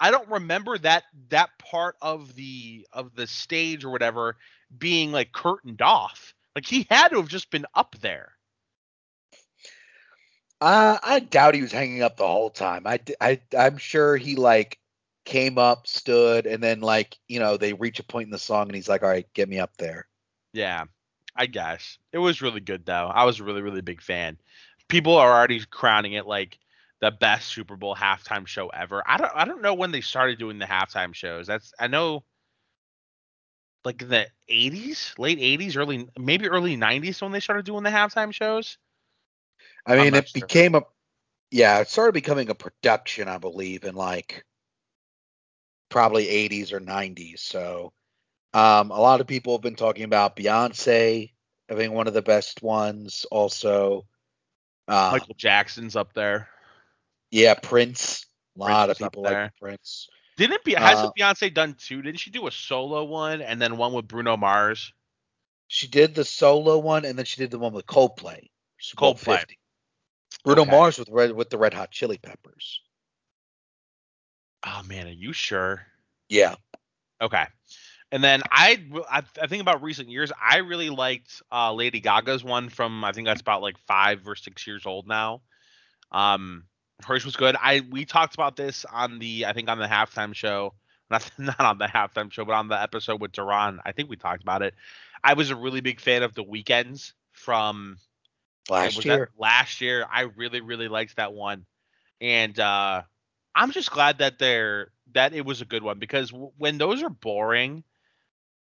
I 0.01 0.11
don't 0.11 0.29
remember 0.29 0.79
that 0.79 1.05
that 1.31 1.51
part 1.59 1.97
of 2.01 2.35
the 2.35 2.87
of 2.93 3.15
the 3.15 3.27
stage 3.27 3.85
or 3.85 3.91
whatever 3.91 4.37
being 4.77 5.13
like 5.13 5.33
curtained 5.33 5.83
off. 5.83 6.35
Like 6.55 6.67
he 6.67 6.87
had 6.91 7.09
to 7.09 7.17
have 7.17 7.29
just 7.29 7.51
been 7.51 7.67
up 7.75 7.97
there. 8.01 8.33
Uh, 10.61 10.99
I 11.03 11.21
doubt 11.21 11.55
he 11.55 11.63
was 11.63 11.73
hanging 11.73 12.03
up 12.03 12.17
the 12.17 12.27
whole 12.27 12.51
time. 12.51 12.87
I, 12.87 13.01
I, 13.21 13.41
I'm 13.57 13.77
sure 13.79 14.17
he 14.17 14.35
like 14.35 14.79
came 15.25 15.59
up, 15.59 15.87
stood, 15.87 16.47
and 16.47 16.63
then 16.63 16.81
like 16.81 17.17
you 17.29 17.39
know 17.39 17.57
they 17.57 17.75
reach 17.75 18.01
a 18.01 18.05
point 18.05 18.27
in 18.27 18.33
the 18.33 18.39
song 18.39 18.67
and 18.67 18.75
he's 18.75 18.89
like, 18.89 19.03
all 19.03 19.09
right, 19.09 19.33
get 19.35 19.49
me 19.49 19.61
up 19.61 19.77
there. 19.77 20.09
Yeah, 20.53 20.85
I 21.37 21.47
guess 21.47 21.99
it 22.13 22.19
was 22.19 22.43
really 22.43 22.61
good 22.61 22.85
though. 22.87 23.11
I 23.13 23.25
was 23.25 23.39
a 23.39 23.45
really 23.45 23.63
really 23.63 23.83
big 23.83 24.03
fan. 24.03 24.37
People 24.89 25.17
are 25.17 25.33
already 25.33 25.61
crowning 25.65 26.15
it 26.15 26.27
like 26.27 26.59
the 27.01 27.13
best 27.13 27.49
Super 27.49 27.77
Bowl 27.77 27.95
halftime 27.95 28.47
show 28.47 28.69
ever. 28.69 29.03
I 29.07 29.17
don't 29.19 29.33
I 29.35 29.45
don't 29.45 29.63
know 29.63 29.75
when 29.75 29.93
they 29.93 30.01
started 30.01 30.39
doing 30.41 30.59
the 30.59 30.67
halftime 30.67 31.15
shows. 31.15 31.47
That's 31.47 31.73
I 31.79 31.87
know 31.87 32.25
like 33.85 33.99
the 34.09 34.27
80s, 34.49 35.15
late 35.19 35.39
80s, 35.39 35.77
early 35.77 36.09
maybe 36.19 36.49
early 36.49 36.77
90s 36.77 37.23
when 37.23 37.33
they 37.33 37.41
started 37.41 37.65
doing 37.65 37.85
the 37.85 37.91
halftime 37.91 38.33
shows. 38.33 38.79
I 39.89 39.97
mean, 39.97 40.15
it 40.15 40.29
sure. 40.29 40.43
became 40.43 40.75
a 40.75 40.83
yeah, 41.51 41.81
it 41.81 41.89
started 41.89 42.13
becoming 42.13 42.51
a 42.51 42.55
production, 42.55 43.27
I 43.27 43.39
believe, 43.39 43.85
in 43.85 43.95
like 43.95 44.45
probably 45.89 46.27
80s 46.27 46.73
or 46.73 46.81
90s. 46.81 47.39
So, 47.39 47.93
um, 48.53 48.91
a 48.91 49.01
lot 49.01 49.23
of 49.23 49.27
people 49.27 49.55
have 49.55 49.63
been 49.63 49.75
talking 49.75 50.05
about 50.05 50.37
Beyonce 50.37 51.33
having 51.69 51.93
one 51.93 52.07
of 52.07 52.13
the 52.13 52.23
best 52.23 52.63
ones. 52.63 53.25
Also, 53.31 54.07
uh, 54.89 55.11
Michael 55.13 55.35
Jackson's 55.39 55.97
up 55.97 56.13
there. 56.13 56.49
yeah, 57.31 57.55
Prince. 57.55 58.27
A 58.57 58.61
lot 58.61 58.87
Prince 58.87 59.01
of 59.01 59.07
people 59.07 59.23
like. 59.23 59.57
Prince. 59.59 60.09
Didn't 60.37 60.65
be 60.65 60.75
hasn't 60.75 61.09
Uh, 61.09 61.13
Beyonce 61.19 61.53
done 61.53 61.75
two? 61.79 62.03
Didn't 62.03 62.21
she 62.21 62.31
do 62.31 62.47
a 62.47 62.51
solo 62.51 63.05
one 63.05 63.41
and 63.41 63.61
then 63.61 63.77
one 63.77 63.93
with 63.93 64.07
Bruno 64.07 64.37
Mars? 64.37 64.93
She 65.67 65.89
did 65.89 66.15
the 66.15 66.25
solo 66.25 66.79
one, 66.79 67.05
and 67.05 67.19
then 67.19 67.25
she 67.25 67.41
did 67.41 67.51
the 67.51 67.59
one 67.59 67.73
with 67.73 67.87
Coldplay. 67.87 68.49
Coldplay. 68.97 69.41
50. 69.41 69.59
Bruno 70.45 70.63
Okay. 70.63 70.71
Mars 70.71 70.99
with 70.99 71.09
red 71.11 71.33
with 71.33 71.51
the 71.51 71.59
Red 71.59 71.75
Hot 71.75 71.91
Chili 71.91 72.19
Peppers. 72.19 72.81
Oh 74.67 74.83
man, 74.85 75.07
are 75.07 75.11
you 75.11 75.33
sure? 75.33 75.87
Yeah, 76.29 76.57
Okay. 77.21 77.47
And 78.11 78.25
then 78.25 78.43
I, 78.51 78.83
I, 79.11 79.23
I 79.43 79.47
think 79.49 79.61
about 79.61 79.83
recent 79.83 80.09
years, 80.09 80.33
I 80.43 80.59
really 80.59 80.89
liked 80.89 81.43
uh, 81.53 81.75
Lady 81.75 82.01
Gaga's 82.01 82.43
one 82.43 82.71
from 82.71 83.05
I 83.05 83.13
think 83.13 83.27
that's 83.27 83.43
about 83.43 83.61
like 83.63 83.79
five 83.87 84.27
or 84.27 84.35
six 84.35 84.67
years 84.67 84.87
old 84.87 85.07
now. 85.07 85.43
Um, 86.11 86.65
hers 87.05 87.25
was 87.25 87.37
good. 87.37 87.57
I 87.61 87.81
we 87.91 88.05
talked 88.07 88.35
about 88.35 88.57
this 88.57 88.87
on 88.91 89.19
the 89.19 89.47
I 89.47 89.53
think 89.53 89.69
on 89.69 89.79
the 89.79 89.87
halftime 89.87 90.35
show, 90.35 90.75
not 91.11 91.31
not 91.39 91.61
on 91.61 91.79
the 91.79 91.87
halftime 91.87 92.33
show, 92.33 92.45
but 92.45 92.55
on 92.55 92.69
the 92.69 92.81
episode 92.81 93.21
with 93.21 93.33
Duran. 93.33 93.81
I 93.85 93.93
think 93.93 94.09
we 94.09 94.17
talked 94.17 94.43
about 94.43 94.63
it. 94.63 94.75
I 95.23 95.35
was 95.35 95.51
a 95.51 95.57
really 95.57 95.81
big 95.83 96.01
fan 96.01 96.23
of 96.23 96.35
the 96.35 96.45
Weeknd's 96.45 97.13
from 97.33 97.99
last 98.71 99.05
year. 99.05 99.31
Last 99.37 99.81
year, 99.81 100.07
I 100.11 100.23
really 100.23 100.61
really 100.61 100.89
liked 100.89 101.17
that 101.17 101.33
one, 101.33 101.67
and 102.21 102.59
uh, 102.59 103.03
I'm 103.55 103.73
just 103.73 103.91
glad 103.91 104.19
that 104.19 104.39
they're 104.39 104.93
that 105.15 105.35
it 105.35 105.45
was 105.45 105.61
a 105.61 105.67
good 105.67 105.83
one 105.83 105.99
because 105.99 106.31
w- 106.31 106.53
when 106.59 106.79
those 106.79 107.03
are 107.03 107.11
boring, 107.11 107.85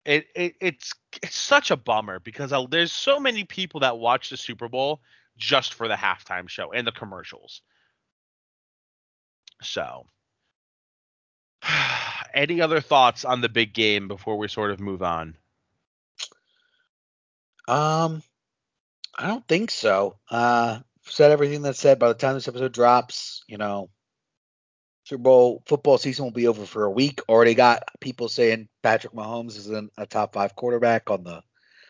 it, 0.04 0.26
it 0.34 0.54
it's 0.60 0.94
it's 1.22 1.36
such 1.36 1.70
a 1.70 1.76
bummer 1.76 2.18
because 2.20 2.52
I, 2.52 2.64
there's 2.70 2.92
so 2.92 3.20
many 3.20 3.44
people 3.44 3.80
that 3.80 3.98
watch 3.98 4.30
the 4.30 4.36
Super 4.36 4.68
Bowl 4.68 5.00
just 5.36 5.74
for 5.74 5.88
the 5.88 5.94
halftime 5.94 6.48
show 6.48 6.72
and 6.72 6.86
the 6.86 6.92
commercials. 6.92 7.62
So, 9.62 10.06
any 12.34 12.60
other 12.60 12.80
thoughts 12.80 13.24
on 13.24 13.40
the 13.40 13.48
big 13.48 13.72
game 13.72 14.08
before 14.08 14.36
we 14.36 14.48
sort 14.48 14.70
of 14.70 14.80
move 14.80 15.02
on? 15.02 15.36
Um, 17.68 18.22
I 19.18 19.26
don't 19.26 19.46
think 19.46 19.70
so. 19.70 20.16
Uh, 20.30 20.80
said 21.04 21.32
everything 21.32 21.62
that's 21.62 21.78
said. 21.78 21.98
By 21.98 22.08
the 22.08 22.14
time 22.14 22.34
this 22.34 22.48
episode 22.48 22.72
drops, 22.72 23.42
you 23.46 23.58
know, 23.58 23.90
Super 25.04 25.22
Bowl 25.22 25.62
football 25.66 25.98
season 25.98 26.24
will 26.24 26.32
be 26.32 26.46
over 26.46 26.64
for 26.64 26.84
a 26.84 26.90
week. 26.90 27.20
Already 27.28 27.54
got 27.54 27.82
people 28.00 28.28
saying 28.28 28.68
Patrick 28.82 29.12
Mahomes 29.12 29.56
is 29.56 29.68
in 29.68 29.90
a 29.98 30.06
top 30.06 30.32
five 30.32 30.54
quarterback 30.54 31.10
on 31.10 31.24
the 31.24 31.42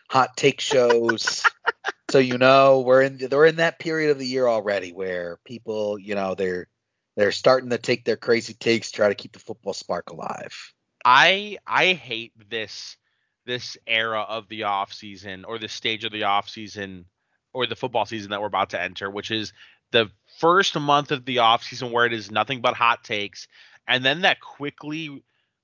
hot 0.09 0.35
take 0.35 0.59
shows. 0.59 1.43
so 2.11 2.19
you 2.19 2.37
know 2.37 2.81
we're 2.81 3.03
in 3.03 3.17
they're 3.17 3.45
in 3.45 3.57
that 3.57 3.79
period 3.79 4.11
of 4.11 4.19
the 4.19 4.27
year 4.27 4.47
already 4.47 4.91
where 4.91 5.39
people, 5.45 5.99
you 5.99 6.15
know, 6.15 6.35
they're 6.35 6.67
they're 7.15 7.31
starting 7.31 7.69
to 7.69 7.77
take 7.77 8.03
their 8.03 8.17
crazy 8.17 8.55
takes, 8.55 8.91
try 8.91 9.09
to 9.09 9.15
keep 9.15 9.33
the 9.33 9.39
football 9.39 9.73
spark 9.73 10.09
alive. 10.09 10.73
I 11.05 11.57
I 11.67 11.93
hate 11.93 12.33
this 12.49 12.97
this 13.45 13.77
era 13.85 14.21
of 14.21 14.47
the 14.47 14.63
off 14.63 14.91
season 14.93 15.45
or 15.45 15.59
this 15.59 15.73
stage 15.73 16.05
of 16.05 16.11
the 16.11 16.23
off 16.23 16.49
season 16.49 17.05
or 17.53 17.65
the 17.67 17.75
football 17.75 18.05
season 18.05 18.31
that 18.31 18.41
we're 18.41 18.47
about 18.47 18.71
to 18.71 18.81
enter, 18.81 19.09
which 19.09 19.31
is 19.31 19.53
the 19.91 20.09
first 20.39 20.77
month 20.79 21.11
of 21.11 21.25
the 21.25 21.39
off 21.39 21.63
season 21.63 21.91
where 21.91 22.05
it 22.05 22.13
is 22.13 22.31
nothing 22.31 22.61
but 22.61 22.73
hot 22.73 23.03
takes, 23.03 23.47
and 23.87 24.03
then 24.03 24.21
that 24.21 24.41
quickly 24.41 25.23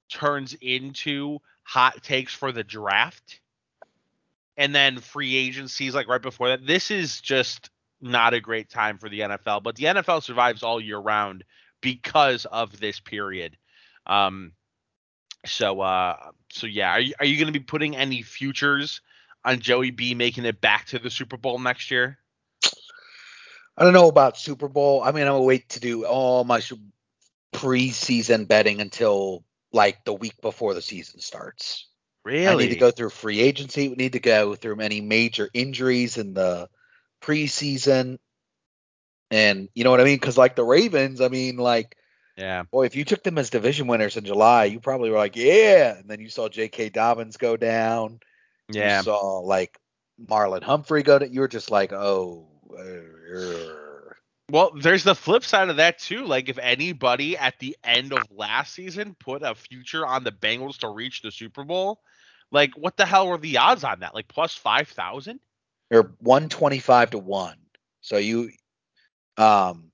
turns 0.10 0.56
into 0.62 1.40
hot 1.64 2.02
takes 2.04 2.34
for 2.34 2.52
the 2.52 2.64
draft, 2.64 3.40
and 4.58 4.74
then 4.74 5.00
free 5.00 5.36
agencies 5.36 5.96
like 5.96 6.08
right 6.08 6.22
before 6.22 6.50
that. 6.50 6.66
This 6.66 6.92
is 6.92 7.22
just 7.22 7.70
not 8.02 8.34
a 8.34 8.40
great 8.40 8.70
time 8.70 8.98
for 8.98 9.10
the 9.10 9.22
NFL, 9.22 9.64
but 9.64 9.76
the 9.76 9.86
NFL 9.86 10.24
survives 10.24 10.64
all 10.64 10.80
year 10.80 11.00
round 11.00 11.44
because 11.82 12.46
of 12.46 12.80
this 12.80 13.00
period. 13.00 13.58
Um, 14.06 14.54
so 15.46 15.82
uh, 15.82 16.18
so 16.52 16.68
yeah, 16.68 16.92
are 16.92 17.00
you, 17.00 17.14
are 17.20 17.26
you 17.26 17.38
going 17.38 17.52
to 17.52 17.60
be 17.60 17.64
putting 17.64 17.96
any 17.96 18.22
futures 18.22 19.02
on 19.44 19.60
Joey 19.60 19.92
B 19.92 20.14
making 20.16 20.46
it 20.46 20.62
back 20.62 20.88
to 20.88 21.00
the 21.00 21.10
Super 21.10 21.38
Bowl 21.38 21.60
next 21.60 21.92
year? 21.92 22.18
I 23.78 23.84
don't 23.84 23.94
know 23.94 24.10
about 24.10 24.38
Super 24.38 24.68
Bowl. 24.68 25.02
I 25.02 25.12
mean, 25.12 25.24
I'm 25.24 25.34
gonna 25.34 25.44
wait 25.44 25.70
to 25.70 25.80
do 25.80 26.06
all 26.06 26.44
my 26.44 26.62
preseason 27.54 28.48
betting 28.48 28.82
until 28.82 29.44
like 29.72 30.04
the 30.04 30.14
week 30.14 30.42
before 30.42 30.74
the 30.74 30.82
season 30.82 31.22
starts. 31.22 31.88
Really? 32.26 32.48
I 32.48 32.56
need 32.56 32.74
to 32.74 32.76
go 32.76 32.92
through 32.92 33.12
free 33.12 33.40
agency. 33.40 33.88
We 33.88 33.96
need 33.96 34.14
to 34.14 34.20
go 34.20 34.56
through 34.56 34.76
many 34.76 35.02
major 35.02 35.50
injuries 35.54 36.18
in 36.18 36.34
the 36.34 36.70
preseason. 37.22 38.20
And 39.32 39.70
you 39.74 39.84
know 39.84 39.92
what 39.92 40.02
I 40.02 40.06
mean? 40.06 40.18
Because 40.18 40.38
like 40.38 40.56
the 40.56 40.64
Ravens, 40.64 41.22
I 41.22 41.30
mean, 41.30 41.58
like, 41.58 41.96
yeah, 42.36 42.64
boy, 42.64 42.86
if 42.86 42.96
you 42.96 43.06
took 43.06 43.24
them 43.24 43.38
as 43.38 43.50
division 43.50 43.88
winners 43.88 44.18
in 44.18 44.26
July, 44.26 44.66
you 44.66 44.80
probably 44.80 45.10
were 45.10 45.18
like, 45.18 45.36
yeah. 45.36 45.98
And 45.98 46.10
then 46.10 46.20
you 46.20 46.30
saw 46.30 46.50
J.K. 46.50 46.90
Dobbins 46.90 47.38
go 47.38 47.58
down. 47.58 48.20
Yeah. 48.70 48.98
You 48.98 49.04
saw 49.04 49.40
like 49.40 49.80
Marlon 50.24 50.64
Humphrey 50.64 51.04
go 51.04 51.20
to. 51.20 51.28
You 51.28 51.42
were 51.42 51.48
just 51.48 51.72
like, 51.72 51.94
oh. 51.94 52.48
Well, 54.50 54.72
there's 54.76 55.04
the 55.04 55.16
flip 55.16 55.44
side 55.44 55.70
of 55.70 55.78
that 55.78 56.00
too. 56.00 56.26
Like 56.26 56.50
if 56.50 56.58
anybody 56.58 57.38
at 57.38 57.60
the 57.60 57.78
end 57.84 58.14
of 58.14 58.24
last 58.32 58.74
season 58.74 59.16
put 59.20 59.44
a 59.44 59.54
future 59.54 60.06
on 60.06 60.24
the 60.24 60.32
Bengals 60.32 60.80
to 60.80 60.90
reach 60.90 61.22
the 61.22 61.32
Super 61.32 61.64
Bowl, 61.64 62.00
like 62.52 62.72
what 62.76 62.98
the 62.98 63.06
hell 63.06 63.28
were 63.28 63.38
the 63.38 63.58
odds 63.58 63.84
on 63.84 64.00
that? 64.00 64.16
Like 64.16 64.28
plus 64.28 64.56
five 64.56 64.88
thousand? 64.88 65.40
They're 65.90 66.12
one 66.20 66.50
twenty 66.50 66.80
five 66.80 67.12
to 67.12 67.20
one. 67.20 67.58
So 68.02 68.18
you 68.18 68.50
um 69.38 69.92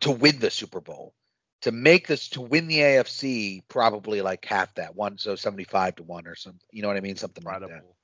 to 0.00 0.10
win 0.10 0.38
the 0.38 0.50
Super 0.50 0.80
Bowl. 0.80 1.14
To 1.62 1.72
make 1.72 2.06
this 2.06 2.28
to 2.30 2.40
win 2.40 2.68
the 2.68 2.78
AFC, 2.78 3.62
probably 3.68 4.20
like 4.20 4.44
half 4.44 4.74
that 4.74 4.94
one, 4.94 5.18
so 5.18 5.34
seventy 5.34 5.64
five 5.64 5.96
to 5.96 6.02
one 6.02 6.26
or 6.26 6.36
something. 6.36 6.60
You 6.70 6.82
know 6.82 6.88
what 6.88 6.96
I 6.96 7.00
mean? 7.00 7.16
Something 7.16 7.42
Incredible. 7.42 7.72
like 7.72 7.82
that 7.82 7.97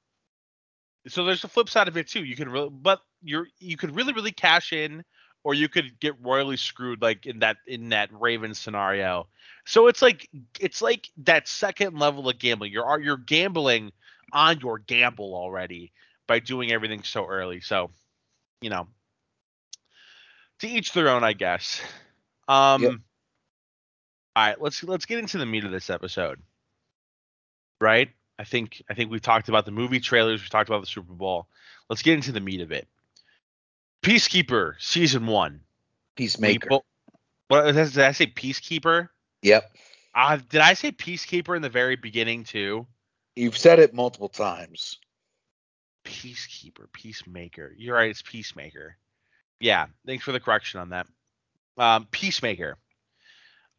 so 1.08 1.24
there's 1.24 1.42
the 1.42 1.48
flip 1.48 1.68
side 1.68 1.88
of 1.88 1.96
it 1.96 2.08
too. 2.08 2.24
You 2.24 2.36
can 2.36 2.48
really, 2.48 2.70
but 2.70 3.00
you're 3.22 3.48
you 3.58 3.76
could 3.76 3.94
really 3.94 4.12
really 4.12 4.32
cash 4.32 4.72
in, 4.72 5.04
or 5.42 5.54
you 5.54 5.68
could 5.68 5.98
get 6.00 6.14
royally 6.22 6.56
screwed 6.56 7.02
like 7.02 7.26
in 7.26 7.40
that 7.40 7.58
in 7.66 7.90
that 7.90 8.08
Raven 8.12 8.54
scenario. 8.54 9.28
So 9.66 9.86
it's 9.88 10.02
like 10.02 10.28
it's 10.58 10.80
like 10.82 11.08
that 11.18 11.48
second 11.48 11.98
level 11.98 12.28
of 12.28 12.38
gambling. 12.38 12.72
You're 12.72 13.00
you're 13.00 13.16
gambling 13.16 13.92
on 14.32 14.60
your 14.60 14.78
gamble 14.78 15.34
already 15.34 15.92
by 16.26 16.38
doing 16.38 16.72
everything 16.72 17.02
so 17.02 17.26
early. 17.26 17.60
So, 17.60 17.90
you 18.60 18.70
know, 18.70 18.88
to 20.60 20.68
each 20.68 20.92
their 20.92 21.08
own, 21.08 21.24
I 21.24 21.34
guess. 21.34 21.80
Um, 22.48 22.82
yep. 22.82 22.92
all 24.36 24.46
right, 24.46 24.60
let's 24.60 24.82
let's 24.82 25.06
get 25.06 25.18
into 25.18 25.38
the 25.38 25.46
meat 25.46 25.64
of 25.64 25.70
this 25.70 25.90
episode. 25.90 26.40
Right? 27.80 28.10
I 28.38 28.44
think 28.44 28.82
I 28.90 28.94
think 28.94 29.10
we've 29.10 29.22
talked 29.22 29.48
about 29.48 29.64
the 29.64 29.70
movie 29.70 30.00
trailers. 30.00 30.40
We've 30.40 30.50
talked 30.50 30.68
about 30.68 30.80
the 30.80 30.86
Super 30.86 31.12
Bowl. 31.12 31.46
Let's 31.88 32.02
get 32.02 32.14
into 32.14 32.32
the 32.32 32.40
meat 32.40 32.60
of 32.60 32.72
it. 32.72 32.88
Peacekeeper 34.02 34.74
season 34.78 35.26
one. 35.26 35.60
Peacemaker. 36.16 36.68
What 37.48 37.66
did 37.66 37.98
I 37.98 38.12
say? 38.12 38.26
Peacekeeper. 38.26 39.08
Yep. 39.42 39.70
Uh, 40.14 40.38
did 40.48 40.60
I 40.60 40.74
say 40.74 40.92
Peacekeeper 40.92 41.56
in 41.56 41.62
the 41.62 41.68
very 41.68 41.96
beginning 41.96 42.44
too? 42.44 42.86
You've 43.36 43.58
said 43.58 43.78
it 43.78 43.94
multiple 43.94 44.28
times. 44.28 44.98
Peacekeeper, 46.04 46.92
Peacemaker. 46.92 47.74
You're 47.76 47.96
right. 47.96 48.10
It's 48.10 48.22
Peacemaker. 48.22 48.96
Yeah. 49.60 49.86
Thanks 50.06 50.24
for 50.24 50.32
the 50.32 50.40
correction 50.40 50.80
on 50.80 50.90
that. 50.90 51.06
Um, 51.76 52.06
Peacemaker. 52.10 52.76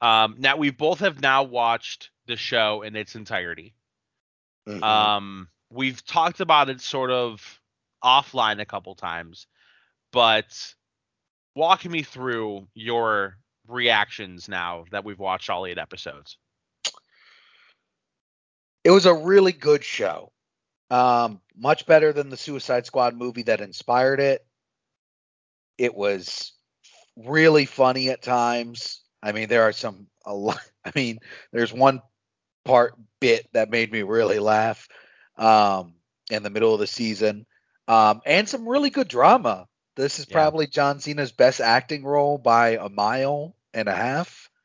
Um, 0.02 0.36
now 0.40 0.58
we 0.58 0.72
both 0.72 1.00
have 1.00 1.22
now 1.22 1.44
watched 1.44 2.10
the 2.26 2.36
show 2.36 2.82
in 2.82 2.96
its 2.96 3.16
entirety. 3.16 3.74
Mm-hmm. 4.68 4.84
Um, 4.84 5.48
we've 5.70 6.04
talked 6.06 6.40
about 6.40 6.70
it 6.70 6.82
sort 6.82 7.12
of 7.12 7.60
offline 8.04 8.60
a 8.62 8.66
couple 8.66 8.96
times, 8.96 9.48
but 10.12 10.74
walk 11.56 11.86
me 11.86 12.04
through 12.04 12.68
your 12.74 13.38
reactions 13.68 14.48
now 14.48 14.86
that 14.92 15.04
we've 15.04 15.20
watched 15.20 15.50
all 15.50 15.66
eight 15.66 15.78
episodes. 15.78 16.38
It 18.84 18.92
was 18.92 19.06
a 19.06 19.14
really 19.14 19.52
good 19.52 19.84
show. 19.84 20.32
Um, 20.92 21.42
much 21.58 21.88
better 21.88 22.14
than 22.14 22.30
the 22.30 22.38
Suicide 22.38 22.86
Squad 22.86 23.16
movie 23.16 23.44
that 23.44 23.62
inspired 23.62 24.20
it. 24.20 24.46
It 25.78 25.96
was 25.96 26.54
really 27.18 27.66
funny 27.66 28.10
at 28.10 28.22
times. 28.22 29.02
I 29.24 29.32
mean, 29.32 29.50
there 29.50 29.64
are 29.64 29.72
some 29.72 30.08
a 30.26 30.34
lot. 30.34 30.60
I 30.86 30.92
mean, 30.94 31.18
there's 31.52 31.74
one 31.74 32.02
part 32.66 32.96
bit 33.22 33.48
that 33.54 33.70
made 33.70 33.92
me 33.92 34.02
really 34.02 34.40
laugh 34.40 34.88
um, 35.38 35.94
in 36.30 36.44
the 36.44 36.50
middle 36.50 36.74
of 36.74 36.80
the 36.80 36.88
season, 36.88 37.46
um, 37.88 38.22
and 38.26 38.50
some 38.50 38.68
really 38.68 38.90
good 38.90 39.08
drama. 39.08 39.68
This 39.96 40.20
is 40.20 40.28
yeah. 40.28 40.34
probably 40.34 40.68
John 40.68 41.00
Cena's 41.00 41.32
best 41.32 41.62
acting 41.62 42.04
role 42.04 42.38
by 42.38 42.78
a 42.78 42.90
mile 42.90 43.56
and 43.74 43.88
a 43.88 43.96
half. 43.96 44.50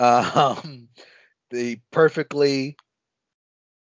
Um, 0.00 0.90
the 1.50 1.80
perfectly 1.90 2.76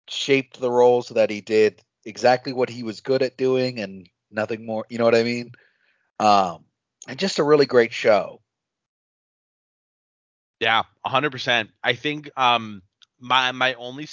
shaped 0.07 0.57
the 0.57 0.71
role 0.71 1.01
so 1.01 1.15
that 1.15 1.29
he 1.29 1.41
did 1.41 1.81
exactly 2.05 2.53
what 2.53 2.69
he 2.69 2.83
was 2.83 3.01
good 3.01 3.21
at 3.21 3.35
doing 3.35 3.79
and 3.79 4.07
nothing 4.31 4.65
more. 4.65 4.85
You 4.89 4.99
know 4.99 5.03
what 5.03 5.15
I 5.15 5.23
mean? 5.23 5.51
Um, 6.17 6.63
and 7.07 7.19
just 7.19 7.39
a 7.39 7.43
really 7.43 7.65
great 7.65 7.91
show. 7.91 8.41
Yeah, 10.59 10.83
100%. 11.05 11.69
I 11.83 11.93
think 11.93 12.29
um 12.37 12.81
my 13.19 13.51
my 13.51 13.73
only 13.75 14.07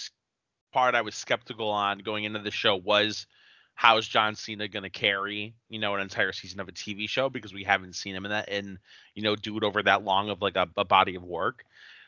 part 0.73 0.95
I 0.95 1.03
was 1.03 1.15
skeptical 1.15 1.71
on 1.71 1.99
going 1.99 2.25
into 2.25 2.41
the 2.41 2.51
show 2.51 2.77
was 2.77 3.27
how 3.75 3.99
is 3.99 4.07
John 4.07 4.37
Cena 4.37 4.69
going 4.69 4.85
to 4.85 4.91
carry, 4.91 5.55
you 5.69 5.79
know, 5.79 5.95
an 5.95 6.01
entire 6.01 6.33
season 6.33 6.61
of 6.61 6.69
a 6.69 6.73
TV 6.73 7.09
show 7.09 7.29
because 7.29 7.53
we 7.53 7.65
haven't 7.65 7.97
seen 7.97 8.15
him 8.15 8.25
in 8.25 8.31
that 8.31 8.49
and 8.49 8.79
you 9.15 9.23
know 9.23 9.37
do 9.37 9.57
it 9.57 9.65
over 9.65 9.83
that 9.83 10.05
long 10.05 10.31
of 10.31 10.41
like 10.41 10.57
a, 10.57 10.69
a 10.77 10.85
body 10.85 11.17
of 11.17 11.23
work. 11.23 11.65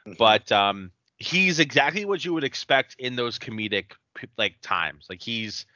Mm-hmm. 0.06 0.14
But 0.18 0.50
um 0.52 0.92
he's 1.18 1.58
exactly 1.58 2.04
what 2.04 2.24
you 2.24 2.34
would 2.34 2.44
expect 2.44 2.94
in 2.98 3.16
those 3.16 3.38
comedic 3.38 3.92
like 4.36 4.56
times. 4.62 5.06
Like 5.08 5.22
he's 5.22 5.66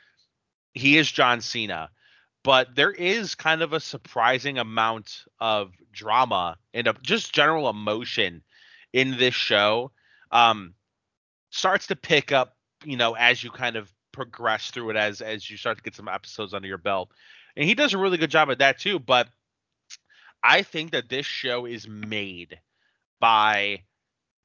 he 0.75 0.97
is 0.97 1.11
John 1.11 1.41
Cena, 1.41 1.91
but 2.45 2.75
there 2.77 2.93
is 2.93 3.35
kind 3.35 3.63
of 3.63 3.73
a 3.73 3.81
surprising 3.81 4.59
amount 4.59 5.25
of 5.41 5.73
drama 5.93 6.57
and 6.73 6.87
a, 6.87 6.95
just 7.03 7.33
general 7.33 7.69
emotion 7.69 8.43
in 8.93 9.17
this 9.17 9.35
show. 9.35 9.91
Um 10.31 10.75
starts 11.51 11.87
to 11.89 11.97
pick 11.97 12.33
up, 12.33 12.57
you 12.85 12.97
know, 12.97 13.15
as 13.15 13.43
you 13.43 13.51
kind 13.51 13.77
of 13.77 13.93
progress 14.13 14.71
through 14.71 14.91
it 14.91 14.97
as 14.97 15.21
as 15.21 15.49
you 15.49 15.57
start 15.57 15.77
to 15.77 15.83
get 15.83 15.95
some 15.95 16.09
episodes 16.09 16.55
under 16.55 16.69
your 16.69 16.79
belt. 16.79 17.11
And 17.57 17.65
he 17.65 17.75
does 17.75 17.95
a 17.95 17.99
really 17.99 18.19
good 18.19 18.31
job 18.31 18.51
at 18.51 18.59
that 18.59 18.79
too, 18.79 18.99
but 18.99 19.29
I 20.43 20.63
think 20.63 20.93
that 20.93 21.09
this 21.09 21.27
show 21.27 21.67
is 21.67 21.87
made 21.87 22.59
by 23.21 23.83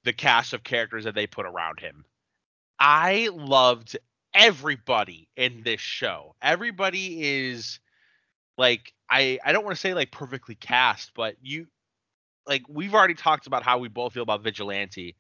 the 0.04 0.14
cast 0.14 0.54
of 0.54 0.64
characters 0.64 1.06
that 1.06 1.16
they 1.16 1.28
put 1.28 1.46
around 1.46 1.80
him. 1.80 2.06
I 2.80 3.30
loved 3.34 3.98
everybody 4.34 5.30
in 5.38 5.64
this 5.64 5.82
show. 5.82 6.36
Everybody 6.42 7.24
is 7.24 7.80
like 8.58 8.94
I 9.10 9.40
I 9.44 9.52
don't 9.52 9.64
want 9.64 9.76
to 9.76 9.82
say 9.82 9.94
like 9.94 10.12
perfectly 10.12 10.56
cast, 10.56 11.12
but 11.16 11.36
you 11.42 11.68
like 12.48 12.64
we've 12.68 12.94
already 12.94 13.16
talked 13.16 13.48
about 13.48 13.64
how 13.64 13.78
we 13.78 13.88
both 13.88 14.14
feel 14.14 14.24
about 14.24 14.44
Vigilante. 14.44 15.16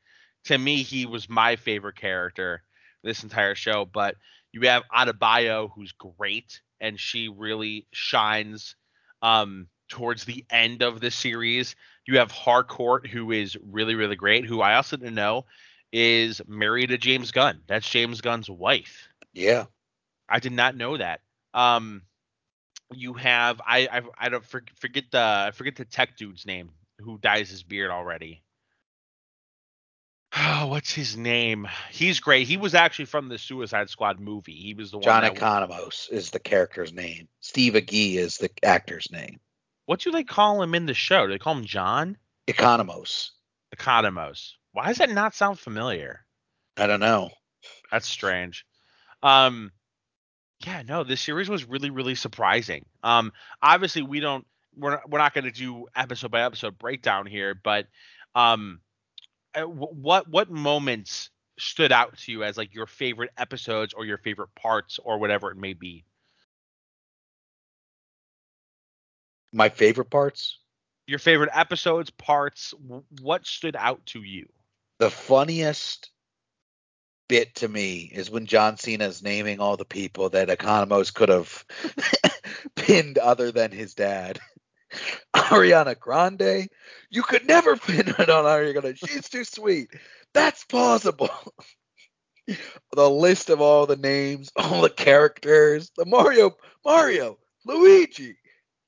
To 0.45 0.57
me, 0.57 0.83
he 0.83 1.05
was 1.05 1.29
my 1.29 1.55
favorite 1.55 1.95
character 1.95 2.63
this 3.03 3.23
entire 3.23 3.55
show, 3.55 3.85
but 3.85 4.15
you 4.51 4.61
have 4.61 4.83
Adebayo 4.93 5.69
who's 5.75 5.91
great 5.91 6.61
and 6.79 6.99
she 6.99 7.29
really 7.29 7.87
shines 7.91 8.75
um 9.21 9.67
towards 9.89 10.25
the 10.25 10.45
end 10.49 10.81
of 10.81 10.99
the 10.99 11.11
series. 11.11 11.75
You 12.07 12.17
have 12.19 12.31
Harcourt 12.31 13.07
who 13.07 13.31
is 13.31 13.57
really 13.63 13.95
really 13.95 14.15
great, 14.15 14.45
who 14.45 14.61
I 14.61 14.75
also 14.75 14.97
didn't 14.97 15.15
know 15.15 15.45
is 15.91 16.41
married 16.47 16.87
to 16.87 16.97
James 16.97 17.31
Gunn. 17.31 17.61
That's 17.67 17.89
James 17.89 18.21
Gunn's 18.21 18.49
wife. 18.49 19.07
Yeah. 19.33 19.65
I 20.27 20.39
did 20.39 20.53
not 20.53 20.75
know 20.75 20.97
that. 20.97 21.21
Um 21.53 22.03
you 22.93 23.13
have 23.13 23.61
I 23.65 23.87
I, 23.91 24.01
I 24.17 24.29
don't 24.29 24.45
forget 24.45 25.05
the 25.11 25.45
I 25.47 25.51
forget 25.51 25.75
the 25.75 25.85
tech 25.85 26.17
dude's 26.17 26.45
name 26.45 26.71
who 26.99 27.17
dyes 27.17 27.49
his 27.49 27.63
beard 27.63 27.91
already. 27.91 28.41
Oh, 30.37 30.67
what's 30.67 30.93
his 30.93 31.15
name? 31.15 31.67
He's 31.91 32.19
great. 32.19 32.47
He 32.47 32.57
was 32.57 32.75
actually 32.75 33.05
from 33.05 33.29
the 33.29 33.37
Suicide 33.37 33.89
Squad 33.89 34.19
movie. 34.19 34.55
He 34.55 34.73
was 34.73 34.91
the 34.91 34.99
John 34.99 35.23
one. 35.23 35.35
John 35.35 35.67
Economos 35.69 36.11
is 36.11 36.31
the 36.31 36.39
character's 36.39 36.91
name. 36.91 37.29
Steve 37.39 37.73
Agee 37.73 38.15
is 38.15 38.37
the 38.37 38.49
actor's 38.61 39.09
name. 39.11 39.39
What 39.85 40.01
do 40.01 40.11
they 40.11 40.23
call 40.23 40.61
him 40.61 40.75
in 40.75 40.87
the 40.87 40.93
show? 40.93 41.25
Do 41.25 41.31
they 41.31 41.39
call 41.39 41.55
him 41.55 41.65
John? 41.65 42.17
Economos. 42.47 43.29
Economos. 43.75 44.53
Why 44.73 44.87
does 44.87 44.97
that 44.97 45.09
not 45.09 45.35
sound 45.35 45.57
familiar? 45.57 46.25
I 46.75 46.87
don't 46.87 46.99
know. 46.99 47.29
That's 47.91 48.07
strange. 48.07 48.65
Um, 49.23 49.71
yeah, 50.65 50.81
no, 50.85 51.03
this 51.03 51.21
series 51.21 51.47
was 51.47 51.63
really, 51.63 51.91
really 51.91 52.15
surprising. 52.15 52.85
Um, 53.03 53.31
obviously 53.61 54.01
we 54.01 54.19
don't 54.19 54.45
we're 54.77 54.91
not, 54.91 55.09
we're 55.09 55.19
not 55.19 55.33
going 55.33 55.45
to 55.45 55.51
do 55.51 55.87
episode 55.95 56.31
by 56.31 56.41
episode 56.41 56.77
breakdown 56.77 57.25
here, 57.25 57.55
but 57.55 57.87
um, 58.33 58.81
Uh, 59.55 59.61
what 59.63 60.27
what 60.27 60.49
moments 60.49 61.29
stood 61.57 61.91
out 61.91 62.17
to 62.17 62.31
you 62.31 62.43
as 62.43 62.57
like 62.57 62.73
your 62.73 62.85
favorite 62.85 63.31
episodes 63.37 63.93
or 63.93 64.05
your 64.05 64.17
favorite 64.17 64.53
parts 64.55 64.99
or 65.03 65.17
whatever 65.17 65.51
it 65.51 65.57
may 65.57 65.73
be? 65.73 66.03
My 69.53 69.69
favorite 69.69 70.09
parts? 70.09 70.59
Your 71.07 71.19
favorite 71.19 71.51
episodes, 71.53 72.09
parts, 72.09 72.73
what 73.21 73.45
stood 73.45 73.75
out 73.75 74.05
to 74.07 74.21
you? 74.21 74.47
The 74.97 75.09
funniest 75.09 76.09
bit 77.27 77.55
to 77.55 77.67
me 77.67 78.11
is 78.13 78.29
when 78.29 78.45
John 78.45 78.77
Cena 78.77 79.05
is 79.05 79.23
naming 79.23 79.59
all 79.59 79.77
the 79.77 79.85
people 79.85 80.29
that 80.29 80.49
Economos 80.49 81.13
could 81.13 81.29
have 81.29 81.65
pinned 82.75 83.17
other 83.17 83.51
than 83.51 83.71
his 83.71 83.93
dad. 83.93 84.39
Ariana 85.35 85.97
Grande. 85.99 86.67
You 87.09 87.23
could 87.23 87.47
never 87.47 87.75
pin 87.75 88.07
it 88.07 88.29
on 88.29 88.45
Ariana 88.45 88.79
Grande. 88.79 88.97
She's 88.97 89.29
too 89.29 89.43
sweet. 89.43 89.89
That's 90.33 90.63
possible. 90.65 91.29
the 92.95 93.09
list 93.09 93.49
of 93.49 93.61
all 93.61 93.85
the 93.85 93.95
names, 93.95 94.51
all 94.55 94.81
the 94.81 94.89
characters, 94.89 95.91
the 95.97 96.05
Mario, 96.05 96.51
Mario, 96.83 97.37
Luigi, 97.65 98.37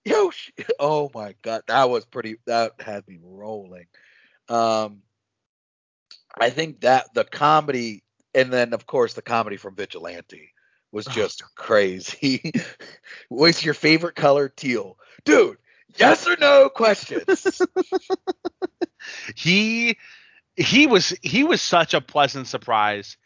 Yoshi. 0.06 0.54
Oh 0.80 1.10
my 1.14 1.36
god, 1.42 1.64
that 1.68 1.90
was 1.90 2.06
pretty. 2.06 2.38
That 2.46 2.74
had 2.80 3.08
me 3.08 3.20
rolling. 3.22 3.88
Um, 4.50 5.02
I 6.40 6.50
think 6.50 6.82
that 6.82 7.14
the 7.14 7.24
comedy, 7.24 8.04
and 8.34 8.52
then 8.54 8.74
of 8.74 8.86
course 8.86 9.14
the 9.14 9.22
comedy 9.22 9.58
from 9.58 9.76
Vigilante 9.76 10.54
was 10.92 11.06
just 11.06 11.44
crazy. 11.56 12.54
What's 13.30 13.66
your 13.66 13.74
favorite 13.74 14.16
color? 14.16 14.50
Teal, 14.50 14.98
dude 15.26 15.58
yes 15.96 16.28
or 16.28 16.36
no 16.40 16.70
questions. 16.70 17.62
he 19.36 19.98
he 20.56 20.88
was 20.88 21.16
he 21.22 21.44
was 21.44 21.62
such 21.62 21.94
a 21.94 22.02
pleasant 22.02 22.48
surprise. 22.48 23.18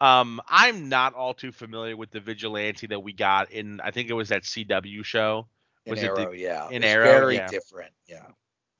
Um, 0.00 0.40
I'm 0.48 0.88
not 0.88 1.14
all 1.14 1.34
too 1.34 1.52
familiar 1.52 1.96
with 1.96 2.10
the 2.10 2.20
vigilante 2.20 2.86
that 2.88 3.00
we 3.00 3.12
got 3.12 3.50
in. 3.50 3.80
I 3.80 3.90
think 3.90 4.10
it 4.10 4.12
was 4.12 4.28
that 4.28 4.42
CW 4.42 5.04
show. 5.04 5.48
Was 5.86 5.98
in 6.00 6.04
it 6.04 6.08
Arrow, 6.08 6.30
the, 6.30 6.38
yeah. 6.38 6.68
In 6.70 6.84
Arrow, 6.84 7.04
very 7.04 7.36
yeah. 7.36 7.48
different, 7.48 7.92
yeah. 8.06 8.26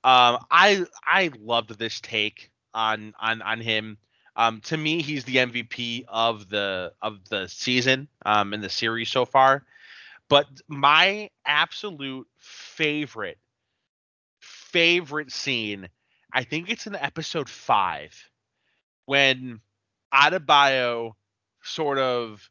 Um, 0.05 0.45
I 0.51 0.85
I 1.05 1.31
loved 1.41 1.79
this 1.79 2.01
take 2.01 2.51
on 2.75 3.15
on 3.19 3.43
on 3.43 3.61
him. 3.61 3.99
Um, 4.37 4.61
to 4.63 4.77
me, 4.77 5.01
he's 5.01 5.25
the 5.25 5.37
MVP 5.37 6.05
of 6.09 6.49
the 6.49 6.93
of 7.01 7.27
the 7.29 7.49
season 7.49 8.09
um 8.25 8.53
in 8.53 8.61
the 8.61 8.69
series 8.69 9.09
so 9.09 9.25
far. 9.25 9.65
But 10.29 10.47
my 10.69 11.31
absolute 11.45 12.27
favorite, 12.39 13.39
favorite 14.41 15.31
scene, 15.31 15.89
I 16.33 16.45
think 16.45 16.69
it's 16.71 16.87
in 16.87 16.97
episode 16.97 17.49
five, 17.49 18.13
when 19.05 19.61
Adebayo 20.13 21.13
sort 21.63 21.99
of 21.99 22.49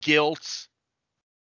guilt 0.00 0.68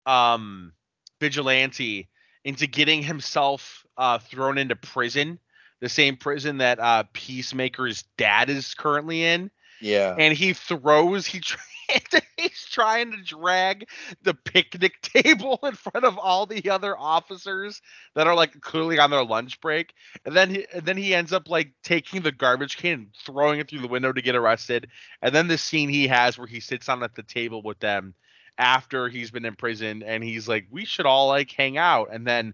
um 0.06 0.74
vigilante 1.20 2.10
into 2.44 2.68
getting 2.68 3.02
himself 3.02 3.86
uh 3.98 4.18
thrown 4.18 4.58
into 4.58 4.76
prison 4.76 5.40
the 5.80 5.88
same 5.88 6.18
prison 6.18 6.58
that 6.58 6.80
uh 6.80 7.04
peacemaker's 7.14 8.04
dad 8.18 8.50
is 8.50 8.74
currently 8.74 9.24
in 9.24 9.50
yeah. 9.80 10.16
and 10.18 10.36
he 10.36 10.54
throws 10.54 11.26
he 11.26 11.40
he's 12.38 12.66
trying 12.66 13.12
to 13.12 13.22
drag 13.24 13.88
the 14.22 14.34
picnic 14.34 15.02
table 15.02 15.60
in 15.64 15.74
front 15.74 16.06
of 16.06 16.18
all 16.18 16.46
the 16.46 16.70
other 16.70 16.98
officers 16.98 17.82
that 18.16 18.28
are 18.28 18.36
like 18.36 18.60
clearly 18.62 19.00
on 19.00 19.12
their 19.12 19.24
lunch 19.24 19.60
break. 19.62 19.94
And 20.26 20.36
then 20.36 20.50
he 20.50 20.68
and 20.74 20.86
then 20.86 20.98
he 20.98 21.14
ends 21.14 21.34
up 21.34 21.50
like 21.50 21.72
taking 21.84 22.22
the 22.22 22.32
garbage 22.32 22.78
can 22.78 22.94
and 22.94 23.08
throwing 23.26 23.60
it 23.60 23.70
through 23.70 23.82
the 23.82 23.88
window 23.88 24.12
to 24.12 24.22
get 24.22 24.36
arrested. 24.36 24.88
And 25.22 25.34
then 25.34 25.48
the 25.48 25.58
scene 25.58 25.90
he 25.90 26.08
has 26.08 26.38
where 26.38 26.48
he 26.48 26.60
sits 26.60 26.88
down 26.88 27.04
at 27.04 27.16
the 27.16 27.24
table 27.24 27.62
with 27.62 27.80
them 27.80 28.14
after 28.58 29.10
he's 29.10 29.32
been 29.32 29.46
in 29.46 29.56
prison 29.56 30.04
and 30.04 30.24
he's 30.24 30.48
like 30.48 30.68
we 30.70 30.86
should 30.86 31.06
all 31.06 31.28
like 31.28 31.52
hang 31.52 31.78
out. 31.78 32.10
And 32.12 32.26
then 32.26 32.54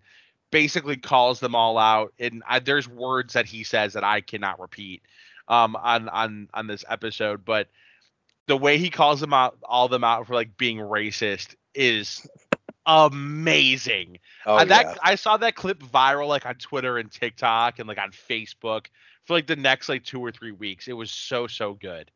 basically 0.51 0.97
calls 0.97 1.39
them 1.39 1.53
all 1.55 1.77
out 1.77 2.13
and 2.19 2.41
I, 2.47 2.59
there's 2.59 2.87
words 2.87 3.33
that 3.33 3.45
he 3.45 3.63
says 3.63 3.93
that 3.93 4.03
I 4.03 4.21
cannot 4.21 4.59
repeat 4.59 5.03
um 5.47 5.75
on 5.75 6.09
on 6.09 6.47
on 6.53 6.67
this 6.67 6.85
episode. 6.89 7.45
But 7.45 7.67
the 8.49 8.57
way 8.57 8.79
he 8.79 8.89
calls 8.89 9.19
them 9.19 9.31
out, 9.31 9.59
all 9.63 9.85
of 9.85 9.91
them 9.91 10.03
out 10.03 10.25
for 10.25 10.33
like 10.33 10.57
being 10.57 10.79
racist 10.79 11.53
is 11.75 12.27
amazing. 12.83 14.17
Oh, 14.43 14.55
uh, 14.55 14.65
that 14.65 14.85
yeah. 14.85 14.95
I 15.03 15.15
saw 15.15 15.37
that 15.37 15.55
clip 15.55 15.79
viral 15.83 16.27
like 16.27 16.47
on 16.47 16.55
Twitter 16.55 16.97
and 16.97 17.11
TikTok 17.11 17.77
and 17.77 17.87
like 17.87 17.99
on 17.99 18.09
Facebook 18.09 18.87
for 19.25 19.35
like 19.35 19.45
the 19.45 19.55
next 19.55 19.87
like 19.87 20.03
two 20.03 20.19
or 20.19 20.31
three 20.31 20.51
weeks. 20.51 20.87
It 20.87 20.93
was 20.93 21.11
so 21.11 21.45
so 21.45 21.75
good. 21.75 22.09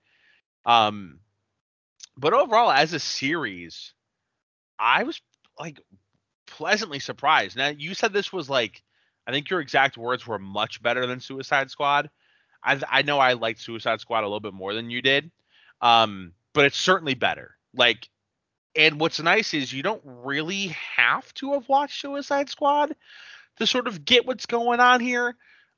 Um, 0.66 1.20
but 2.18 2.34
overall, 2.34 2.72
as 2.72 2.94
a 2.94 3.00
series, 3.00 3.94
I 4.80 5.04
was 5.04 5.22
like 5.60 5.82
pleasantly 6.48 7.00
surprised. 7.00 7.58
Now 7.58 7.68
you 7.68 7.94
said 7.94 8.12
this 8.12 8.34
was 8.34 8.50
like, 8.50 8.82
I 9.28 9.32
think 9.32 9.52
your 9.52 9.62
exact 9.62 10.00
words 10.00 10.26
were 10.26 10.40
much 10.40 10.82
better 10.82 11.06
than 11.06 11.20
Suicide 11.20 11.70
Squad. 11.70 12.10
I 12.64 12.82
I 12.90 13.04
know 13.04 13.20
I 13.20 13.34
liked 13.34 13.62
Suicide 13.62 14.02
Squad 14.02 14.22
a 14.22 14.28
little 14.28 14.40
bit 14.40 14.56
more 14.56 14.74
than 14.74 14.90
you 14.90 15.04
did. 15.04 15.30
Um, 15.84 16.32
but 16.54 16.66
it's 16.66 16.78
certainly 16.78 17.14
better. 17.14 17.56
Like, 17.76 18.10
and 18.76 19.00
what's 19.00 19.20
nice 19.20 19.54
is 19.54 19.72
you 19.72 19.84
don't 19.84 20.02
really 20.04 20.68
have 20.96 21.32
to 21.36 21.54
have 21.54 21.68
watched 21.68 22.02
Suicide 22.02 22.50
Squad 22.50 22.96
to 23.60 23.68
sort 23.68 23.88
of 23.88 24.04
get 24.04 24.26
what's 24.26 24.46
going 24.46 24.80
on 24.80 25.02
here. 25.02 25.28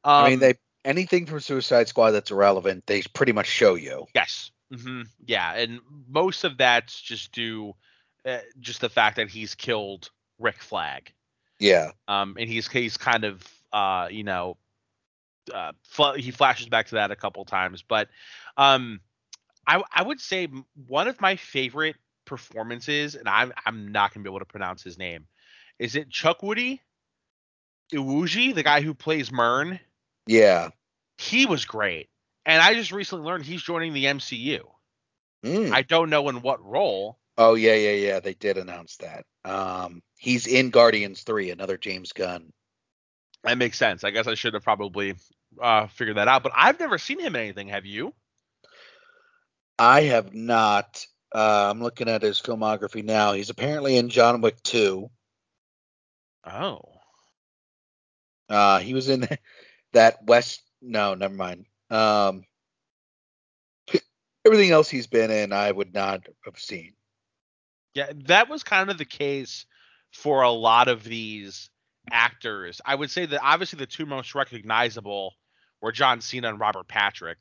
Um, 0.04 0.26
I 0.26 0.30
mean, 0.30 0.40
they 0.40 0.54
anything 0.86 1.26
from 1.26 1.40
Suicide 1.40 1.88
Squad 1.88 2.12
that's 2.12 2.32
relevant, 2.32 2.86
they 2.86 3.02
pretty 3.02 3.32
much 3.32 3.48
show 3.48 3.76
you. 3.76 4.06
Yes. 4.14 4.52
Mm-hmm. 4.72 5.02
Yeah, 5.26 5.54
and 5.54 5.80
most 6.08 6.44
of 6.44 6.58
that's 6.58 7.02
just 7.02 7.32
due, 7.32 7.74
uh, 8.26 8.40
just 8.60 8.82
the 8.82 8.90
fact 8.90 9.18
that 9.18 9.30
he's 9.30 9.56
killed 9.56 10.10
Rick 10.40 10.62
Flag. 10.62 11.12
Yeah. 11.60 11.92
Um, 12.08 12.36
and 12.40 12.48
he's 12.48 12.68
he's 12.68 12.98
kind 12.98 13.24
of 13.24 13.44
uh, 13.74 14.08
you 14.12 14.24
know, 14.24 14.58
uh, 15.54 15.74
fl- 15.84 16.14
he 16.14 16.32
flashes 16.32 16.70
back 16.70 16.88
to 16.88 16.96
that 16.96 17.12
a 17.12 17.16
couple 17.16 17.44
times, 17.46 17.84
but 17.88 18.08
um, 18.58 19.02
I 19.68 19.84
I 19.94 20.04
would 20.04 20.20
say 20.20 20.48
one 20.88 21.08
of 21.08 21.20
my 21.22 21.36
favorite 21.36 21.96
performances, 22.26 23.16
and 23.16 23.28
I'm 23.28 23.54
I'm 23.66 23.92
not 23.92 24.14
gonna 24.14 24.24
be 24.24 24.30
able 24.30 24.40
to 24.40 24.46
pronounce 24.46 24.84
his 24.84 24.98
name. 24.98 25.28
Is 25.80 25.96
it 25.96 26.10
Chukwudi? 26.10 26.80
Iwuji, 27.94 28.56
the 28.56 28.64
guy 28.64 28.82
who 28.82 28.94
plays 28.94 29.32
Murn? 29.32 29.80
Yeah. 30.26 30.70
He 31.18 31.46
was 31.46 31.66
great, 31.66 32.10
and 32.46 32.62
I 32.62 32.74
just 32.74 32.92
recently 32.92 33.26
learned 33.26 33.46
he's 33.46 33.62
joining 33.62 33.94
the 33.94 34.06
MCU. 34.06 34.62
Mm. 35.46 35.72
I 35.72 35.84
don't 35.84 36.10
know 36.10 36.28
in 36.30 36.42
what 36.42 36.66
role. 36.66 37.20
Oh 37.38 37.56
yeah, 37.56 37.76
yeah, 37.76 37.92
yeah. 37.92 38.20
They 38.20 38.34
did 38.34 38.58
announce 38.58 38.98
that. 38.98 39.26
Um, 39.44 40.02
he's 40.18 40.48
in 40.48 40.72
Guardians 40.72 41.24
Three, 41.24 41.52
another 41.52 41.78
James 41.78 42.12
Gunn. 42.12 42.52
That 43.44 43.58
makes 43.58 43.78
sense. 43.78 44.04
I 44.04 44.10
guess 44.12 44.28
I 44.28 44.34
should 44.34 44.56
have 44.56 44.64
probably 44.64 45.16
uh, 45.62 45.88
figure 45.88 46.16
that 46.16 46.28
out. 46.28 46.44
But 46.44 46.54
I've 46.56 46.80
never 46.80 46.98
seen 46.98 47.20
him 47.20 47.36
in 47.36 47.42
anything. 47.42 47.68
Have 47.70 47.86
you? 47.86 48.14
I 49.78 50.02
have 50.04 50.34
not. 50.34 51.06
Uh, 51.34 51.68
I'm 51.70 51.82
looking 51.82 52.08
at 52.08 52.22
his 52.22 52.40
filmography 52.40 53.04
now. 53.04 53.34
He's 53.34 53.50
apparently 53.50 53.98
in 53.98 54.10
John 54.10 54.42
Wick 54.42 54.62
2. 54.64 55.10
Oh. 56.46 56.82
Uh, 58.48 58.80
he 58.80 58.94
was 58.94 59.10
in 59.10 59.28
that 59.94 60.24
West. 60.26 60.62
No, 60.82 61.14
never 61.16 61.34
mind. 61.34 61.66
Um, 61.90 62.44
everything 64.46 64.72
else 64.72 64.90
he's 64.90 65.08
been 65.08 65.32
in, 65.32 65.52
I 65.52 65.72
would 65.72 65.94
not 65.94 66.28
have 66.46 66.60
seen. 66.60 66.94
Yeah, 67.96 68.12
that 68.26 68.50
was 68.50 68.64
kind 68.64 68.90
of 68.90 68.98
the 68.98 69.06
case 69.06 69.66
for 70.12 70.44
a 70.44 70.52
lot 70.52 70.88
of 70.88 71.04
these 71.04 71.70
actors. 72.12 72.80
I 72.86 72.96
would 72.96 73.10
say 73.10 73.26
that 73.26 73.42
obviously 73.44 73.80
the 73.80 73.86
two 73.88 74.06
most 74.06 74.36
recognizable 74.36 75.34
were 75.82 75.92
John 75.92 76.22
Cena 76.22 76.50
and 76.50 76.60
Robert 76.60 76.88
Patrick. 76.88 77.38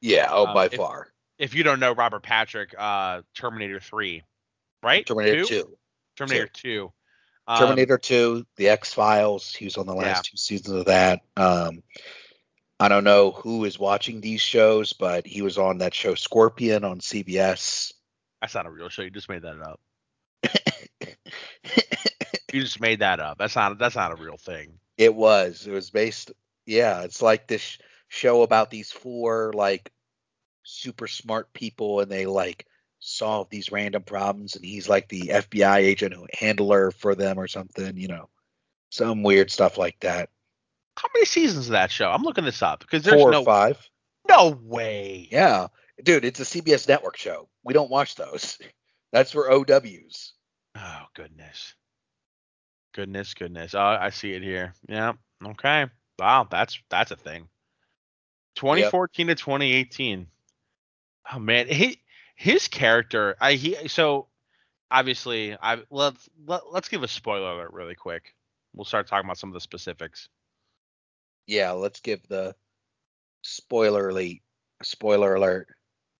Yeah, 0.00 0.28
oh, 0.30 0.46
Um, 0.46 0.54
by 0.54 0.66
if- 0.66 0.74
far. 0.74 1.08
If 1.38 1.54
you 1.54 1.62
don't 1.64 1.80
know 1.80 1.92
Robert 1.92 2.22
Patrick, 2.22 2.74
uh, 2.78 3.22
Terminator 3.34 3.80
3, 3.80 4.22
right? 4.82 5.06
Terminator 5.06 5.44
Two? 5.44 5.62
2. 5.62 5.78
Terminator 6.16 6.46
2. 6.52 6.92
Um, 7.48 7.58
Terminator 7.58 7.98
2, 7.98 8.46
The 8.56 8.68
X 8.68 8.94
Files. 8.94 9.54
He 9.54 9.64
was 9.64 9.76
on 9.76 9.86
the 9.86 9.94
last 9.94 10.06
Yeah. 10.28 10.30
two 10.30 10.36
seasons 10.36 10.76
of 10.78 10.84
that. 10.86 11.20
Um, 11.36 11.82
I 12.78 12.88
don't 12.88 13.04
know 13.04 13.32
who 13.32 13.64
is 13.64 13.78
watching 13.78 14.20
these 14.20 14.40
shows, 14.40 14.92
but 14.92 15.26
he 15.26 15.42
was 15.42 15.58
on 15.58 15.78
that 15.78 15.94
show 15.94 16.14
Scorpion 16.14 16.84
on 16.84 17.00
CBS. 17.00 17.92
That's 18.40 18.54
not 18.54 18.66
a 18.66 18.70
real 18.70 18.88
show. 18.88 19.02
You 19.02 19.10
just 19.10 19.28
made 19.28 19.42
that 19.42 19.60
up. 19.60 19.80
You 22.52 22.60
just 22.60 22.80
made 22.82 22.98
that 22.98 23.18
up. 23.18 23.38
That's 23.38 23.56
not 23.56 23.78
that's 23.78 23.96
not 23.96 24.12
a 24.12 24.22
real 24.22 24.36
thing. 24.36 24.78
It 24.98 25.14
was. 25.14 25.66
It 25.66 25.72
was 25.72 25.88
based. 25.88 26.32
Yeah, 26.66 27.00
it's 27.00 27.22
like 27.22 27.48
this 27.48 27.62
sh- 27.62 27.78
show 28.08 28.42
about 28.42 28.70
these 28.70 28.92
four 28.92 29.52
like 29.54 29.90
super 30.62 31.06
smart 31.08 31.52
people, 31.52 32.00
and 32.00 32.10
they 32.10 32.26
like 32.26 32.66
solve 33.00 33.48
these 33.50 33.72
random 33.72 34.02
problems, 34.02 34.56
and 34.56 34.64
he's 34.64 34.88
like 34.88 35.08
the 35.08 35.28
FBI 35.28 35.76
agent 35.78 36.14
who 36.14 36.26
handler 36.38 36.90
for 36.90 37.14
them 37.14 37.38
or 37.38 37.48
something. 37.48 37.96
You 37.96 38.08
know, 38.08 38.28
some 38.90 39.22
weird 39.22 39.50
stuff 39.50 39.78
like 39.78 39.98
that. 40.00 40.30
How 40.96 41.08
many 41.14 41.24
seasons 41.26 41.66
of 41.66 41.72
that 41.72 41.90
show? 41.90 42.10
I'm 42.10 42.22
looking 42.22 42.44
this 42.44 42.62
up 42.62 42.80
because 42.80 43.02
there's 43.02 43.20
Four 43.20 43.30
no 43.30 43.40
or 43.40 43.44
five. 43.44 43.90
no 44.28 44.58
way. 44.62 45.28
Yeah, 45.30 45.68
dude, 46.02 46.24
it's 46.24 46.40
a 46.40 46.44
CBS 46.44 46.88
network 46.88 47.16
show. 47.16 47.48
We 47.64 47.74
don't 47.74 47.90
watch 47.90 48.14
those. 48.14 48.58
That's 49.12 49.32
for 49.32 49.50
OWs. 49.50 50.32
Oh 50.74 51.02
goodness. 51.14 51.74
Goodness, 52.94 53.34
goodness. 53.34 53.74
Oh, 53.74 53.80
I 53.80 54.10
see 54.10 54.32
it 54.32 54.42
here. 54.42 54.74
Yeah. 54.88 55.12
Okay. 55.44 55.86
Wow, 56.18 56.46
that's 56.48 56.78
that's 56.88 57.10
a 57.10 57.16
thing. 57.16 57.48
2014 58.56 59.28
to 59.28 59.34
2018. 59.34 60.26
Oh 61.30 61.38
man, 61.38 61.68
he 61.68 62.00
his 62.36 62.68
character. 62.68 63.36
I 63.40 63.54
he 63.54 63.88
so 63.88 64.28
obviously 64.90 65.56
I 65.60 65.82
let's 65.90 66.28
let, 66.46 66.62
let's 66.72 66.88
give 66.88 67.02
a 67.02 67.08
spoiler 67.08 67.52
alert 67.52 67.72
really 67.72 67.94
quick. 67.94 68.34
We'll 68.74 68.84
start 68.84 69.06
talking 69.06 69.26
about 69.26 69.38
some 69.38 69.50
of 69.50 69.54
the 69.54 69.60
specifics. 69.60 70.28
Yeah, 71.46 71.72
let's 71.72 72.00
give 72.00 72.26
the 72.28 72.54
spoiler 73.42 74.08
alert. 74.08 74.38
Spoiler 74.82 75.34
alert. 75.34 75.68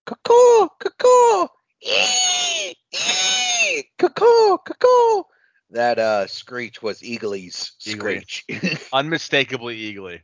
Cuckoo, 0.05 0.67
cuckoo, 0.79 1.47
ee, 1.85 2.73
ee, 2.93 3.83
cuckoo, 3.97 4.57
cuckoo. 4.65 5.23
That 5.71 5.97
uh 5.99 6.27
screech 6.27 6.81
was 6.83 7.01
Eagly's 7.01 7.73
Eagly. 7.85 8.23
screech. 8.25 8.89
Unmistakably 8.93 9.75
eagly. 9.77 10.21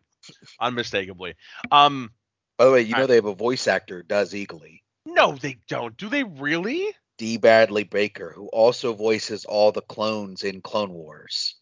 Unmistakably. 0.59 1.35
Um 1.71 2.11
By 2.59 2.65
the 2.65 2.71
way, 2.71 2.81
you 2.81 2.89
know 2.91 2.97
Alright. 2.97 3.07
they 3.09 3.15
have 3.15 3.25
a 3.25 3.33
voice 3.33 3.67
actor 3.67 4.03
does 4.03 4.33
Eagly. 4.33 4.81
no, 5.05 5.31
they 5.31 5.57
don't. 5.67 5.97
Do 5.97 6.09
they 6.09 6.23
really? 6.23 6.93
D. 7.17 7.37
Bradley 7.37 7.85
Baker, 7.85 8.31
who 8.35 8.47
also 8.49 8.93
voices 8.93 9.45
all 9.45 9.71
the 9.71 9.81
clones 9.81 10.43
in 10.43 10.61
Clone 10.61 10.91
Wars, 10.93 11.55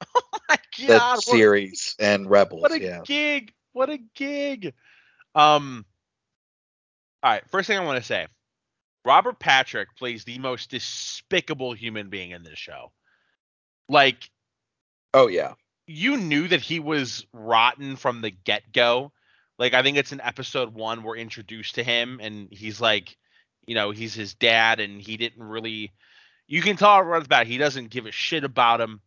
Oh 0.14 0.20
My 0.48 0.58
the 0.78 0.86
God, 0.88 1.14
what- 1.16 1.22
series, 1.22 1.94
and 1.98 2.28
Rebels. 2.28 2.60
What 2.62 2.72
a 2.72 2.80
yeah. 2.80 3.00
gig! 3.04 3.52
What 3.72 3.88
a 3.90 3.98
gig! 4.14 4.74
Um. 5.34 5.86
All 7.22 7.30
right. 7.32 7.48
First 7.50 7.66
thing 7.68 7.78
I 7.78 7.84
want 7.84 7.98
to 8.00 8.04
say, 8.06 8.26
Robert 9.04 9.38
Patrick 9.38 9.88
plays 9.96 10.24
the 10.24 10.38
most 10.38 10.70
despicable 10.70 11.72
human 11.74 12.08
being 12.10 12.32
in 12.32 12.42
this 12.42 12.58
show. 12.58 12.90
Like 13.88 14.28
Oh 15.14 15.28
yeah. 15.28 15.54
you 15.86 16.16
knew 16.16 16.48
that 16.48 16.60
he 16.60 16.80
was 16.80 17.24
rotten 17.32 17.94
from 17.96 18.20
the 18.20 18.30
get 18.30 18.72
go. 18.72 19.12
Like 19.60 19.74
I 19.74 19.82
think 19.82 19.98
it's 19.98 20.10
in 20.10 20.22
episode 20.22 20.72
one 20.72 21.02
we're 21.02 21.18
introduced 21.18 21.74
to 21.74 21.84
him, 21.84 22.18
and 22.22 22.48
he's 22.50 22.80
like, 22.80 23.18
you 23.66 23.74
know, 23.74 23.90
he's 23.90 24.14
his 24.14 24.32
dad, 24.32 24.80
and 24.80 25.02
he 25.02 25.18
didn't 25.18 25.42
really. 25.42 25.92
You 26.48 26.62
can 26.62 26.76
tell 26.76 27.04
the 27.04 27.26
bat 27.28 27.46
he 27.46 27.58
doesn't 27.58 27.90
give 27.90 28.06
a 28.06 28.10
shit 28.10 28.42
about 28.42 28.80
him. 28.80 29.02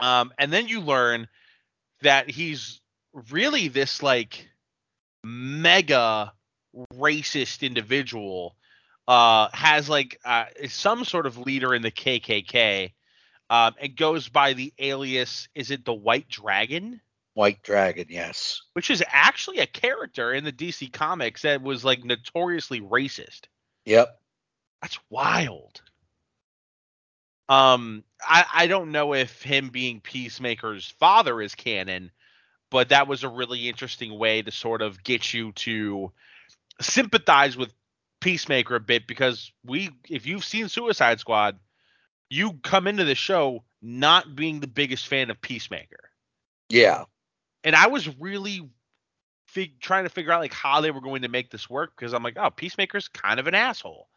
Um, 0.00 0.32
and 0.38 0.52
then 0.52 0.68
you 0.68 0.80
learn 0.80 1.26
that 2.02 2.30
he's 2.30 2.80
really 3.30 3.66
this 3.66 4.00
like 4.00 4.48
mega 5.24 6.32
racist 6.94 7.62
individual. 7.62 8.54
Uh, 9.08 9.48
has 9.52 9.88
like 9.88 10.20
uh, 10.24 10.44
some 10.68 11.04
sort 11.04 11.26
of 11.26 11.36
leader 11.36 11.74
in 11.74 11.82
the 11.82 11.90
KKK. 11.90 12.92
Um, 13.50 13.74
it 13.80 13.96
goes 13.96 14.28
by 14.28 14.52
the 14.52 14.72
alias. 14.78 15.48
Is 15.54 15.72
it 15.72 15.84
the 15.84 15.94
White 15.94 16.28
Dragon? 16.28 17.00
White 17.38 17.62
Dragon, 17.62 18.06
yes. 18.08 18.62
which 18.72 18.90
is 18.90 19.00
actually 19.06 19.58
a 19.58 19.66
character 19.66 20.32
in 20.34 20.42
the 20.42 20.50
DC 20.50 20.92
comics 20.92 21.42
that 21.42 21.62
was 21.62 21.84
like 21.84 22.02
notoriously 22.02 22.80
racist. 22.80 23.42
Yep. 23.84 24.08
That's 24.82 24.98
wild. 25.08 25.80
Um, 27.48 28.02
I 28.20 28.44
I 28.52 28.66
don't 28.66 28.90
know 28.90 29.14
if 29.14 29.40
him 29.40 29.68
being 29.68 30.00
Peacemaker's 30.00 30.92
father 30.98 31.40
is 31.40 31.54
canon, 31.54 32.10
but 32.72 32.88
that 32.88 33.06
was 33.06 33.22
a 33.22 33.28
really 33.28 33.68
interesting 33.68 34.18
way 34.18 34.42
to 34.42 34.50
sort 34.50 34.82
of 34.82 35.04
get 35.04 35.32
you 35.32 35.52
to 35.52 36.10
sympathize 36.80 37.56
with 37.56 37.72
Peacemaker 38.20 38.74
a 38.74 38.80
bit 38.80 39.06
because 39.06 39.52
we 39.64 39.90
if 40.08 40.26
you've 40.26 40.44
seen 40.44 40.68
Suicide 40.68 41.20
Squad, 41.20 41.56
you 42.30 42.54
come 42.64 42.88
into 42.88 43.04
the 43.04 43.14
show 43.14 43.62
not 43.80 44.34
being 44.34 44.58
the 44.58 44.66
biggest 44.66 45.06
fan 45.06 45.30
of 45.30 45.40
Peacemaker 45.40 46.10
Yeah. 46.68 47.04
And 47.68 47.76
I 47.76 47.88
was 47.88 48.08
really 48.18 48.66
fig- 49.46 49.78
trying 49.78 50.04
to 50.04 50.08
figure 50.08 50.32
out 50.32 50.40
like 50.40 50.54
how 50.54 50.80
they 50.80 50.90
were 50.90 51.02
going 51.02 51.20
to 51.20 51.28
make 51.28 51.50
this 51.50 51.68
work 51.68 51.92
because 51.94 52.14
I'm 52.14 52.22
like, 52.22 52.38
oh, 52.38 52.48
Peacemaker's 52.48 53.08
kind 53.08 53.38
of 53.38 53.46
an 53.46 53.54
asshole. 53.54 54.08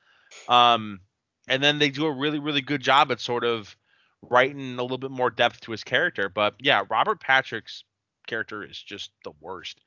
Um, 0.47 1.01
and 1.49 1.61
then 1.61 1.77
they 1.77 1.89
do 1.89 2.05
a 2.05 2.11
really, 2.11 2.39
really 2.39 2.61
good 2.61 2.79
job 2.79 3.11
at 3.11 3.19
sort 3.19 3.43
of 3.43 3.75
writing 4.21 4.79
a 4.79 4.81
little 4.81 4.97
bit 4.97 5.11
more 5.11 5.29
depth 5.29 5.59
to 5.61 5.71
his 5.73 5.83
character. 5.83 6.29
But 6.29 6.55
yeah, 6.61 6.83
Robert 6.89 7.19
Patrick's 7.19 7.83
character 8.25 8.63
is 8.63 8.81
just 8.81 9.11
the 9.25 9.33
worst. 9.41 9.81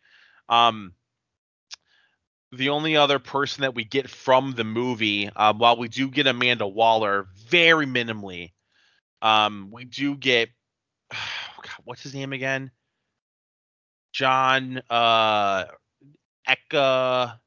Um, 0.51 0.93
the 2.53 2.69
only 2.69 2.99
other 2.99 3.19
person 3.19 3.63
that 3.63 3.75
we 3.75 3.85
get 3.85 4.11
from 4.11 4.53
the 4.53 4.65
movie, 4.65 5.31
uh, 5.35 5.55
while 5.55 5.79
we 5.79 5.89
do 5.89 6.11
get 6.11 6.27
Amanda 6.27 6.69
Waller 6.69 7.29
very 7.49 7.87
minimally, 7.87 8.53
um, 9.23 9.71
we 9.73 9.87
do 9.87 10.17
get 10.17 10.51
God, 11.11 11.81
what's 11.85 12.03
his 12.03 12.13
name 12.13 12.35
again? 12.35 12.71
John 14.15 14.81
uh 14.89 15.65
Eka 16.49 17.39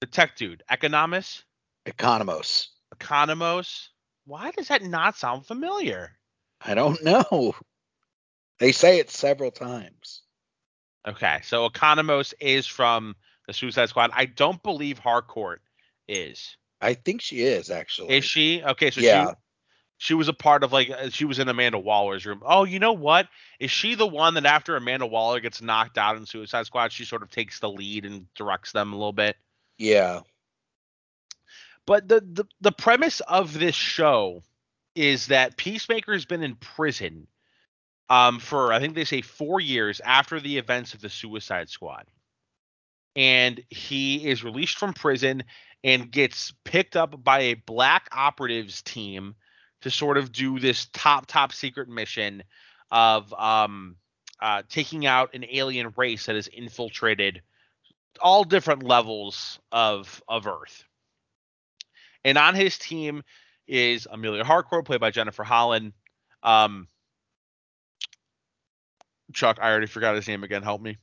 the 0.00 0.06
tech 0.06 0.36
dude, 0.36 0.62
Economus, 0.70 1.42
Economos. 1.86 2.68
Economos. 2.94 3.88
Why 4.26 4.50
does 4.50 4.68
that 4.68 4.82
not 4.82 5.16
sound 5.16 5.46
familiar? 5.46 6.12
I 6.60 6.74
don't 6.74 7.02
know. 7.02 7.54
They 8.58 8.72
say 8.72 8.98
it 8.98 9.10
several 9.10 9.50
times. 9.50 10.22
Okay, 11.08 11.40
so 11.42 11.68
Economos 11.68 12.34
is 12.40 12.66
from 12.66 13.16
the 13.46 13.52
Suicide 13.52 13.88
Squad. 13.88 14.10
I 14.14 14.26
don't 14.26 14.62
believe 14.62 14.98
Harcourt 14.98 15.60
is. 16.08 16.56
I 16.80 16.94
think 16.94 17.20
she 17.22 17.42
is 17.42 17.70
actually. 17.70 18.16
Is 18.16 18.24
she? 18.24 18.62
Okay, 18.62 18.90
so 18.90 19.00
Yeah. 19.00 19.32
She 19.98 20.14
was 20.14 20.28
a 20.28 20.32
part 20.32 20.64
of 20.64 20.72
like 20.72 20.90
uh, 20.90 21.10
she 21.10 21.24
was 21.24 21.38
in 21.38 21.48
Amanda 21.48 21.78
Waller's 21.78 22.26
room. 22.26 22.42
Oh, 22.44 22.64
you 22.64 22.78
know 22.78 22.92
what? 22.92 23.28
Is 23.60 23.70
she 23.70 23.94
the 23.94 24.06
one 24.06 24.34
that 24.34 24.46
after 24.46 24.76
Amanda 24.76 25.06
Waller 25.06 25.40
gets 25.40 25.62
knocked 25.62 25.98
out 25.98 26.16
in 26.16 26.26
Suicide 26.26 26.66
Squad, 26.66 26.92
she 26.92 27.04
sort 27.04 27.22
of 27.22 27.30
takes 27.30 27.60
the 27.60 27.70
lead 27.70 28.04
and 28.04 28.26
directs 28.34 28.72
them 28.72 28.92
a 28.92 28.96
little 28.96 29.12
bit? 29.12 29.36
Yeah. 29.78 30.20
But 31.86 32.08
the, 32.08 32.20
the 32.20 32.44
the 32.60 32.72
premise 32.72 33.20
of 33.20 33.58
this 33.58 33.74
show 33.74 34.42
is 34.94 35.28
that 35.28 35.56
Peacemaker's 35.56 36.24
been 36.24 36.42
in 36.42 36.56
prison 36.56 37.26
um 38.10 38.38
for 38.38 38.72
I 38.72 38.80
think 38.80 38.94
they 38.94 39.04
say 39.04 39.22
4 39.22 39.60
years 39.60 40.00
after 40.04 40.38
the 40.38 40.58
events 40.58 40.94
of 40.94 41.00
the 41.00 41.08
Suicide 41.08 41.68
Squad. 41.68 42.06
And 43.16 43.62
he 43.70 44.28
is 44.28 44.42
released 44.42 44.76
from 44.76 44.92
prison 44.92 45.44
and 45.84 46.10
gets 46.10 46.52
picked 46.64 46.96
up 46.96 47.22
by 47.22 47.40
a 47.40 47.54
black 47.54 48.08
operatives 48.10 48.82
team 48.82 49.36
to 49.84 49.90
sort 49.90 50.16
of 50.16 50.32
do 50.32 50.58
this 50.58 50.86
top 50.92 51.26
top 51.26 51.52
secret 51.52 51.88
mission 51.88 52.42
of 52.90 53.32
um 53.34 53.96
uh, 54.40 54.62
taking 54.68 55.06
out 55.06 55.34
an 55.34 55.44
alien 55.50 55.92
race 55.96 56.26
that 56.26 56.34
has 56.34 56.48
infiltrated 56.48 57.40
all 58.20 58.44
different 58.44 58.82
levels 58.82 59.58
of 59.70 60.22
of 60.26 60.46
Earth. 60.46 60.84
And 62.24 62.38
on 62.38 62.54
his 62.54 62.78
team 62.78 63.22
is 63.66 64.06
Amelia 64.10 64.44
Harcourt, 64.44 64.86
played 64.86 65.00
by 65.00 65.10
Jennifer 65.10 65.44
Holland. 65.44 65.92
Um, 66.42 66.88
Chuck, 69.32 69.58
I 69.60 69.70
already 69.70 69.86
forgot 69.86 70.16
his 70.16 70.28
name 70.28 70.44
again. 70.44 70.62
Help 70.62 70.80
me. 70.80 70.96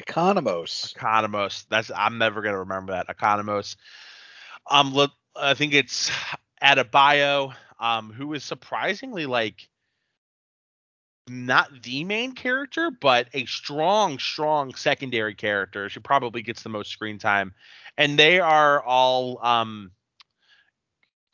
Economos. 0.00 0.94
Economos. 0.94 1.66
That's 1.68 1.90
I'm 1.94 2.18
never 2.18 2.42
gonna 2.42 2.60
remember 2.60 2.92
that. 2.92 3.08
Economos. 3.08 3.76
Um, 4.70 4.92
look, 4.92 5.10
I 5.36 5.54
think 5.54 5.74
it's 5.74 6.10
Adebayo, 6.62 7.54
um, 7.80 8.12
who 8.12 8.32
is 8.34 8.44
surprisingly 8.44 9.26
like 9.26 9.68
not 11.28 11.82
the 11.82 12.04
main 12.04 12.32
character, 12.32 12.90
but 12.90 13.28
a 13.34 13.44
strong, 13.44 14.18
strong 14.18 14.74
secondary 14.74 15.34
character. 15.34 15.88
She 15.88 16.00
probably 16.00 16.42
gets 16.42 16.62
the 16.62 16.70
most 16.70 16.90
screen 16.90 17.18
time, 17.18 17.54
and 17.96 18.18
they 18.18 18.40
are 18.40 18.82
all 18.82 19.44
um 19.44 19.90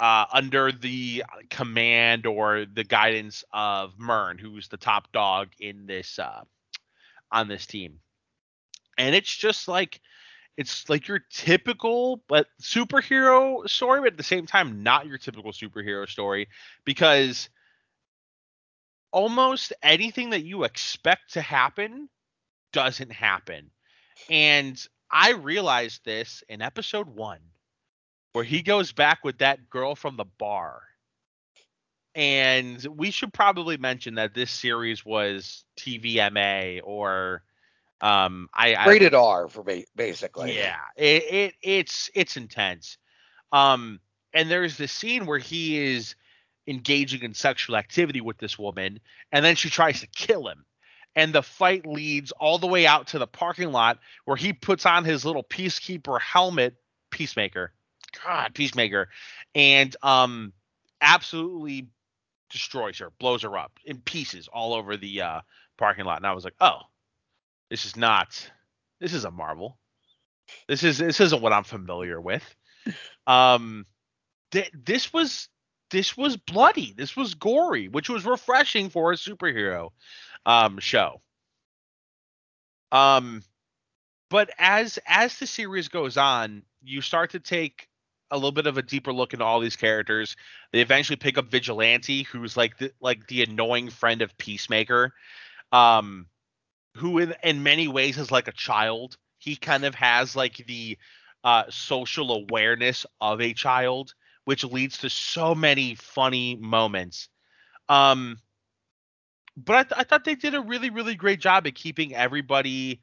uh, 0.01 0.27
under 0.33 0.73
the 0.73 1.25
command 1.51 2.27
or 2.27 2.67
the 2.67 2.85
guidance 2.85 3.45
of 3.53 3.99
Murn, 3.99 4.39
who's 4.39 4.69
the 4.69 4.77
top 4.77 5.11
dog 5.13 5.49
in 5.61 5.87
this 5.87 6.19
uh, 6.19 6.43
on 7.31 7.49
this 7.49 7.67
team. 7.67 8.01
And 8.99 9.15
it's 9.15 9.35
just 9.35 9.69
like 9.69 10.01
it's 10.57 10.89
like 10.89 11.09
your 11.09 11.21
typical 11.31 12.23
but 12.29 12.47
superhero 12.61 13.69
story, 13.69 14.01
but 14.01 14.13
at 14.13 14.17
the 14.17 14.23
same 14.23 14.47
time 14.47 14.83
not 14.83 15.07
your 15.07 15.19
typical 15.19 15.53
superhero 15.53 16.09
story 16.09 16.49
because 16.85 17.49
almost 19.13 19.73
anything 19.83 20.31
that 20.31 20.45
you 20.45 20.65
expect 20.65 21.35
to 21.35 21.41
happen 21.41 22.09
doesn't 22.73 23.13
happen. 23.13 23.71
And 24.29 24.85
I 25.11 25.33
realized 25.33 26.05
this 26.05 26.43
in 26.49 26.63
episode 26.63 27.09
1 27.09 27.39
where 28.33 28.45
he 28.45 28.63
goes 28.63 28.93
back 28.93 29.23
with 29.23 29.39
that 29.39 29.71
girl 29.71 29.95
from 29.95 30.17
the 30.17 30.25
bar. 30.25 30.83
And 32.17 32.85
we 32.97 33.11
should 33.11 33.33
probably 33.33 33.77
mention 33.77 34.17
that 34.17 34.35
this 34.35 34.51
series 34.51 35.05
was 35.05 35.65
TVMA 35.79 36.81
or 36.85 37.43
um 38.05 38.49
I 38.55 38.89
rated 38.89 39.15
I, 39.15 39.19
R 39.19 39.49
for 39.49 39.65
basically. 39.97 40.57
Yeah, 40.57 40.77
it, 40.97 41.25
it 41.25 41.55
it's 41.63 42.11
it's 42.15 42.37
intense. 42.37 42.99
Um 43.53 44.01
and 44.33 44.51
there's 44.51 44.77
this 44.77 44.93
scene 44.93 45.27
where 45.27 45.39
he 45.39 45.79
is 45.79 46.15
engaging 46.67 47.23
in 47.23 47.35
sexual 47.35 47.77
activity 47.77 48.21
with 48.21 48.39
this 48.39 48.59
woman 48.59 48.99
and 49.33 49.45
then 49.45 49.55
she 49.55 49.69
tries 49.69 50.01
to 50.01 50.07
kill 50.07 50.49
him 50.49 50.65
and 51.15 51.33
the 51.33 51.43
fight 51.43 51.87
leads 51.87 52.33
all 52.33 52.59
the 52.59 52.67
way 52.67 52.87
out 52.87 53.09
to 53.09 53.19
the 53.19 53.27
parking 53.27 53.71
lot 53.71 53.99
where 54.25 54.37
he 54.37 54.53
puts 54.53 54.87
on 54.87 55.05
his 55.05 55.27
little 55.27 55.45
peacekeeper 55.45 56.19
helmet 56.21 56.75
peacemaker 57.11 57.73
God, 58.23 58.55
Peacemaker, 58.55 59.09
and 59.55 59.95
um, 60.03 60.53
absolutely 61.01 61.89
destroys 62.51 62.99
her, 62.99 63.11
blows 63.19 63.43
her 63.43 63.57
up 63.59 63.73
in 63.85 64.01
pieces 64.01 64.49
all 64.53 64.75
over 64.75 64.97
the 64.97 65.23
uh, 65.23 65.41
parking 65.77 66.05
lot. 66.05 66.19
And 66.19 66.27
I 66.27 66.33
was 66.33 66.45
like, 66.45 66.55
oh, 66.61 66.81
this 67.71 67.87
is 67.87 67.97
not, 67.97 68.51
this 69.01 69.15
is 69.15 69.25
a 69.25 69.31
Marvel. 69.31 69.79
This 70.69 70.83
is 70.83 70.99
this 70.99 71.21
isn't 71.21 71.43
what 71.43 71.53
I'm 71.53 71.65
familiar 71.65 72.21
with. 72.21 72.43
Um, 73.27 73.87
th- 74.53 74.71
this 74.75 75.13
was 75.13 75.49
this 75.91 76.17
was 76.17 76.37
bloody. 76.37 76.93
This 76.97 77.17
was 77.17 77.35
gory, 77.35 77.89
which 77.89 78.09
was 78.09 78.25
refreshing 78.25 78.91
for 78.91 79.13
a 79.13 79.17
superhero 79.17 79.91
um, 80.45 80.79
show. 80.79 81.23
Um, 82.93 83.43
but 84.31 84.51
as 84.59 84.99
as 85.07 85.39
the 85.39 85.47
series 85.47 85.89
goes 85.89 86.17
on, 86.17 86.63
you 86.83 87.01
start 87.01 87.31
to 87.31 87.41
take 87.41 87.89
a 88.31 88.37
little 88.37 88.53
bit 88.53 88.67
of 88.67 88.79
a 88.79 88.83
deeper 88.83 89.13
look 89.13 89.33
into 89.33 89.45
all 89.45 89.61
these 89.61 89.77
characters. 89.77 90.37
They 90.73 90.81
eventually 90.81 91.17
pick 91.17 91.39
up 91.39 91.47
Vigilante, 91.47 92.25
who's 92.25 92.57
like 92.57 92.79
the 92.79 92.93
like 93.01 93.27
the 93.29 93.43
annoying 93.43 93.91
friend 93.91 94.23
of 94.23 94.37
Peacemaker, 94.39 95.13
um, 95.73 96.27
who 96.95 97.19
in 97.19 97.35
in 97.43 97.63
many 97.63 97.89
ways 97.89 98.19
is 98.19 98.31
like 98.31 98.49
a 98.49 98.53
child. 98.53 99.17
He 99.39 99.57
kind 99.57 99.85
of 99.85 99.95
has 99.95 100.35
like 100.35 100.65
the 100.67 100.97
uh, 101.43 101.65
social 101.69 102.33
awareness 102.33 103.05
of 103.21 103.41
a 103.41 103.53
child, 103.53 104.15
which 104.45 104.65
leads 104.65 104.99
to 104.99 105.11
so 105.11 105.55
many 105.55 105.95
funny 105.95 106.57
moments. 106.57 107.29
Um, 107.89 108.39
but 109.57 109.77
I, 109.77 109.83
th- 109.83 110.01
I 110.01 110.05
thought 110.05 110.25
they 110.25 110.35
did 110.35 110.55
a 110.55 110.61
really 110.61 110.91
really 110.91 111.15
great 111.15 111.41
job 111.41 111.67
at 111.67 111.75
keeping 111.75 112.15
everybody 112.15 113.01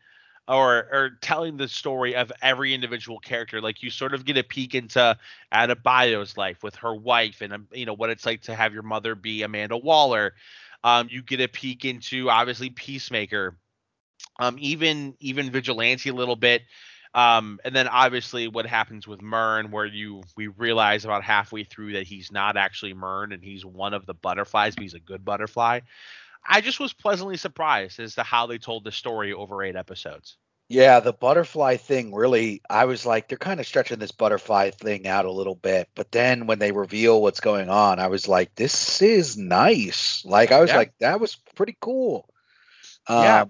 or 0.47 0.87
or 0.91 1.11
telling 1.21 1.57
the 1.57 1.67
story 1.67 2.15
of 2.15 2.31
every 2.41 2.73
individual 2.73 3.19
character. 3.19 3.61
Like 3.61 3.83
you 3.83 3.89
sort 3.89 4.13
of 4.13 4.25
get 4.25 4.37
a 4.37 4.43
peek 4.43 4.75
into 4.75 5.17
Adebayo's 5.53 6.37
life 6.37 6.63
with 6.63 6.75
her 6.77 6.93
wife, 6.95 7.41
and 7.41 7.53
um, 7.53 7.67
you 7.71 7.85
know 7.85 7.93
what 7.93 8.09
it's 8.09 8.25
like 8.25 8.41
to 8.43 8.55
have 8.55 8.73
your 8.73 8.83
mother 8.83 9.15
be 9.15 9.43
Amanda 9.43 9.77
Waller. 9.77 10.33
Um, 10.83 11.07
you 11.11 11.21
get 11.21 11.41
a 11.41 11.47
peek 11.47 11.85
into 11.85 12.29
obviously 12.29 12.71
Peacemaker, 12.71 13.55
um, 14.41 14.57
even 14.59 15.15
even 15.19 15.51
Vigilante 15.51 16.09
a 16.09 16.13
little 16.13 16.35
bit. 16.35 16.63
Um, 17.13 17.59
and 17.65 17.75
then 17.75 17.87
obviously 17.87 18.47
what 18.47 18.65
happens 18.65 19.05
with 19.05 19.21
Murn, 19.21 19.69
where 19.69 19.85
you 19.85 20.23
we 20.35 20.47
realize 20.47 21.05
about 21.05 21.23
halfway 21.23 21.63
through 21.63 21.93
that 21.93 22.07
he's 22.07 22.31
not 22.31 22.57
actually 22.57 22.93
Murn 22.93 23.33
and 23.33 23.43
he's 23.43 23.65
one 23.65 23.93
of 23.93 24.05
the 24.05 24.13
butterflies, 24.13 24.75
but 24.75 24.83
he's 24.83 24.93
a 24.93 24.99
good 24.99 25.23
butterfly. 25.23 25.81
I 26.47 26.61
just 26.61 26.79
was 26.79 26.93
pleasantly 26.93 27.37
surprised 27.37 27.99
as 27.99 28.15
to 28.15 28.23
how 28.23 28.47
they 28.47 28.57
told 28.57 28.83
the 28.83 28.91
story 28.91 29.31
over 29.31 29.61
eight 29.61 29.75
episodes. 29.75 30.37
Yeah, 30.69 31.01
the 31.01 31.13
butterfly 31.13 31.75
thing 31.75 32.15
really, 32.15 32.61
I 32.69 32.85
was 32.85 33.05
like, 33.05 33.27
they're 33.27 33.37
kind 33.37 33.59
of 33.59 33.67
stretching 33.67 33.99
this 33.99 34.13
butterfly 34.13 34.71
thing 34.71 35.05
out 35.05 35.25
a 35.25 35.31
little 35.31 35.53
bit. 35.53 35.89
But 35.93 36.13
then 36.13 36.47
when 36.47 36.59
they 36.59 36.71
reveal 36.71 37.21
what's 37.21 37.41
going 37.41 37.69
on, 37.69 37.99
I 37.99 38.07
was 38.07 38.27
like, 38.27 38.55
this 38.55 39.01
is 39.01 39.37
nice. 39.37 40.23
Like, 40.23 40.53
I 40.53 40.61
was 40.61 40.69
yeah. 40.69 40.77
like, 40.77 40.93
that 40.99 41.19
was 41.19 41.35
pretty 41.55 41.75
cool. 41.81 42.27
Yeah. 43.09 43.45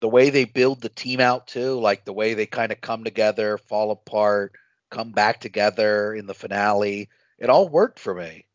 The 0.00 0.08
way 0.08 0.30
they 0.30 0.44
build 0.44 0.82
the 0.82 0.88
team 0.88 1.20
out, 1.20 1.46
too, 1.46 1.80
like 1.80 2.04
the 2.04 2.12
way 2.12 2.34
they 2.34 2.46
kind 2.46 2.70
of 2.70 2.80
come 2.80 3.04
together, 3.04 3.56
fall 3.56 3.90
apart, 3.90 4.52
come 4.90 5.12
back 5.12 5.40
together 5.40 6.14
in 6.14 6.26
the 6.26 6.34
finale, 6.34 7.08
it 7.38 7.50
all 7.50 7.68
worked 7.68 7.98
for 7.98 8.14
me. 8.14 8.46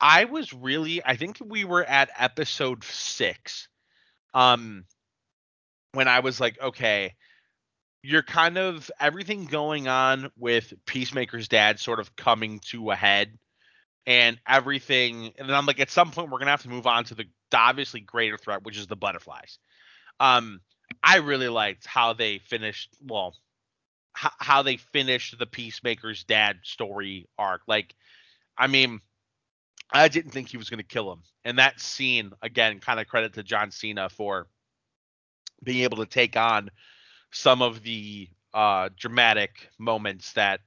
I 0.00 0.24
was 0.24 0.52
really 0.52 1.04
I 1.04 1.16
think 1.16 1.38
we 1.44 1.64
were 1.64 1.84
at 1.84 2.10
episode 2.18 2.84
6 2.84 3.68
um 4.32 4.84
when 5.92 6.08
I 6.08 6.20
was 6.20 6.40
like 6.40 6.60
okay 6.60 7.14
you're 8.02 8.22
kind 8.22 8.56
of 8.56 8.90
everything 8.98 9.44
going 9.44 9.88
on 9.88 10.30
with 10.38 10.72
Peacemaker's 10.86 11.48
dad 11.48 11.78
sort 11.78 12.00
of 12.00 12.16
coming 12.16 12.60
to 12.60 12.90
a 12.90 12.96
head 12.96 13.38
and 14.06 14.40
everything 14.48 15.32
and 15.36 15.48
then 15.48 15.54
I'm 15.54 15.66
like 15.66 15.80
at 15.80 15.90
some 15.90 16.10
point 16.10 16.30
we're 16.30 16.38
going 16.38 16.46
to 16.46 16.52
have 16.52 16.62
to 16.62 16.70
move 16.70 16.86
on 16.86 17.04
to 17.04 17.14
the 17.14 17.26
obviously 17.52 18.00
greater 18.00 18.38
threat 18.38 18.62
which 18.62 18.78
is 18.78 18.86
the 18.86 18.96
butterflies. 18.96 19.58
Um 20.20 20.60
I 21.02 21.18
really 21.18 21.48
liked 21.48 21.86
how 21.86 22.14
they 22.14 22.38
finished 22.38 22.90
well 23.02 23.36
h- 24.22 24.32
how 24.38 24.62
they 24.62 24.76
finished 24.78 25.38
the 25.38 25.46
Peacemaker's 25.46 26.24
dad 26.24 26.58
story 26.64 27.28
arc 27.38 27.62
like 27.66 27.94
I 28.58 28.66
mean 28.68 29.00
I 29.92 30.08
didn't 30.08 30.32
think 30.32 30.48
he 30.48 30.56
was 30.56 30.70
going 30.70 30.78
to 30.78 30.84
kill 30.84 31.12
him. 31.12 31.22
And 31.44 31.58
that 31.58 31.80
scene, 31.80 32.32
again, 32.42 32.80
kind 32.80 33.00
of 33.00 33.08
credit 33.08 33.34
to 33.34 33.42
John 33.42 33.70
Cena 33.72 34.08
for 34.08 34.46
being 35.62 35.82
able 35.82 35.98
to 35.98 36.06
take 36.06 36.36
on 36.36 36.70
some 37.32 37.62
of 37.62 37.82
the 37.82 38.28
uh, 38.54 38.90
dramatic 38.98 39.68
moments 39.78 40.32
that 40.34 40.60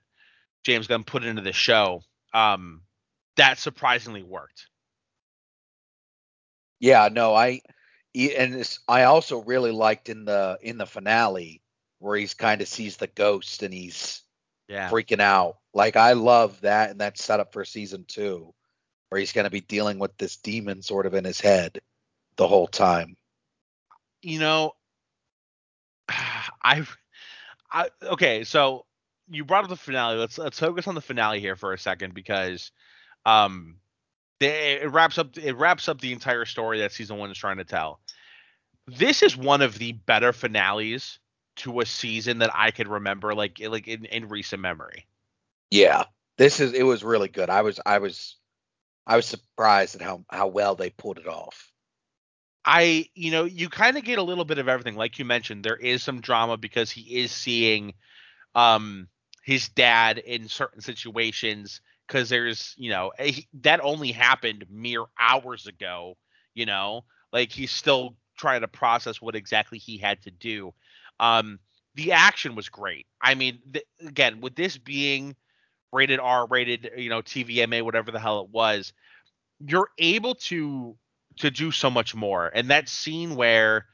James 0.63 0.87
Gunn 0.87 1.03
put 1.03 1.23
into 1.23 1.41
the 1.41 1.53
show. 1.53 2.01
Um, 2.33 2.81
that 3.37 3.59
surprisingly 3.59 4.23
worked. 4.23 4.67
Yeah, 6.79 7.09
no, 7.11 7.33
I 7.33 7.61
and 8.15 8.53
this, 8.53 8.79
I 8.87 9.03
also 9.03 9.41
really 9.41 9.71
liked 9.71 10.09
in 10.09 10.25
the 10.25 10.57
in 10.61 10.77
the 10.77 10.85
finale 10.85 11.61
where 11.99 12.17
he's 12.17 12.33
kind 12.33 12.61
of 12.61 12.67
sees 12.67 12.97
the 12.97 13.07
ghost 13.07 13.63
and 13.63 13.73
he's 13.73 14.21
yeah. 14.67 14.89
freaking 14.89 15.21
out. 15.21 15.57
Like 15.73 15.95
I 15.95 16.13
love 16.13 16.61
that 16.61 16.91
and 16.91 16.99
that's 16.99 17.23
set 17.23 17.39
up 17.39 17.53
for 17.53 17.65
season 17.65 18.05
two 18.07 18.53
where 19.09 19.19
he's 19.19 19.31
going 19.31 19.45
to 19.45 19.51
be 19.51 19.61
dealing 19.61 19.99
with 19.99 20.17
this 20.17 20.37
demon 20.37 20.81
sort 20.81 21.05
of 21.05 21.13
in 21.13 21.23
his 21.23 21.39
head 21.39 21.79
the 22.35 22.47
whole 22.47 22.67
time. 22.67 23.15
You 24.21 24.39
know, 24.39 24.73
I, 26.09 26.85
I 27.71 27.89
okay, 28.03 28.43
so 28.43 28.85
you 29.29 29.45
brought 29.45 29.63
up 29.63 29.69
the 29.69 29.75
finale. 29.75 30.17
Let's 30.17 30.37
let's 30.37 30.59
focus 30.59 30.87
on 30.87 30.95
the 30.95 31.01
finale 31.01 31.39
here 31.39 31.55
for 31.55 31.73
a 31.73 31.79
second 31.79 32.13
because 32.13 32.71
um 33.25 33.77
they, 34.43 34.79
it 34.81 34.91
wraps 34.91 35.17
up 35.17 35.37
it 35.37 35.53
wraps 35.53 35.87
up 35.87 36.01
the 36.01 36.13
entire 36.13 36.45
story 36.45 36.79
that 36.79 36.91
season 36.91 37.17
1 37.17 37.31
is 37.31 37.37
trying 37.37 37.57
to 37.57 37.63
tell. 37.63 37.99
This 38.87 39.23
is 39.23 39.37
one 39.37 39.61
of 39.61 39.77
the 39.77 39.93
better 39.93 40.33
finales 40.33 41.19
to 41.57 41.79
a 41.79 41.85
season 41.85 42.39
that 42.39 42.51
I 42.53 42.71
could 42.71 42.87
remember 42.87 43.33
like 43.33 43.59
like 43.59 43.87
in, 43.87 44.05
in 44.05 44.27
recent 44.27 44.61
memory. 44.61 45.07
Yeah. 45.71 46.05
This 46.37 46.59
is 46.59 46.73
it 46.73 46.83
was 46.83 47.03
really 47.03 47.29
good. 47.29 47.49
I 47.49 47.61
was 47.61 47.79
I 47.85 47.99
was 47.99 48.37
I 49.05 49.15
was 49.15 49.25
surprised 49.25 49.95
at 49.95 50.01
how 50.01 50.25
how 50.29 50.47
well 50.47 50.75
they 50.75 50.89
pulled 50.89 51.19
it 51.19 51.27
off. 51.27 51.71
I, 52.65 53.09
you 53.13 53.31
know, 53.31 53.43
you 53.43 53.67
kind 53.67 53.97
of 53.97 54.05
get 54.05 54.19
a 54.19 54.23
little 54.23 54.45
bit 54.45 54.57
of 54.57 54.69
everything. 54.69 54.95
Like 54.95 55.19
you 55.19 55.25
mentioned, 55.25 55.65
there 55.65 55.75
is 55.75 56.01
some 56.01 56.21
drama 56.21 56.55
because 56.55 56.89
he 56.89 57.19
is 57.19 57.31
seeing 57.31 57.93
um 58.55 59.07
his 59.43 59.67
dad 59.69 60.19
in 60.19 60.47
certain 60.47 60.81
situations 60.81 61.81
because 62.07 62.29
there's, 62.29 62.73
you 62.77 62.89
know, 62.89 63.11
a, 63.19 63.45
that 63.61 63.79
only 63.81 64.11
happened 64.11 64.65
mere 64.69 65.05
hours 65.19 65.67
ago, 65.67 66.15
you 66.53 66.65
know, 66.65 67.05
like 67.31 67.51
he's 67.51 67.71
still 67.71 68.15
trying 68.37 68.61
to 68.61 68.67
process 68.67 69.21
what 69.21 69.35
exactly 69.35 69.77
he 69.77 69.97
had 69.97 70.21
to 70.23 70.31
do. 70.31 70.73
Um 71.19 71.59
the 71.95 72.11
action 72.11 72.55
was 72.55 72.69
great. 72.69 73.05
I 73.21 73.35
mean, 73.35 73.59
th- 73.71 73.85
again, 74.01 74.41
with 74.41 74.55
this 74.55 74.77
being 74.77 75.35
rated 75.91 76.19
R, 76.19 76.47
rated, 76.47 76.91
you 76.97 77.09
know, 77.09 77.21
TVMA, 77.21 77.83
whatever 77.83 78.11
the 78.11 78.19
hell 78.19 78.41
it 78.41 78.49
was, 78.49 78.93
you're 79.59 79.89
able 79.97 80.35
to 80.35 80.95
to 81.37 81.51
do 81.51 81.71
so 81.71 81.89
much 81.89 82.13
more. 82.15 82.51
And 82.53 82.69
that 82.69 82.89
scene 82.89 83.35
where 83.35 83.87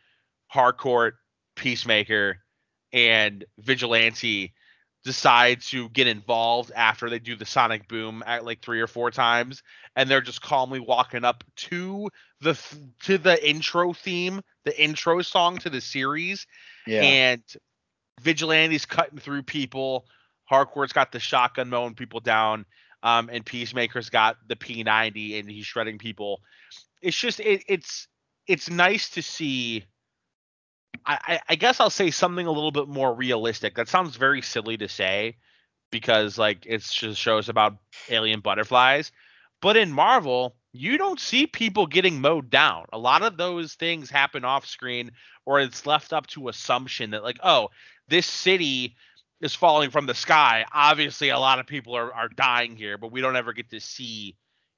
Harcourt, 0.48 1.16
Peacemaker, 1.56 2.38
and 2.92 3.46
Vigilante 3.60 4.54
decide 5.10 5.60
to 5.60 5.90
get 5.90 6.06
involved 6.06 6.72
after 6.76 7.10
they 7.10 7.18
do 7.18 7.36
the 7.36 7.46
sonic 7.46 7.88
boom 7.88 8.24
at 8.28 8.46
like 8.46 8.62
three 8.62 8.80
or 8.80 8.86
four 8.86 9.10
times 9.10 9.64
and 9.96 10.08
they're 10.08 10.22
just 10.22 10.40
calmly 10.40 10.80
walking 10.80 11.26
up 11.26 11.44
to 11.56 12.08
the 12.42 12.56
to 13.02 13.18
the 13.18 13.50
intro 13.50 13.92
theme 13.92 14.40
the 14.66 14.80
intro 14.80 15.20
song 15.24 15.58
to 15.58 15.70
the 15.72 15.82
series. 15.82 16.46
Yeah. 16.86 17.02
and 17.02 17.44
vigilante's 18.22 18.86
cutting 18.86 19.18
through 19.18 19.44
people. 19.44 20.06
Harcourt's 20.44 20.94
got 20.94 21.12
the 21.12 21.20
shotgun 21.20 21.70
mowing 21.70 21.96
people 21.96 22.20
down. 22.20 22.66
Um, 23.02 23.30
and 23.32 23.44
peacemaker's 23.44 24.12
got 24.12 24.38
the 24.48 24.56
p90 24.56 25.40
and 25.40 25.50
he's 25.50 25.66
shredding 25.66 25.98
people. 25.98 26.42
It's 27.02 27.18
just 27.18 27.40
it, 27.40 27.64
it's 27.68 28.08
it's 28.46 28.70
nice 28.70 29.10
to 29.12 29.24
see 29.24 29.86
I, 31.06 31.40
I 31.50 31.56
guess 31.56 31.80
I'll 31.80 31.90
say 31.90 32.12
something 32.12 32.46
a 32.46 32.52
little 32.52 32.72
bit 32.72 32.88
more 32.88 33.14
realistic. 33.14 33.76
That 33.76 33.88
sounds 33.88 34.16
very 34.16 34.42
silly 34.42 34.78
to 34.78 34.88
say 34.88 35.38
because 35.92 36.38
like 36.38 36.66
it's 36.66 36.94
just 36.94 37.20
shows 37.20 37.50
about 37.50 37.78
alien 38.10 38.42
butterflies. 38.42 39.12
But 39.62 39.76
in 39.76 39.92
Marvel, 39.92 40.56
you 40.72 40.98
don't 40.98 41.20
see 41.20 41.48
people 41.48 41.88
getting 41.88 42.22
mowed 42.22 42.50
down. 42.50 42.86
A 42.94 42.98
lot 42.98 43.24
of 43.24 43.38
those 43.38 43.74
things 43.74 44.10
happen 44.10 44.46
off 44.46 44.66
screen 44.66 45.12
or 45.46 45.60
it's 45.60 45.86
left 45.86 46.14
up 46.14 46.28
to 46.28 46.48
assumption 46.48 47.12
that 47.12 47.24
like, 47.24 47.40
oh, 47.44 47.70
this 48.08 48.28
city 48.28 48.96
is 49.42 49.56
falling 49.56 49.90
from 49.90 50.06
the 50.06 50.14
sky. 50.14 50.66
Obviously 50.74 51.30
a 51.30 51.40
lot 51.40 51.60
of 51.60 51.66
people 51.66 51.96
are, 51.96 52.14
are 52.14 52.30
dying 52.30 52.76
here, 52.76 52.98
but 52.98 53.12
we 53.12 53.22
don't 53.22 53.36
ever 53.36 53.54
get 53.54 53.70
to 53.72 53.80
see 53.80 54.36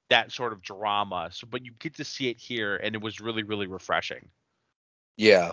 that 0.08 0.32
sort 0.32 0.52
of 0.52 0.62
drama. 0.62 1.28
So 1.32 1.46
but 1.50 1.64
you 1.64 1.72
get 1.78 1.96
to 1.96 2.04
see 2.04 2.28
it 2.28 2.38
here 2.38 2.76
and 2.76 2.94
it 2.94 3.02
was 3.02 3.20
really, 3.20 3.42
really 3.42 3.66
refreshing. 3.66 4.28
Yeah. 5.16 5.52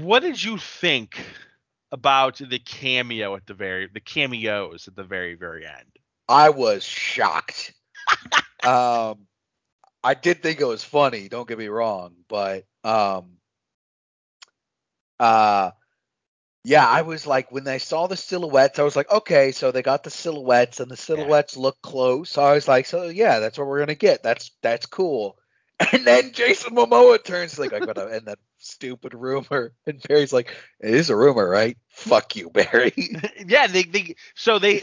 What 0.00 0.20
did 0.20 0.42
you 0.42 0.58
think 0.58 1.18
about 1.90 2.38
the 2.38 2.58
cameo 2.58 3.36
at 3.36 3.46
the 3.46 3.54
very 3.54 3.88
the 3.92 4.00
cameos 4.00 4.88
at 4.88 4.96
the 4.96 5.04
very 5.04 5.34
very 5.34 5.66
end 5.66 5.98
I 6.28 6.50
was 6.50 6.82
shocked. 6.82 7.74
um, 8.64 9.26
I 10.02 10.14
did 10.14 10.42
think 10.42 10.60
it 10.60 10.66
was 10.66 10.82
funny. 10.82 11.28
Don't 11.28 11.46
get 11.46 11.58
me 11.58 11.68
wrong, 11.68 12.14
but 12.28 12.64
um, 12.84 13.36
uh, 15.20 15.72
yeah, 16.64 16.86
I 16.88 17.02
was 17.02 17.26
like 17.26 17.52
when 17.52 17.68
I 17.68 17.78
saw 17.78 18.06
the 18.06 18.16
silhouettes, 18.16 18.78
I 18.78 18.82
was 18.82 18.96
like, 18.96 19.10
okay, 19.10 19.52
so 19.52 19.70
they 19.70 19.82
got 19.82 20.04
the 20.04 20.10
silhouettes, 20.10 20.80
and 20.80 20.90
the 20.90 20.96
silhouettes 20.96 21.56
look 21.56 21.80
close. 21.82 22.30
So 22.30 22.42
I 22.42 22.54
was 22.54 22.66
like, 22.66 22.86
so 22.86 23.04
yeah, 23.04 23.38
that's 23.38 23.58
what 23.58 23.66
we're 23.66 23.80
gonna 23.80 23.94
get. 23.94 24.22
That's 24.22 24.50
that's 24.62 24.86
cool. 24.86 25.38
And 25.92 26.06
then 26.06 26.32
Jason 26.32 26.76
Momoa 26.76 27.22
turns 27.22 27.58
like, 27.58 27.72
I'm 27.72 27.84
gonna 27.84 28.08
end 28.08 28.26
that 28.26 28.38
stupid 28.62 29.14
rumor, 29.14 29.72
and 29.86 30.00
Barry's 30.08 30.32
like, 30.32 30.54
it 30.80 30.94
is 30.94 31.10
a 31.10 31.16
rumor, 31.16 31.48
right? 31.48 31.76
Fuck 31.88 32.36
you, 32.36 32.50
Barry. 32.50 32.92
yeah 33.46 33.66
they, 33.66 33.82
they 33.82 34.14
so 34.34 34.58
they 34.58 34.82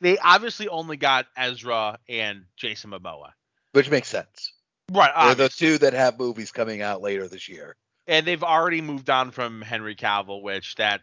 they 0.00 0.18
obviously 0.18 0.68
only 0.68 0.96
got 0.96 1.26
ezra 1.36 1.98
and 2.08 2.44
jason 2.56 2.90
momoa 2.90 3.30
Which 3.72 3.90
makes 3.90 4.08
sense. 4.08 4.52
right 4.92 5.10
They're 5.36 5.48
the 5.48 5.54
two 5.54 5.78
that 5.78 5.92
have 5.92 6.18
movies 6.18 6.52
coming 6.52 6.80
out 6.82 7.02
later 7.02 7.28
this 7.28 7.48
year. 7.48 7.76
and 8.06 8.26
they've 8.26 8.42
already 8.42 8.80
moved 8.80 9.10
on 9.10 9.30
from 9.30 9.60
henry 9.62 9.94
cavill 9.94 10.42
which 10.42 10.74
that 10.76 11.00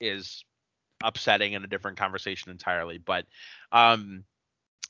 is 0.00 0.44
upsetting 1.04 1.52
in 1.52 1.64
a 1.64 1.66
different 1.66 1.98
conversation 1.98 2.50
entirely 2.50 2.96
but 2.98 3.26
um 3.70 4.24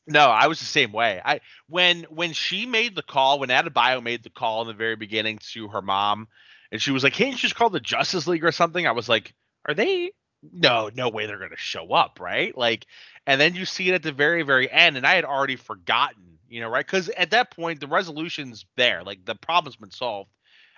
no 0.07 0.27
i 0.31 0.47
was 0.47 0.59
the 0.61 0.65
same 0.67 0.93
way 0.93 1.21
i 1.25 1.41
when 1.69 2.03
when 2.11 2.33
she 2.33 2.67
made 2.67 2.95
the 2.95 3.03
call 3.03 3.39
when 3.39 3.49
adebayo 3.51 4.03
made 4.03 4.23
the 4.23 4.31
call 4.31 4.63
in 4.63 4.69
the 4.69 4.75
very 4.75 4.97
beginning 4.97 5.39
to 5.53 5.69
her 5.69 5.83
mom 5.83 6.29
and 6.73 6.83
she 6.83 6.91
was 6.91 7.05
like 7.05 7.13
can't 7.13 7.33
you 7.33 7.39
just 7.39 7.55
call 7.55 7.71
the 7.71 7.81
justice 7.81 8.27
league 8.27 8.45
or 8.45 8.53
something? 8.53 8.87
I 8.87 8.93
was 8.93 9.09
like 9.09 9.35
are 9.69 9.75
they? 9.75 10.13
No 10.53 10.91
no 10.93 11.09
way 11.09 11.27
they're 11.27 11.39
gonna 11.39 11.57
show 11.57 11.93
up 11.93 12.19
right? 12.21 12.57
Like 12.59 12.87
and 13.29 13.41
then 13.41 13.55
you 13.55 13.65
see 13.65 13.89
it 13.89 13.95
at 13.95 14.03
the 14.03 14.11
very 14.13 14.43
very 14.43 14.69
end 14.71 14.97
and 14.97 15.07
i 15.07 15.15
had 15.15 15.25
already 15.25 15.57
forgotten 15.57 16.39
you 16.49 16.61
know 16.61 16.69
right? 16.69 16.85
Because 16.85 17.09
at 17.11 17.31
that 17.31 17.55
point 17.55 17.81
the 17.81 17.87
resolution's 17.87 18.67
there. 18.77 19.05
Like 19.05 19.25
the 19.25 19.37
problem's 19.37 19.77
been 19.77 19.91
solved. 19.91 20.31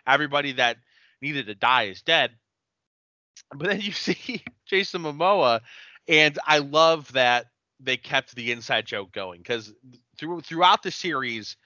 Everybody 0.07 0.53
that 0.53 0.77
needed 1.23 1.47
to 1.47 1.55
die 1.55 1.85
is 1.85 2.03
dead. 2.03 2.33
But 3.55 3.69
then 3.69 3.81
you 3.81 3.93
see 4.07 4.45
Jason 4.67 5.03
Momoa, 5.03 5.61
and 6.07 6.39
I 6.47 6.59
love 6.59 7.13
that 7.13 7.47
they 7.81 7.97
kept 7.97 8.35
the 8.35 8.53
inside 8.53 8.87
joke 8.87 9.13
going 9.13 9.41
because 9.41 9.73
through 10.19 10.43
throughout 10.43 10.83
the 10.83 10.91
series, 10.91 11.57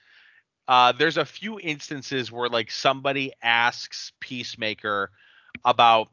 uh, 0.68 0.92
there's 0.92 1.16
a 1.16 1.24
few 1.24 1.58
instances 1.58 2.30
where 2.30 2.50
like 2.50 2.70
somebody 2.70 3.32
asks 3.42 4.12
Peacemaker 4.20 5.10
about 5.64 6.08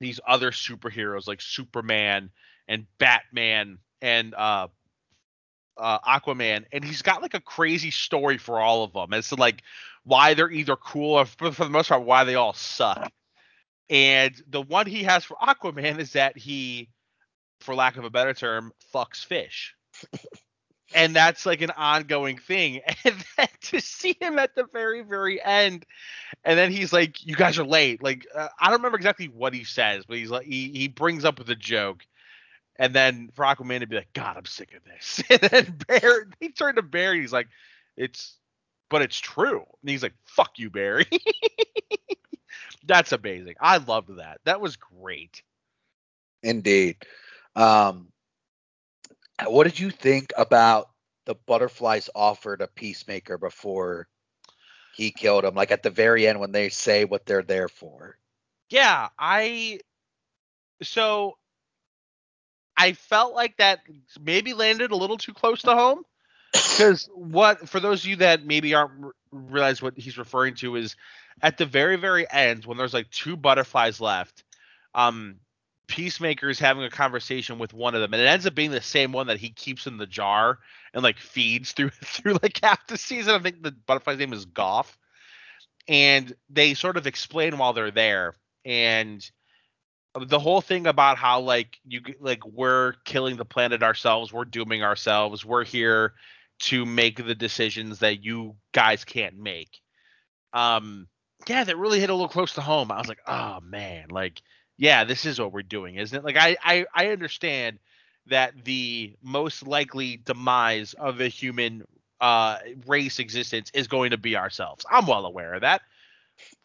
these 0.00 0.20
other 0.26 0.50
superheroes 0.50 1.26
like 1.26 1.40
Superman 1.40 2.30
and 2.68 2.86
Batman 2.98 3.78
and 4.02 4.34
uh, 4.34 4.68
uh, 5.78 5.98
Aquaman, 6.00 6.66
and 6.72 6.84
he's 6.84 7.00
got 7.00 7.22
like 7.22 7.32
a 7.32 7.40
crazy 7.40 7.90
story 7.90 8.36
for 8.36 8.60
all 8.60 8.84
of 8.84 8.92
them 8.92 9.14
as 9.14 9.28
to 9.30 9.36
like 9.36 9.62
why 10.04 10.34
they're 10.34 10.50
either 10.50 10.76
cool 10.76 11.14
or 11.14 11.24
for, 11.24 11.50
for 11.50 11.64
the 11.64 11.70
most 11.70 11.88
part 11.88 12.02
why 12.02 12.24
they 12.24 12.34
all 12.34 12.52
suck. 12.52 13.10
And 13.88 14.34
the 14.46 14.62
one 14.62 14.86
he 14.86 15.04
has 15.04 15.24
for 15.24 15.36
Aquaman 15.42 15.98
is 15.98 16.12
that 16.12 16.36
he, 16.36 16.90
for 17.60 17.74
lack 17.74 17.96
of 17.96 18.04
a 18.04 18.10
better 18.10 18.34
term, 18.34 18.72
fucks 18.94 19.24
fish. 19.24 19.74
and 20.94 21.14
that's 21.14 21.44
like 21.44 21.60
an 21.62 21.72
ongoing 21.72 22.38
thing. 22.38 22.80
And 23.04 23.24
then 23.36 23.48
to 23.62 23.80
see 23.80 24.16
him 24.20 24.38
at 24.38 24.54
the 24.54 24.64
very, 24.72 25.02
very 25.02 25.42
end, 25.42 25.84
and 26.44 26.58
then 26.58 26.72
he's 26.72 26.92
like, 26.92 27.26
"You 27.26 27.36
guys 27.36 27.58
are 27.58 27.64
late." 27.64 28.02
Like 28.02 28.26
uh, 28.34 28.48
I 28.60 28.66
don't 28.66 28.78
remember 28.78 28.96
exactly 28.96 29.26
what 29.28 29.52
he 29.54 29.64
says, 29.64 30.04
but 30.06 30.16
he's 30.16 30.30
like, 30.30 30.46
he 30.46 30.70
he 30.70 30.88
brings 30.88 31.24
up 31.24 31.38
with 31.38 31.50
a 31.50 31.56
joke, 31.56 32.06
and 32.76 32.94
then 32.94 33.30
for 33.34 33.44
Aquaman 33.44 33.80
to 33.80 33.86
be 33.86 33.96
like, 33.96 34.12
"God, 34.14 34.36
I'm 34.36 34.46
sick 34.46 34.74
of 34.74 34.84
this." 34.84 35.22
And 35.30 35.40
then 35.40 35.78
Barry, 35.88 36.24
he 36.40 36.50
turned 36.50 36.76
to 36.76 36.82
Barry, 36.82 37.20
he's 37.20 37.32
like, 37.32 37.48
"It's, 37.96 38.38
but 38.90 39.02
it's 39.02 39.18
true." 39.18 39.64
And 39.82 39.90
he's 39.90 40.02
like, 40.02 40.14
"Fuck 40.24 40.58
you, 40.58 40.70
Barry." 40.70 41.06
That's 42.86 43.12
amazing. 43.12 43.54
I 43.60 43.78
loved 43.78 44.16
that. 44.18 44.40
That 44.44 44.60
was 44.60 44.76
great. 44.76 45.42
Indeed. 46.42 46.96
Um, 47.56 48.08
what 49.46 49.64
did 49.64 49.78
you 49.78 49.90
think 49.90 50.32
about 50.36 50.90
the 51.26 51.34
butterflies 51.46 52.10
offer 52.14 52.56
to 52.56 52.66
Peacemaker 52.66 53.38
before 53.38 54.06
he 54.94 55.10
killed 55.10 55.44
him? 55.44 55.54
Like 55.54 55.70
at 55.70 55.82
the 55.82 55.90
very 55.90 56.26
end 56.26 56.40
when 56.40 56.52
they 56.52 56.68
say 56.68 57.04
what 57.04 57.26
they're 57.26 57.42
there 57.42 57.68
for. 57.68 58.16
Yeah, 58.70 59.08
I 59.18 59.80
so 60.82 61.36
I 62.76 62.92
felt 62.92 63.34
like 63.34 63.56
that 63.58 63.80
maybe 64.20 64.54
landed 64.54 64.90
a 64.90 64.96
little 64.96 65.18
too 65.18 65.32
close 65.32 65.62
to 65.62 65.74
home 65.74 66.04
because 66.52 67.08
what 67.14 67.68
for 67.68 67.80
those 67.80 68.04
of 68.04 68.10
you 68.10 68.16
that 68.16 68.44
maybe 68.44 68.74
aren't 68.74 69.12
realize 69.30 69.82
what 69.82 69.98
he's 69.98 70.18
referring 70.18 70.54
to 70.54 70.76
is 70.76 70.96
at 71.42 71.58
the 71.58 71.66
very 71.66 71.96
very 71.96 72.30
end 72.30 72.64
when 72.64 72.78
there's 72.78 72.94
like 72.94 73.10
two 73.10 73.36
butterflies 73.36 74.00
left 74.00 74.44
um 74.94 75.36
peacemaker 75.86 76.48
is 76.48 76.58
having 76.58 76.84
a 76.84 76.90
conversation 76.90 77.58
with 77.58 77.72
one 77.72 77.94
of 77.94 78.00
them 78.00 78.12
and 78.14 78.22
it 78.22 78.26
ends 78.26 78.46
up 78.46 78.54
being 78.54 78.70
the 78.70 78.80
same 78.80 79.12
one 79.12 79.26
that 79.26 79.38
he 79.38 79.50
keeps 79.50 79.86
in 79.86 79.96
the 79.96 80.06
jar 80.06 80.58
and 80.92 81.02
like 81.02 81.18
feeds 81.18 81.72
through 81.72 81.90
through 82.04 82.38
like 82.42 82.58
half 82.62 82.86
the 82.86 82.96
season. 82.96 83.34
I 83.34 83.38
think 83.38 83.62
the 83.62 83.72
butterfly's 83.72 84.18
name 84.18 84.32
is 84.32 84.46
goff. 84.46 84.96
And 85.86 86.34
they 86.48 86.72
sort 86.72 86.96
of 86.96 87.06
explain 87.06 87.58
while 87.58 87.74
they're 87.74 87.90
there 87.90 88.34
and 88.64 89.28
the 90.18 90.38
whole 90.38 90.60
thing 90.60 90.86
about 90.86 91.18
how 91.18 91.40
like 91.40 91.78
you 91.86 92.00
like 92.20 92.44
we're 92.46 92.94
killing 93.04 93.36
the 93.36 93.44
planet 93.44 93.82
ourselves 93.82 94.32
we're 94.32 94.44
dooming 94.44 94.82
ourselves 94.82 95.44
we're 95.44 95.64
here 95.64 96.14
to 96.60 96.86
make 96.86 97.16
the 97.16 97.34
decisions 97.34 97.98
that 97.98 98.24
you 98.24 98.54
guys 98.72 99.04
can't 99.04 99.36
make. 99.36 99.80
Um 100.52 101.08
yeah 101.48 101.64
that 101.64 101.76
really 101.76 102.00
hit 102.00 102.10
a 102.10 102.14
little 102.14 102.28
close 102.28 102.54
to 102.54 102.62
home. 102.62 102.90
I 102.90 102.98
was 102.98 103.08
like 103.08 103.20
oh 103.26 103.58
man. 103.60 104.06
Like 104.08 104.40
yeah 104.76 105.04
this 105.04 105.24
is 105.24 105.38
what 105.40 105.52
we're 105.52 105.62
doing 105.62 105.96
isn't 105.96 106.18
it 106.18 106.24
like 106.24 106.36
i 106.36 106.56
i, 106.62 106.86
I 106.94 107.08
understand 107.08 107.78
that 108.26 108.64
the 108.64 109.14
most 109.22 109.66
likely 109.66 110.16
demise 110.24 110.94
of 110.94 111.20
a 111.20 111.28
human 111.28 111.84
uh, 112.20 112.58
race 112.86 113.18
existence 113.18 113.70
is 113.74 113.86
going 113.86 114.10
to 114.10 114.16
be 114.16 114.36
ourselves. 114.36 114.84
I'm 114.90 115.06
well 115.06 115.26
aware 115.26 115.54
of 115.54 115.60
that. 115.60 115.82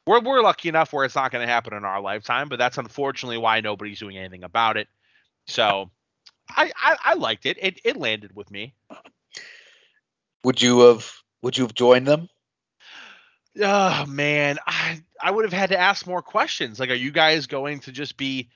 We're 0.07 0.21
we're 0.21 0.41
lucky 0.41 0.69
enough 0.69 0.93
where 0.93 1.05
it's 1.05 1.15
not 1.15 1.31
going 1.31 1.45
to 1.45 1.51
happen 1.51 1.73
in 1.73 1.85
our 1.85 2.01
lifetime, 2.01 2.49
but 2.49 2.57
that's 2.57 2.77
unfortunately 2.77 3.37
why 3.37 3.61
nobody's 3.61 3.99
doing 3.99 4.17
anything 4.17 4.43
about 4.43 4.77
it. 4.77 4.87
So, 5.47 5.91
I 6.49 6.71
I, 6.75 6.97
I 7.03 7.13
liked 7.15 7.45
it. 7.45 7.57
It 7.61 7.81
it 7.83 7.97
landed 7.97 8.35
with 8.35 8.49
me. 8.49 8.73
Would 10.43 10.61
you 10.61 10.79
have 10.81 11.11
Would 11.41 11.57
you 11.57 11.65
have 11.65 11.75
joined 11.75 12.07
them? 12.07 12.29
Oh 13.59 14.05
man, 14.05 14.57
I 14.65 15.01
I 15.21 15.31
would 15.31 15.45
have 15.45 15.53
had 15.53 15.69
to 15.71 15.79
ask 15.79 16.07
more 16.07 16.21
questions. 16.21 16.79
Like, 16.79 16.89
are 16.89 16.95
you 16.95 17.11
guys 17.11 17.47
going 17.47 17.81
to 17.81 17.91
just 17.91 18.17
be 18.17 18.49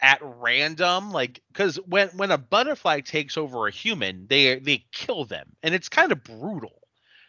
at 0.00 0.20
random? 0.22 1.12
Like, 1.12 1.40
because 1.48 1.76
when 1.86 2.08
when 2.10 2.30
a 2.30 2.38
butterfly 2.38 3.00
takes 3.00 3.36
over 3.36 3.66
a 3.66 3.72
human, 3.72 4.26
they 4.28 4.58
they 4.58 4.84
kill 4.92 5.24
them, 5.24 5.56
and 5.62 5.74
it's 5.74 5.88
kind 5.88 6.12
of 6.12 6.24
brutal. 6.24 6.82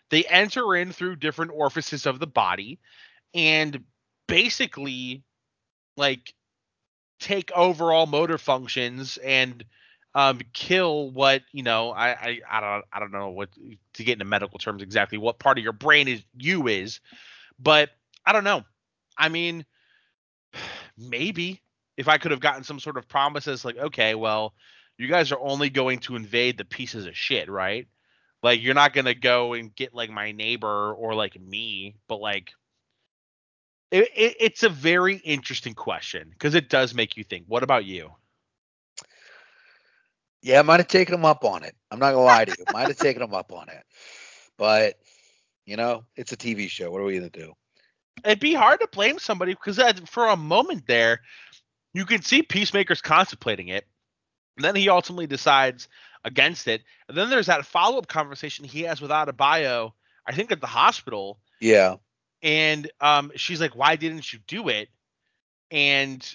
They 0.10 0.24
enter 0.26 0.76
in 0.76 0.92
through 0.92 1.18
different 1.18 1.52
orifices 1.54 2.06
of 2.06 2.20
the 2.20 2.28
body, 2.28 2.80
and 3.34 3.84
basically, 4.28 5.24
like, 5.96 6.34
take 7.20 7.52
over 7.52 7.94
all 7.94 8.08
motor 8.08 8.38
functions 8.38 9.18
and 9.18 9.64
um, 10.16 10.40
kill 10.54 11.12
what 11.12 11.44
you 11.52 11.64
know. 11.64 11.92
I, 11.92 12.10
I 12.10 12.40
I 12.50 12.62
don't 12.62 12.86
I 12.92 13.00
don't 13.00 13.12
know 13.12 13.30
what 13.30 13.50
to 13.94 14.04
get 14.04 14.14
into 14.14 14.26
medical 14.26 14.60
terms 14.60 14.82
exactly 14.82 15.18
what 15.18 15.40
part 15.40 15.58
of 15.58 15.64
your 15.64 15.74
brain 15.74 16.08
is 16.08 16.24
you 16.38 16.68
is, 16.68 17.00
but 17.60 17.90
I 18.26 18.32
don't 18.32 18.44
know. 18.44 18.64
I 19.18 19.30
mean, 19.30 19.66
maybe 20.98 21.62
if 21.98 22.08
I 22.08 22.18
could 22.18 22.32
have 22.32 22.40
gotten 22.40 22.64
some 22.64 22.80
sort 22.80 22.98
of 22.98 23.08
promises 23.08 23.66
like, 23.66 23.78
okay, 23.78 24.16
well, 24.16 24.54
you 24.98 25.08
guys 25.08 25.32
are 25.32 25.40
only 25.40 25.70
going 25.70 26.00
to 26.00 26.16
invade 26.16 26.58
the 26.58 26.66
pieces 26.66 27.06
of 27.06 27.16
shit, 27.16 27.50
right? 27.50 27.88
Like 28.42 28.62
you're 28.62 28.74
not 28.74 28.94
gonna 28.94 29.14
go 29.14 29.54
and 29.54 29.76
get 29.76 29.94
like 29.94 30.10
my 30.10 30.32
neighbor 30.32 30.94
or 30.94 31.14
like 31.14 31.40
me, 31.40 31.96
but 32.08 32.22
like 32.22 32.52
it, 33.92 34.10
it, 34.16 34.36
it's 34.40 34.64
a 34.64 34.70
very 34.70 35.16
interesting 35.18 35.74
question 35.74 36.30
because 36.32 36.56
it 36.56 36.70
does 36.70 36.94
make 36.94 37.18
you 37.18 37.24
think. 37.24 37.46
What 37.48 37.64
about 37.64 37.86
you? 37.86 38.12
Yeah, 40.42 40.60
I 40.60 40.62
might 40.62 40.80
have 40.80 40.88
taken 40.88 41.14
him 41.14 41.26
up 41.26 41.44
on 41.44 41.64
it. 41.64 41.76
I'm 41.92 42.00
not 42.00 42.12
gonna 42.14 42.24
lie 42.24 42.46
to 42.46 42.56
you. 42.58 42.66
Might 42.74 42.88
have 42.88 42.98
taken 42.98 43.22
him 43.22 43.34
up 43.34 43.52
on 43.52 43.70
it. 43.70 43.84
But 44.58 44.96
you 45.66 45.78
know, 45.78 46.06
it's 46.16 46.32
a 46.32 46.38
TV 46.38 46.70
show. 46.70 46.92
What 46.92 47.02
are 47.02 47.06
we 47.06 47.16
gonna 47.16 47.30
do? 47.30 47.54
It'd 48.24 48.40
be 48.40 48.54
hard 48.54 48.80
to 48.82 48.88
blame 48.88 49.20
somebody 49.20 49.54
because 49.54 49.80
for 50.10 50.28
a 50.28 50.36
moment 50.36 50.88
there, 50.88 51.22
you 51.94 52.06
can 52.06 52.22
see 52.22 52.42
Peacemaker's 52.42 53.02
contemplating 53.02 53.70
it. 53.70 53.86
And 54.58 54.66
then 54.66 54.76
he 54.76 54.90
ultimately 54.90 55.28
decides 55.28 55.88
against 56.26 56.68
it. 56.68 56.82
And 57.08 57.18
then 57.18 57.30
there's 57.30 57.48
that 57.48 57.66
follow 57.66 57.98
up 57.98 58.08
conversation 58.08 58.66
he 58.66 58.82
has 58.84 59.00
with 59.02 59.12
Adebayo, 59.12 59.92
I 60.26 60.34
think 60.34 60.52
at 60.52 60.62
the 60.62 60.68
hospital. 60.68 61.40
Yeah. 61.62 61.96
And 62.42 62.90
um, 63.02 63.32
she's 63.36 63.62
like, 63.62 63.76
Why 63.76 63.96
didn't 63.96 64.32
you 64.32 64.40
do 64.48 64.70
it? 64.70 64.90
And 65.72 66.26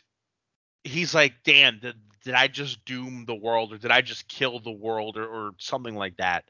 he's 0.84 1.14
like, 1.14 1.34
Damn, 1.44 1.80
did, 1.80 1.96
did 2.25 2.35
I 2.35 2.49
just 2.49 2.85
doom 2.85 3.25
the 3.27 3.35
world 3.35 3.72
or 3.72 3.79
did 3.79 3.91
I 3.91 4.01
just 4.01 4.29
kill 4.29 4.59
the 4.59 4.72
world 4.72 5.16
or, 5.16 5.27
or 5.27 5.51
something 5.59 5.95
like 5.95 6.16
that? 6.16 6.45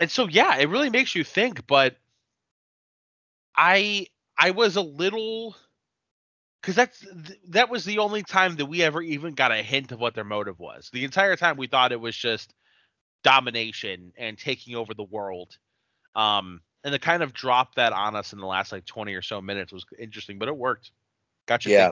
And 0.00 0.10
so, 0.10 0.28
yeah, 0.28 0.56
it 0.56 0.68
really 0.68 0.90
makes 0.90 1.14
you 1.14 1.24
think. 1.24 1.66
But 1.66 1.96
I 3.56 4.06
I 4.38 4.52
was 4.52 4.76
a 4.76 4.80
little 4.82 5.56
because 6.60 6.76
that's 6.76 7.04
that 7.48 7.68
was 7.68 7.84
the 7.84 7.98
only 7.98 8.22
time 8.22 8.56
that 8.56 8.66
we 8.66 8.82
ever 8.82 9.02
even 9.02 9.34
got 9.34 9.52
a 9.52 9.62
hint 9.62 9.90
of 9.90 10.00
what 10.00 10.14
their 10.14 10.24
motive 10.24 10.60
was. 10.60 10.90
The 10.92 11.04
entire 11.04 11.36
time 11.36 11.56
we 11.56 11.66
thought 11.66 11.92
it 11.92 12.00
was 12.00 12.16
just 12.16 12.54
domination 13.24 14.12
and 14.16 14.38
taking 14.38 14.76
over 14.76 14.94
the 14.94 15.04
world. 15.04 15.58
Um, 16.14 16.60
and 16.84 16.92
to 16.92 16.98
kind 16.98 17.22
of 17.22 17.32
drop 17.32 17.74
that 17.74 17.92
on 17.92 18.14
us 18.14 18.32
in 18.32 18.38
the 18.38 18.46
last 18.46 18.70
like 18.70 18.84
20 18.84 19.14
or 19.14 19.22
so 19.22 19.40
minutes 19.40 19.72
was 19.72 19.84
interesting, 19.98 20.38
but 20.38 20.48
it 20.48 20.56
worked. 20.56 20.92
Gotcha. 21.46 21.70
Yeah. 21.70 21.90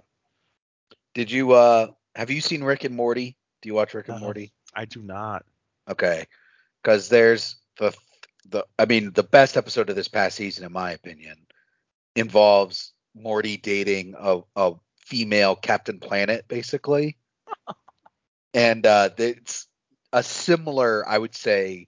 Did 1.15 1.31
you 1.31 1.53
uh 1.53 1.89
have 2.17 2.31
you 2.31 2.41
seen 2.41 2.65
Rick 2.65 2.85
and 2.85 2.97
Morty? 2.97 3.37
Do 3.63 3.69
you 3.69 3.75
watch 3.75 3.95
Rick 3.95 4.09
and 4.09 4.17
uh, 4.17 4.21
Morty? 4.21 4.53
I 4.75 4.87
do 4.87 5.03
not. 5.03 5.45
Okay. 5.89 6.27
Cuz 6.83 7.09
there's 7.09 7.57
the 7.79 7.95
the 8.49 8.65
I 8.79 8.87
mean 8.87 9.13
the 9.13 9.23
best 9.23 9.57
episode 9.57 9.91
of 9.91 9.97
this 9.97 10.09
past 10.09 10.37
season 10.37 10.65
in 10.65 10.73
my 10.73 10.93
opinion 10.93 11.37
involves 12.15 12.93
Morty 13.15 13.57
dating 13.57 14.15
a, 14.19 14.41
a 14.57 14.73
female 14.99 15.55
Captain 15.55 16.01
Planet, 16.01 16.47
basically. 16.49 17.17
and 18.55 18.87
uh, 18.87 19.11
it's 19.17 19.67
a 20.13 20.23
similar, 20.23 21.07
I 21.09 21.19
would 21.19 21.35
say. 21.35 21.87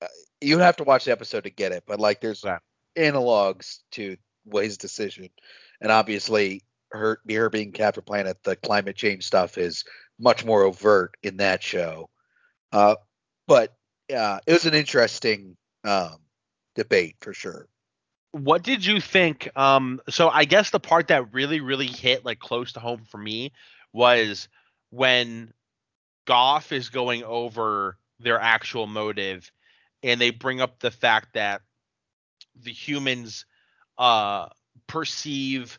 Uh, 0.00 0.06
you 0.40 0.58
have 0.58 0.76
to 0.76 0.84
watch 0.84 1.04
the 1.04 1.12
episode 1.12 1.44
to 1.44 1.50
get 1.50 1.72
it, 1.72 1.84
but 1.86 2.00
like 2.00 2.20
there's 2.20 2.44
yeah. 2.44 2.58
analogs 2.96 3.80
to 3.92 4.16
his 4.52 4.78
decision, 4.78 5.28
and 5.80 5.92
obviously 5.92 6.62
her 6.92 7.20
her 7.28 7.50
being 7.50 7.72
Captain 7.72 8.02
Planet, 8.02 8.38
the 8.42 8.56
climate 8.56 8.96
change 8.96 9.24
stuff 9.24 9.58
is 9.58 9.84
much 10.18 10.44
more 10.44 10.62
overt 10.62 11.16
in 11.22 11.38
that 11.38 11.62
show. 11.62 12.10
Uh, 12.72 12.96
but 13.46 13.74
uh, 14.14 14.38
it 14.46 14.52
was 14.52 14.66
an 14.66 14.74
interesting 14.74 15.56
um, 15.84 16.16
debate 16.74 17.16
for 17.20 17.32
sure 17.32 17.68
what 18.32 18.62
did 18.62 18.84
you 18.84 19.00
think 19.00 19.50
um 19.56 20.00
so 20.08 20.28
i 20.28 20.44
guess 20.44 20.70
the 20.70 20.80
part 20.80 21.08
that 21.08 21.32
really 21.32 21.60
really 21.60 21.86
hit 21.86 22.24
like 22.24 22.38
close 22.38 22.72
to 22.72 22.80
home 22.80 23.02
for 23.10 23.18
me 23.18 23.52
was 23.92 24.48
when 24.90 25.52
goff 26.26 26.70
is 26.72 26.90
going 26.90 27.24
over 27.24 27.96
their 28.20 28.40
actual 28.40 28.86
motive 28.86 29.50
and 30.02 30.20
they 30.20 30.30
bring 30.30 30.60
up 30.60 30.78
the 30.78 30.90
fact 30.90 31.34
that 31.34 31.60
the 32.62 32.72
humans 32.72 33.46
uh 33.98 34.48
perceive 34.86 35.78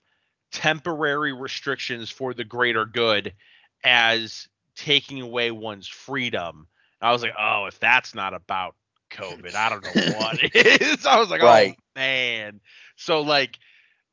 temporary 0.52 1.34
restrictions 1.34 2.10
for 2.10 2.34
the 2.34 2.43
greater 2.43 2.86
good 2.86 3.34
as 3.84 4.47
taking 4.76 5.22
away 5.22 5.52
one's 5.52 5.88
freedom 5.88 6.68
i 7.02 7.12
was 7.12 7.22
like 7.22 7.34
oh 7.38 7.66
if 7.66 7.80
that's 7.80 8.14
not 8.14 8.34
about 8.34 8.76
COVID. 9.12 9.56
I 9.56 9.70
don't 9.70 9.84
know 9.84 10.18
what 10.18 10.39
it 10.41 10.56
is. 10.82 11.06
I 11.06 11.20
was 11.20 11.30
like, 11.30 11.43
oh, 11.43 11.47
right. 11.47 11.76
oh 11.78 11.84
man. 11.95 12.62
So 12.95 13.22
like 13.22 13.60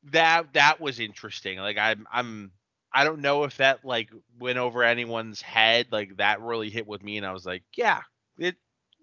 that 0.05 0.53
that 0.53 0.81
was 0.81 1.01
interesting. 1.01 1.59
Like 1.59 1.79
I'm 1.79 2.07
I'm 2.13 2.51
I 2.93 3.05
don't 3.05 3.21
know 3.21 3.45
if 3.45 3.57
that 3.59 3.85
like 3.85 4.11
went 4.39 4.59
over 4.59 4.83
anyone's 4.83 5.41
head. 5.41 5.87
Like 5.91 6.17
that 6.17 6.41
really 6.41 6.71
hit 6.71 6.87
with 6.87 7.03
me, 7.03 7.17
and 7.17 7.27
I 7.27 7.33
was 7.33 7.47
like, 7.47 7.63
yeah, 7.77 8.01
it. 8.39 8.57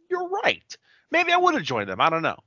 You're 0.10 0.30
right. 0.44 0.78
Maybe 1.10 1.32
I 1.32 1.38
would 1.38 1.56
have 1.56 1.64
joined 1.64 1.90
them. 1.90 2.00
I 2.00 2.12
don't 2.12 2.22
know. 2.22 2.38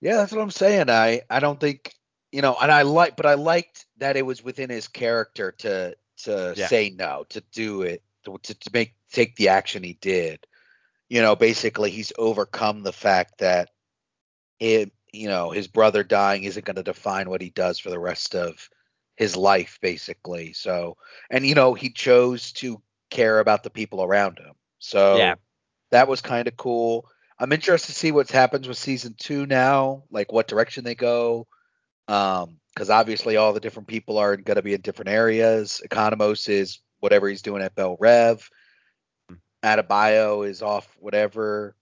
Yeah, 0.00 0.16
that's 0.16 0.32
what 0.32 0.40
I'm 0.40 0.50
saying. 0.50 0.90
I 0.90 1.22
I 1.30 1.38
don't 1.40 1.60
think 1.60 1.94
you 2.32 2.42
know, 2.42 2.56
and 2.60 2.70
I 2.70 2.82
like, 2.82 3.16
but 3.16 3.26
I 3.26 3.34
liked 3.34 3.86
that 3.98 4.16
it 4.16 4.26
was 4.26 4.42
within 4.42 4.70
his 4.70 4.88
character 4.88 5.52
to 5.58 5.96
to 6.24 6.54
yeah. 6.56 6.66
say 6.66 6.90
no, 6.90 7.24
to 7.28 7.42
do 7.52 7.82
it, 7.82 8.02
to, 8.24 8.38
to 8.38 8.70
make 8.72 8.94
take 9.12 9.36
the 9.36 9.48
action 9.48 9.82
he 9.82 9.94
did 10.00 10.46
you 11.08 11.22
know, 11.22 11.36
basically 11.36 11.90
he's 11.90 12.12
overcome 12.18 12.82
the 12.82 12.92
fact 12.92 13.38
that 13.38 13.70
it, 14.58 14.92
you 15.12 15.28
know, 15.28 15.50
his 15.50 15.68
brother 15.68 16.02
dying 16.02 16.44
isn't 16.44 16.64
going 16.64 16.76
to 16.76 16.82
define 16.82 17.30
what 17.30 17.40
he 17.40 17.50
does 17.50 17.78
for 17.78 17.90
the 17.90 17.98
rest 17.98 18.34
of 18.34 18.68
his 19.16 19.36
life, 19.36 19.78
basically. 19.80 20.52
So, 20.52 20.96
and 21.30 21.46
you 21.46 21.54
know, 21.54 21.74
he 21.74 21.90
chose 21.90 22.52
to 22.54 22.82
care 23.10 23.38
about 23.38 23.62
the 23.62 23.70
people 23.70 24.02
around 24.02 24.38
him. 24.38 24.54
So, 24.78 25.16
yeah, 25.16 25.36
that 25.90 26.08
was 26.08 26.20
kind 26.20 26.48
of 26.48 26.56
cool. 26.56 27.08
I'm 27.38 27.52
interested 27.52 27.92
to 27.92 27.98
see 27.98 28.12
what 28.12 28.30
happens 28.30 28.66
with 28.66 28.78
season 28.78 29.14
two 29.16 29.46
now, 29.46 30.04
like 30.10 30.32
what 30.32 30.48
direction 30.48 30.84
they 30.84 30.94
go. 30.94 31.46
Um, 32.08 32.58
because 32.74 32.90
obviously 32.90 33.36
all 33.38 33.54
the 33.54 33.60
different 33.60 33.88
people 33.88 34.18
are 34.18 34.36
going 34.36 34.56
to 34.56 34.62
be 34.62 34.74
in 34.74 34.82
different 34.82 35.08
areas. 35.08 35.80
Economos 35.88 36.46
is 36.46 36.80
whatever 37.00 37.26
he's 37.26 37.40
doing 37.40 37.62
at 37.62 37.74
Belle 37.74 37.96
Reve. 37.98 38.50
Adebayo 39.64 40.46
is 40.46 40.60
off 40.60 40.86
whatever. 41.00 41.74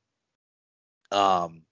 Um, 1.11 1.62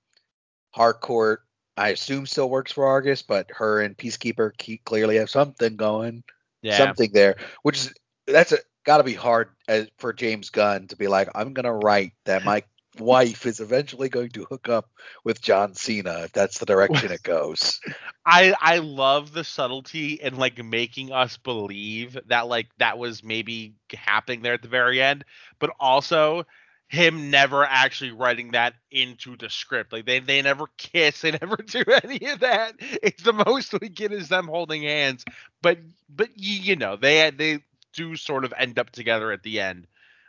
Harcourt, 0.73 1.43
I 1.77 1.91
assume 1.91 2.27
still 2.27 2.51
works 2.51 2.73
for 2.73 2.85
Argus, 2.85 3.23
but 3.23 3.49
her 3.55 3.81
and 3.81 3.97
Peacekeeper 3.97 4.57
keep, 4.59 4.85
clearly 4.85 5.17
have 5.17 5.31
something 5.31 5.77
going, 5.77 6.25
yeah. 6.61 6.77
something 6.77 7.13
there, 7.13 7.37
which 7.63 7.79
is 7.79 7.95
that's 8.27 8.51
a 8.51 8.59
got 8.85 8.99
to 8.99 9.05
be 9.05 9.15
hard 9.15 9.51
as, 9.69 9.89
for 9.99 10.13
James 10.13 10.51
Gunn 10.51 10.89
to 10.89 10.97
be 10.97 11.07
like, 11.07 11.29
I'm 11.35 11.53
gonna 11.53 11.75
write 11.75 12.13
that 12.25 12.45
my 12.45 12.63
wife 12.99 13.47
is 13.47 13.61
eventually 13.61 14.09
going 14.09 14.31
to 14.31 14.45
hook 14.45 14.69
up 14.69 14.91
with 15.25 15.41
John 15.41 15.75
Cena 15.75 16.23
if 16.25 16.33
that's 16.33 16.59
the 16.59 16.67
direction 16.67 17.11
it 17.11 17.23
goes. 17.23 17.81
I 18.27 18.55
I 18.61 18.79
love 18.79 19.33
the 19.33 19.45
subtlety 19.45 20.21
and 20.23 20.39
like 20.39 20.63
making 20.63 21.13
us 21.13 21.37
believe 21.37 22.17
that 22.27 22.49
like 22.49 22.69
that 22.79 22.99
was 22.99 23.25
maybe 23.25 23.75
happening 23.93 24.43
there 24.43 24.55
at 24.55 24.63
the 24.63 24.69
very 24.69 25.01
end, 25.03 25.25
but 25.59 25.71
also 25.81 26.45
him 26.89 27.31
never 27.31 27.65
actually 27.65 28.11
writing 28.11 28.51
that 28.51 28.75
into 28.91 29.35
the 29.39 29.49
script. 29.49 29.93
Like 29.93 30.05
they 30.05 30.21
they 30.21 30.43
never 30.43 30.67
kiss, 30.77 31.23
they 31.23 31.31
never 31.41 31.57
do 31.57 31.83
any 32.05 32.27
of 32.27 32.41
that. 32.41 32.75
It's 32.79 33.23
the 33.23 33.33
most 33.33 33.75
we 33.81 33.89
get 33.89 34.13
is 34.13 34.29
them 34.29 34.47
holding 34.47 34.83
hands. 34.83 35.25
But 35.63 35.79
but 36.15 36.29
you, 36.37 36.61
you 36.61 36.77
know, 36.77 36.97
they 36.97 37.31
they 37.31 37.61
do 37.95 38.17
sort 38.17 38.45
of 38.45 38.53
end 38.57 38.79
up 38.79 38.91
together 38.91 39.33
at 39.33 39.43
the 39.43 39.61
end. 39.61 39.87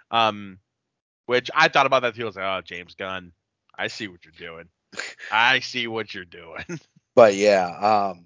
Um 0.10 0.60
Which 1.26 1.50
I 1.56 1.68
thought 1.70 1.86
about 1.86 2.02
that 2.04 2.16
too. 2.16 2.24
I 2.24 2.26
was 2.26 2.36
like, 2.36 2.46
oh, 2.46 2.62
James 2.64 2.96
Gunn, 2.96 3.32
I 3.78 3.88
see 3.88 4.08
what 4.08 4.20
you're 4.26 4.34
doing. 4.50 4.70
I 5.32 5.60
see 5.60 5.88
what 5.88 6.14
you're 6.14 6.26
doing. 6.26 6.66
But 7.16 7.36
yeah, 7.36 7.68
um, 7.68 8.26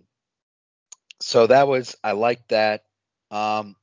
so 1.22 1.48
that 1.48 1.68
was 1.68 1.96
I 2.04 2.12
liked 2.14 2.50
that. 2.50 2.84
Um, 3.32 3.76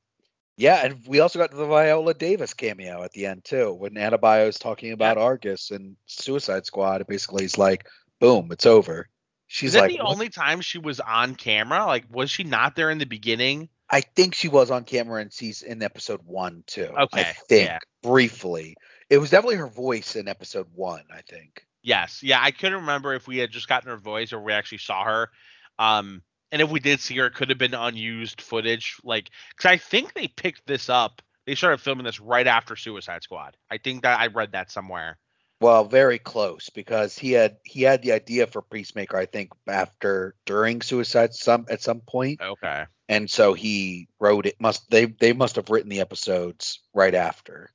yeah, 0.57 0.85
and 0.85 1.05
we 1.07 1.19
also 1.19 1.39
got 1.39 1.51
the 1.51 1.65
Viola 1.65 2.13
Davis 2.13 2.53
cameo 2.53 3.03
at 3.03 3.11
the 3.11 3.25
end 3.25 3.43
too, 3.45 3.73
when 3.73 3.93
Adebayo's 3.95 4.57
talking 4.59 4.91
about 4.93 5.17
Argus 5.17 5.71
and 5.71 5.97
Suicide 6.05 6.65
Squad. 6.65 7.01
It 7.01 7.07
Basically, 7.07 7.43
he's 7.43 7.57
like, 7.57 7.87
"Boom, 8.19 8.51
it's 8.51 8.65
over." 8.65 9.09
She's 9.47 9.69
Is 9.69 9.73
that 9.75 9.83
like, 9.83 9.91
the 9.91 9.99
"What?" 9.99 10.09
only 10.11 10.29
time 10.29 10.61
she 10.61 10.77
was 10.79 10.99
on 10.99 11.35
camera? 11.35 11.85
Like, 11.85 12.05
was 12.09 12.31
she 12.31 12.43
not 12.43 12.75
there 12.75 12.89
in 12.89 12.97
the 12.97 13.05
beginning? 13.05 13.69
I 13.89 14.01
think 14.01 14.33
she 14.35 14.47
was 14.47 14.71
on 14.71 14.83
camera 14.85 15.21
and 15.21 15.31
she's 15.31 15.61
in 15.61 15.83
episode 15.83 16.21
one 16.23 16.63
too. 16.67 16.99
I 17.13 17.23
Okay, 17.23 17.33
think 17.47 17.67
yeah. 17.67 17.79
briefly. 18.01 18.75
It 19.09 19.17
was 19.19 19.29
definitely 19.29 19.57
her 19.57 19.67
voice 19.67 20.15
in 20.15 20.27
episode 20.27 20.67
one. 20.73 21.03
I 21.13 21.21
think. 21.21 21.65
Yes. 21.83 22.23
Yeah, 22.23 22.39
I 22.41 22.51
couldn't 22.51 22.79
remember 22.79 23.13
if 23.13 23.27
we 23.27 23.37
had 23.37 23.51
just 23.51 23.67
gotten 23.67 23.89
her 23.89 23.97
voice 23.97 24.33
or 24.33 24.39
we 24.41 24.53
actually 24.53 24.79
saw 24.79 25.03
her. 25.03 25.29
Um, 25.77 26.23
and 26.51 26.61
if 26.61 26.69
we 26.71 26.79
did 26.79 26.99
see 26.99 27.15
her, 27.17 27.27
it 27.27 27.35
could 27.35 27.49
have 27.49 27.59
been 27.59 27.75
unused 27.75 28.41
footage. 28.41 28.97
Like, 29.03 29.29
because 29.55 29.69
I 29.69 29.77
think 29.77 30.13
they 30.13 30.27
picked 30.27 30.65
this 30.65 30.89
up. 30.89 31.21
They 31.45 31.53
started 31.53 31.79
filming 31.81 32.05
this 32.05 32.19
right 32.19 32.47
after 32.47 32.75
Suicide 32.75 33.21
Squad. 33.21 33.55
I 33.69 33.77
think 33.77 34.01
that 34.01 34.19
I 34.19 34.27
read 34.27 34.53
that 34.53 34.71
somewhere. 34.71 35.19
Well, 35.61 35.85
very 35.85 36.17
close 36.17 36.69
because 36.71 37.17
he 37.17 37.31
had 37.31 37.57
he 37.63 37.83
had 37.83 38.01
the 38.01 38.11
idea 38.13 38.47
for 38.47 38.61
Peacemaker. 38.61 39.15
I 39.15 39.25
think 39.25 39.51
after 39.67 40.35
during 40.45 40.81
Suicide 40.81 41.33
some 41.33 41.65
at 41.69 41.81
some 41.81 42.01
point, 42.01 42.41
Okay. 42.41 42.85
and 43.07 43.29
so 43.29 43.53
he 43.53 44.07
wrote 44.19 44.47
it. 44.47 44.59
Must 44.59 44.89
they 44.89 45.05
they 45.05 45.33
must 45.33 45.55
have 45.55 45.69
written 45.69 45.89
the 45.89 46.01
episodes 46.01 46.79
right 46.93 47.15
after. 47.15 47.69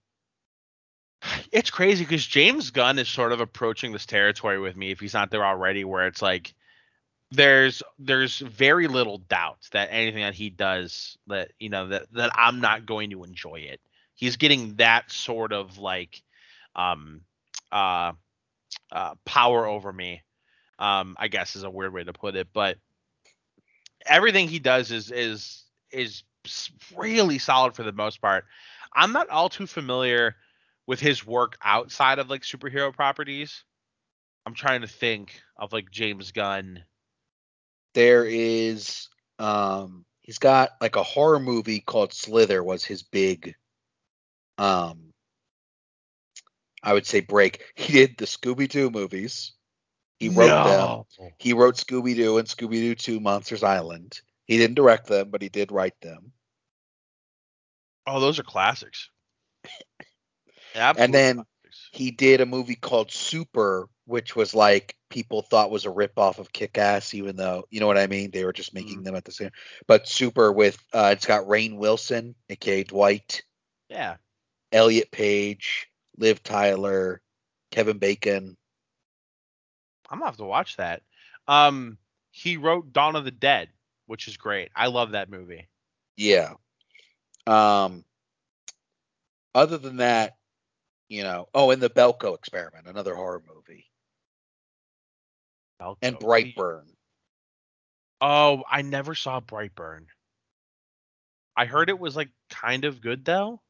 It's 1.52 1.70
crazy 1.70 2.04
because 2.04 2.26
James 2.26 2.70
Gunn 2.70 2.98
is 2.98 3.08
sort 3.08 3.32
of 3.32 3.40
approaching 3.40 3.92
this 3.92 4.06
territory 4.06 4.58
with 4.58 4.76
me 4.76 4.90
if 4.90 5.00
he's 5.00 5.14
not 5.14 5.30
there 5.30 5.44
already, 5.44 5.84
where 5.84 6.06
it's 6.06 6.22
like 6.22 6.54
there's 7.30 7.82
there's 7.98 8.38
very 8.38 8.88
little 8.88 9.18
doubt 9.18 9.58
that 9.72 9.88
anything 9.92 10.22
that 10.22 10.34
he 10.34 10.50
does 10.50 11.16
that 11.28 11.52
you 11.58 11.68
know 11.68 11.88
that 11.88 12.12
that 12.12 12.30
I'm 12.34 12.60
not 12.60 12.86
going 12.86 13.10
to 13.10 13.24
enjoy 13.24 13.56
it. 13.56 13.80
He's 14.14 14.36
getting 14.36 14.76
that 14.76 15.10
sort 15.10 15.52
of 15.52 15.78
like 15.78 16.22
um 16.74 17.22
uh 17.70 18.12
uh 18.92 19.14
power 19.24 19.66
over 19.66 19.92
me. 19.92 20.22
Um 20.78 21.16
I 21.18 21.28
guess 21.28 21.56
is 21.56 21.64
a 21.64 21.70
weird 21.70 21.92
way 21.92 22.04
to 22.04 22.12
put 22.12 22.36
it, 22.36 22.48
but 22.52 22.78
everything 24.06 24.48
he 24.48 24.58
does 24.58 24.90
is 24.90 25.10
is 25.10 25.64
is 25.92 26.22
really 26.96 27.38
solid 27.38 27.74
for 27.74 27.82
the 27.82 27.92
most 27.92 28.20
part. 28.20 28.44
I'm 28.94 29.12
not 29.12 29.28
all 29.28 29.48
too 29.48 29.66
familiar 29.66 30.36
with 30.91 30.99
his 30.99 31.24
work 31.24 31.57
outside 31.62 32.18
of 32.18 32.28
like 32.28 32.43
superhero 32.43 32.93
properties. 32.93 33.62
I'm 34.45 34.55
trying 34.55 34.80
to 34.80 34.88
think 34.88 35.41
of 35.57 35.72
like 35.72 35.88
James 35.88 36.32
Gunn. 36.32 36.82
There 37.95 38.24
is 38.24 39.09
um 39.38 40.05
he's 40.20 40.38
got 40.38 40.70
like 40.80 40.97
a 40.97 41.05
horror 41.05 41.38
movie 41.38 41.78
called 41.78 42.12
Slither 42.12 42.64
was 42.64 42.84
his 42.84 43.05
big 43.05 43.55
um 44.59 45.12
I 46.82 46.93
would 46.93 47.07
say 47.07 47.20
break. 47.20 47.62
He 47.76 47.93
did 47.93 48.16
the 48.18 48.24
Scooby 48.24 48.68
Doo 48.68 48.91
movies. 48.91 49.53
He 50.18 50.28
wrote 50.28 50.49
them. 50.64 51.30
He 51.38 51.53
wrote 51.53 51.76
Scooby 51.76 52.16
Doo 52.16 52.38
and 52.38 52.49
Scooby 52.49 52.80
Doo 52.80 52.97
2 52.97 53.20
Monsters 53.20 53.62
Island. 53.62 54.20
He 54.45 54.59
didn't 54.59 54.74
direct 54.74 55.07
them, 55.07 55.30
but 55.30 55.41
he 55.41 55.51
did 55.51 55.70
write 55.70 56.01
them. 56.01 56.32
Oh, 58.09 58.18
those 58.18 58.41
are 58.41 58.43
classics. 58.43 59.09
Absolute 60.74 61.04
And 61.04 61.14
then- 61.14 61.44
He 61.92 62.10
did 62.10 62.40
a 62.40 62.46
movie 62.46 62.74
called 62.74 63.12
Super, 63.12 63.88
which 64.04 64.34
was 64.34 64.54
like 64.54 64.96
people 65.08 65.42
thought 65.42 65.70
was 65.70 65.86
a 65.86 65.90
ripoff 65.90 66.38
of 66.38 66.52
Kick 66.52 66.78
Ass, 66.78 67.14
even 67.14 67.36
though 67.36 67.64
you 67.70 67.78
know 67.80 67.86
what 67.86 67.98
I 67.98 68.06
mean. 68.08 68.30
They 68.30 68.44
were 68.44 68.52
just 68.52 68.74
making 68.74 69.02
them 69.04 69.14
at 69.14 69.24
the 69.24 69.32
same. 69.32 69.50
But 69.86 70.08
Super 70.08 70.52
with 70.52 70.78
uh, 70.92 71.10
it's 71.12 71.26
got 71.26 71.46
Rainn 71.46 71.76
Wilson, 71.76 72.34
aka 72.48 72.82
Dwight, 72.84 73.42
yeah, 73.88 74.16
Elliot 74.72 75.10
Page, 75.12 75.88
Liv 76.16 76.42
Tyler, 76.42 77.20
Kevin 77.70 77.98
Bacon. 77.98 78.56
I'm 80.08 80.18
gonna 80.18 80.26
have 80.28 80.36
to 80.38 80.44
watch 80.44 80.76
that. 80.76 81.02
Um, 81.46 81.98
he 82.32 82.56
wrote 82.56 82.92
Dawn 82.92 83.14
of 83.16 83.24
the 83.24 83.30
Dead, 83.30 83.68
which 84.06 84.26
is 84.28 84.36
great. 84.36 84.70
I 84.74 84.88
love 84.88 85.12
that 85.12 85.30
movie. 85.30 85.68
Yeah. 86.16 86.54
Um. 87.46 88.04
Other 89.54 89.78
than 89.78 89.96
that, 89.98 90.36
you 91.11 91.22
know. 91.22 91.48
Oh, 91.52 91.70
and 91.70 91.82
the 91.82 91.90
Belko 91.90 92.34
Experiment, 92.34 92.86
another 92.86 93.14
horror 93.14 93.42
movie, 93.46 93.90
and 96.02 96.18
Falco. 96.18 96.26
Brightburn. 96.26 96.84
Oh, 98.22 98.62
I 98.70 98.80
never 98.82 99.14
saw 99.14 99.40
Brightburn. 99.40 100.06
I 101.56 101.66
heard 101.66 101.90
it 101.90 101.98
was 101.98 102.16
like 102.16 102.30
kind 102.48 102.86
of 102.86 103.02
good 103.02 103.24
though. 103.24 103.61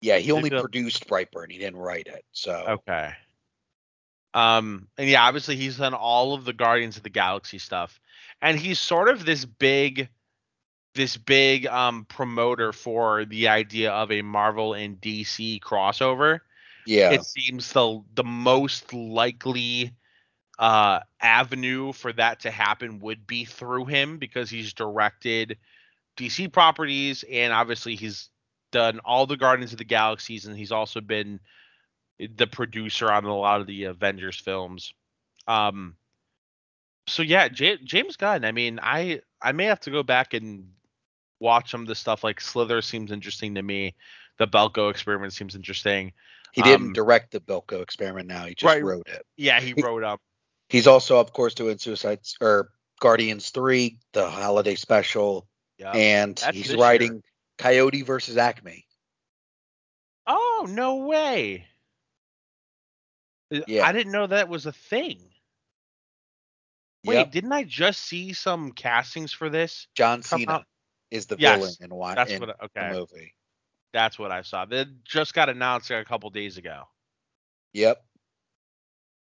Yeah, 0.00 0.18
he 0.18 0.32
only 0.32 0.50
produced 0.50 1.08
Brightburn. 1.08 1.50
He 1.50 1.58
didn't 1.58 1.78
write 1.78 2.06
it. 2.06 2.24
So 2.32 2.64
Okay. 2.68 3.12
Um, 4.34 4.88
and 4.96 5.08
yeah, 5.08 5.22
obviously 5.24 5.56
he's 5.56 5.78
done 5.78 5.94
all 5.94 6.34
of 6.34 6.44
the 6.44 6.52
Guardians 6.52 6.96
of 6.96 7.02
the 7.02 7.10
Galaxy 7.10 7.58
stuff, 7.58 7.98
and 8.42 8.58
he's 8.58 8.78
sort 8.78 9.08
of 9.08 9.24
this 9.24 9.44
big, 9.44 10.08
this 10.98 11.18
big 11.18 11.66
um 11.68 12.06
promoter 12.06 12.74
for 12.74 13.26
the 13.26 13.48
idea 13.48 13.92
of 13.92 14.12
a 14.12 14.22
Marvel 14.22 14.74
and 14.74 15.00
DC 15.00 15.60
crossover. 15.60 16.40
yeah, 16.86 17.10
It 17.10 17.24
seems 17.24 17.72
the 17.72 18.02
the 18.14 18.24
most 18.24 18.94
likely 18.94 19.96
uh 20.58 21.00
avenue 21.20 21.92
for 21.92 22.12
that 22.14 22.40
to 22.42 22.50
happen 22.50 23.00
would 23.00 23.26
be 23.26 23.44
through 23.46 23.86
him 23.86 24.18
because 24.18 24.50
he's 24.50 24.74
directed 24.74 25.58
DC 26.16 26.48
properties 26.48 27.24
and 27.30 27.52
obviously 27.52 27.96
he's 27.96 28.30
done 28.72 29.00
all 29.04 29.26
the 29.26 29.36
Guardians 29.36 29.72
of 29.72 29.78
the 29.78 29.84
Galaxies 29.84 30.46
and 30.46 30.56
he's 30.56 30.72
also 30.72 31.00
been 31.00 31.40
the 32.18 32.46
producer 32.48 33.10
on 33.12 33.24
a 33.24 33.36
lot 33.36 33.60
of 33.60 33.66
the 33.66 33.84
Avengers 33.84 34.38
films. 34.38 34.94
Um 35.48 35.96
so 37.08 37.22
yeah, 37.22 37.48
J- 37.48 37.78
James 37.84 38.16
Gunn, 38.16 38.44
I 38.44 38.52
mean, 38.52 38.80
I 38.82 39.22
I 39.42 39.52
may 39.52 39.66
have 39.66 39.80
to 39.82 39.90
go 39.90 40.02
back 40.04 40.34
and 40.34 40.72
watch 41.40 41.70
some 41.70 41.82
of 41.82 41.86
the 41.86 41.94
stuff 41.94 42.24
like 42.24 42.40
Slither 42.40 42.82
seems 42.82 43.12
interesting 43.12 43.54
to 43.56 43.62
me. 43.62 43.94
The 44.38 44.46
Belko 44.46 44.90
experiment 44.90 45.32
seems 45.32 45.54
interesting. 45.54 46.12
he 46.52 46.62
didn't 46.62 46.86
um, 46.88 46.92
direct 46.94 47.32
the 47.32 47.40
Belko 47.40 47.82
Experiment. 47.82 48.26
Now 48.26 48.46
he 48.46 48.54
just 48.54 48.64
Right. 48.72 48.82
wrote 48.82 49.06
it. 49.08 49.24
Yeah, 49.36 49.60
he 49.60 49.74
wrote 49.74 50.02
up 50.04 50.20
He's 50.70 50.86
also, 50.86 51.18
of 51.18 51.32
course, 51.32 51.54
doing 51.54 51.78
Suicide 51.78 52.20
or 52.40 52.70
Guardians 53.00 53.50
Three, 53.50 53.98
the 54.12 54.28
holiday 54.28 54.74
special, 54.74 55.46
yeah. 55.78 55.92
and 55.92 56.36
That's 56.36 56.56
he's 56.56 56.74
writing 56.76 57.22
Coyote 57.58 58.02
versus 58.02 58.36
Acme. 58.36 58.86
Oh, 60.26 60.66
no 60.68 60.96
way. 61.06 61.66
Uh, 63.54 63.60
Yeah. 63.66 63.86
I 63.86 63.92
didn't 63.92 64.12
know 64.12 64.26
that 64.26 64.48
was 64.48 64.66
a 64.66 64.72
thing. 64.72 65.20
Wait, 67.04 67.14
Yep. 67.14 67.30
didn't 67.32 67.52
I 67.52 67.64
just 67.64 68.02
see 68.04 68.32
some 68.34 68.72
castings 68.72 69.32
for 69.32 69.48
this? 69.48 69.86
John 69.94 70.22
Cena 70.22 70.52
out- 70.52 70.66
is 71.10 71.26
the 71.26 71.36
Yes, 71.38 71.58
villain 71.58 71.74
in, 71.80 71.88
Wi- 71.90 72.14
That's 72.14 72.32
in 72.32 72.40
what. 72.40 72.56
I- 72.60 72.88
the 72.90 72.94
movie. 72.94 73.34
that's 73.92 74.18
what 74.18 74.30
I 74.30 74.42
saw. 74.42 74.64
That 74.66 74.88
just 75.04 75.34
got 75.34 75.48
announced 75.48 75.90
a 75.90 76.04
couple 76.04 76.28
days 76.30 76.56
ago. 76.58 76.84
Yep. 77.72 78.04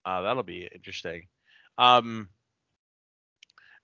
Uh, 0.05 0.21
that'll 0.21 0.43
be 0.43 0.69
interesting. 0.73 1.27
Um, 1.77 2.29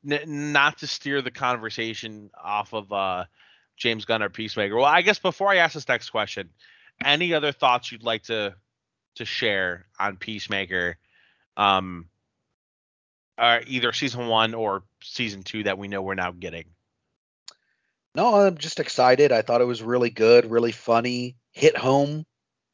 n- 0.10 0.52
not 0.54 0.78
to 0.80 0.88
steer 0.88 1.22
the 1.22 1.32
conversation 1.32 2.30
off 2.42 2.74
of 2.74 2.92
uh, 2.94 3.26
James 3.78 4.06
Gunn 4.06 4.22
or 4.24 4.30
Peacemaker. 4.30 4.76
Well, 4.76 4.86
I 4.86 5.02
guess 5.02 5.20
before 5.20 5.50
I 5.50 5.58
ask 5.58 5.74
this 5.74 5.88
next 5.88 6.10
question, 6.12 6.50
any 7.04 7.34
other 7.34 7.52
thoughts 7.52 7.92
you'd 7.92 8.04
like 8.04 8.24
to 8.24 8.56
to 9.16 9.26
share 9.26 9.88
on 10.00 10.16
Peacemaker, 10.16 10.98
um, 11.58 12.08
uh, 13.38 13.60
either 13.68 13.92
season 13.92 14.28
one 14.28 14.54
or 14.54 14.84
season 15.04 15.44
two 15.44 15.64
that 15.64 15.78
we 15.78 15.88
know 15.90 16.02
we're 16.02 16.16
now 16.16 16.32
getting? 16.32 16.66
No, 18.14 18.36
I'm 18.36 18.58
just 18.58 18.80
excited. 18.80 19.32
I 19.32 19.42
thought 19.42 19.62
it 19.62 19.66
was 19.66 19.82
really 19.82 20.10
good, 20.10 20.52
really 20.52 20.74
funny, 20.74 21.38
hit 21.52 21.78
home 21.78 22.26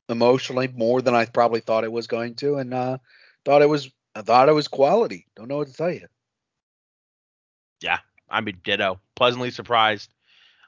emotionally 0.09 0.67
more 0.67 1.01
than 1.01 1.13
I 1.13 1.25
probably 1.25 1.59
thought 1.59 1.83
it 1.83 1.91
was 1.91 2.07
going 2.07 2.35
to, 2.35 2.55
and 2.55 2.73
uh, 2.73 2.97
thought 3.45 3.61
it 3.61 3.69
was 3.69 3.89
I 4.15 4.21
thought 4.21 4.49
it 4.49 4.53
was 4.53 4.67
quality. 4.67 5.27
Don't 5.35 5.47
know 5.47 5.57
what 5.57 5.67
to 5.67 5.73
tell 5.73 5.91
you. 5.91 6.07
Yeah, 7.81 7.99
I 8.29 8.41
mean, 8.41 8.59
ditto. 8.63 8.99
Pleasantly 9.15 9.51
surprised. 9.51 10.11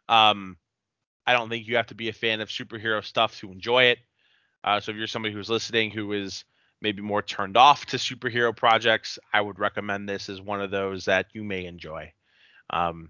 Um, 0.07 0.57
I 1.25 1.33
don't 1.33 1.49
think 1.49 1.67
you 1.67 1.77
have 1.77 1.87
to 1.87 1.95
be 1.95 2.09
a 2.09 2.13
fan 2.13 2.41
of 2.41 2.49
superhero 2.49 3.03
stuff 3.03 3.37
to 3.37 3.51
enjoy 3.51 3.85
it. 3.85 3.99
Uh, 4.63 4.79
so 4.79 4.91
if 4.91 4.97
you're 4.97 5.07
somebody 5.07 5.33
who's 5.33 5.49
listening 5.49 5.89
who 5.89 6.13
is 6.13 6.43
maybe 6.81 7.01
more 7.01 7.21
turned 7.21 7.57
off 7.57 7.87
to 7.87 7.97
superhero 7.97 8.55
projects, 8.55 9.17
I 9.33 9.41
would 9.41 9.59
recommend 9.59 10.07
this 10.07 10.29
as 10.29 10.41
one 10.41 10.61
of 10.61 10.71
those 10.71 11.05
that 11.05 11.27
you 11.33 11.43
may 11.43 11.65
enjoy. 11.65 12.13
Um, 12.69 13.09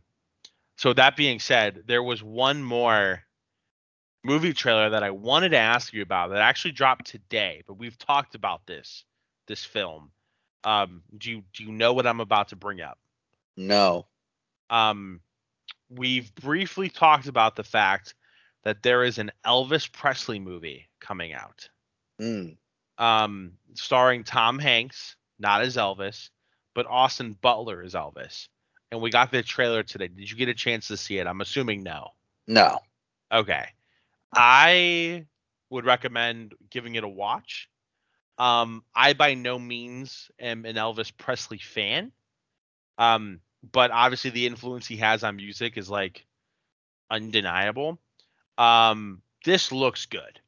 so 0.80 0.94
that 0.94 1.18
being 1.18 1.40
said, 1.40 1.84
there 1.88 2.02
was 2.02 2.24
one 2.24 2.64
more 2.64 3.22
movie 4.24 4.54
trailer 4.54 4.92
that 4.92 5.04
I 5.04 5.12
wanted 5.12 5.50
to 5.50 5.58
ask 5.58 5.92
you 5.92 6.02
about 6.02 6.30
that 6.30 6.40
actually 6.40 6.72
dropped 6.72 7.08
today, 7.08 7.64
but 7.68 7.74
we've 7.74 7.98
talked 7.98 8.34
about 8.34 8.66
this 8.66 9.04
this 9.48 9.66
film. 9.66 10.12
Um, 10.64 11.04
do 11.18 11.32
you 11.32 11.44
do 11.52 11.66
you 11.66 11.74
know 11.74 11.92
what 11.92 12.08
I'm 12.08 12.22
about 12.22 12.48
to 12.50 12.56
bring 12.56 12.80
up? 12.80 12.98
No. 13.58 14.08
Um, 14.70 15.20
we've 15.90 16.34
briefly 16.36 16.88
talked 16.88 17.28
about 17.28 17.58
the 17.58 17.66
fact 17.66 18.16
that 18.64 18.82
there 18.82 19.04
is 19.04 19.18
an 19.18 19.34
Elvis 19.46 19.92
Presley 19.92 20.40
movie 20.40 20.88
coming 21.02 21.34
out. 21.34 21.68
Mm. 22.22 22.56
Um, 22.98 23.52
starring 23.74 24.24
Tom 24.24 24.58
Hanks, 24.58 25.18
not 25.40 25.62
as 25.62 25.76
Elvis, 25.76 26.30
but 26.74 26.88
Austin 26.88 27.36
Butler 27.42 27.84
as 27.84 27.96
Elvis. 27.96 28.48
And 28.92 29.02
we 29.02 29.12
got 29.12 29.32
the 29.32 29.44
trailer 29.44 29.84
today. 29.84 30.08
Did 30.08 30.30
you 30.30 30.36
get 30.36 30.50
a 30.50 30.54
chance 30.54 30.88
to 30.88 30.98
see 30.98 31.20
it? 31.20 31.28
I'm 31.28 31.42
assuming 31.42 31.84
no. 31.84 32.10
No. 32.48 32.80
Okay. 33.32 33.66
I 34.34 35.26
would 35.70 35.86
recommend 35.86 36.54
giving 36.70 36.96
it 36.96 37.04
a 37.04 37.08
watch. 37.08 37.70
Um, 38.38 38.84
I 38.96 39.14
by 39.14 39.34
no 39.34 39.60
means 39.60 40.32
am 40.40 40.66
an 40.66 40.76
Elvis 40.76 41.12
Presley 41.16 41.60
fan. 41.60 42.12
Um, 42.98 43.42
but 43.72 43.92
obviously 43.92 44.32
the 44.32 44.48
influence 44.48 44.88
he 44.88 44.98
has 44.98 45.24
on 45.24 45.36
music 45.36 45.78
is 45.78 45.90
like 45.90 46.26
undeniable. 47.12 48.00
Um, 48.58 49.22
this 49.46 49.72
looks 49.72 50.06
good. 50.06 50.40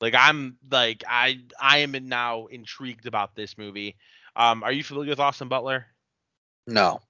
Like 0.00 0.14
I'm 0.16 0.56
like 0.70 1.04
I 1.08 1.40
I 1.60 1.78
am 1.78 1.92
now 2.08 2.46
intrigued 2.46 3.06
about 3.06 3.34
this 3.34 3.56
movie. 3.56 3.96
Um, 4.34 4.62
are 4.62 4.72
you 4.72 4.82
familiar 4.82 5.10
with 5.10 5.20
Austin 5.20 5.48
Butler? 5.48 5.86
No. 6.66 7.00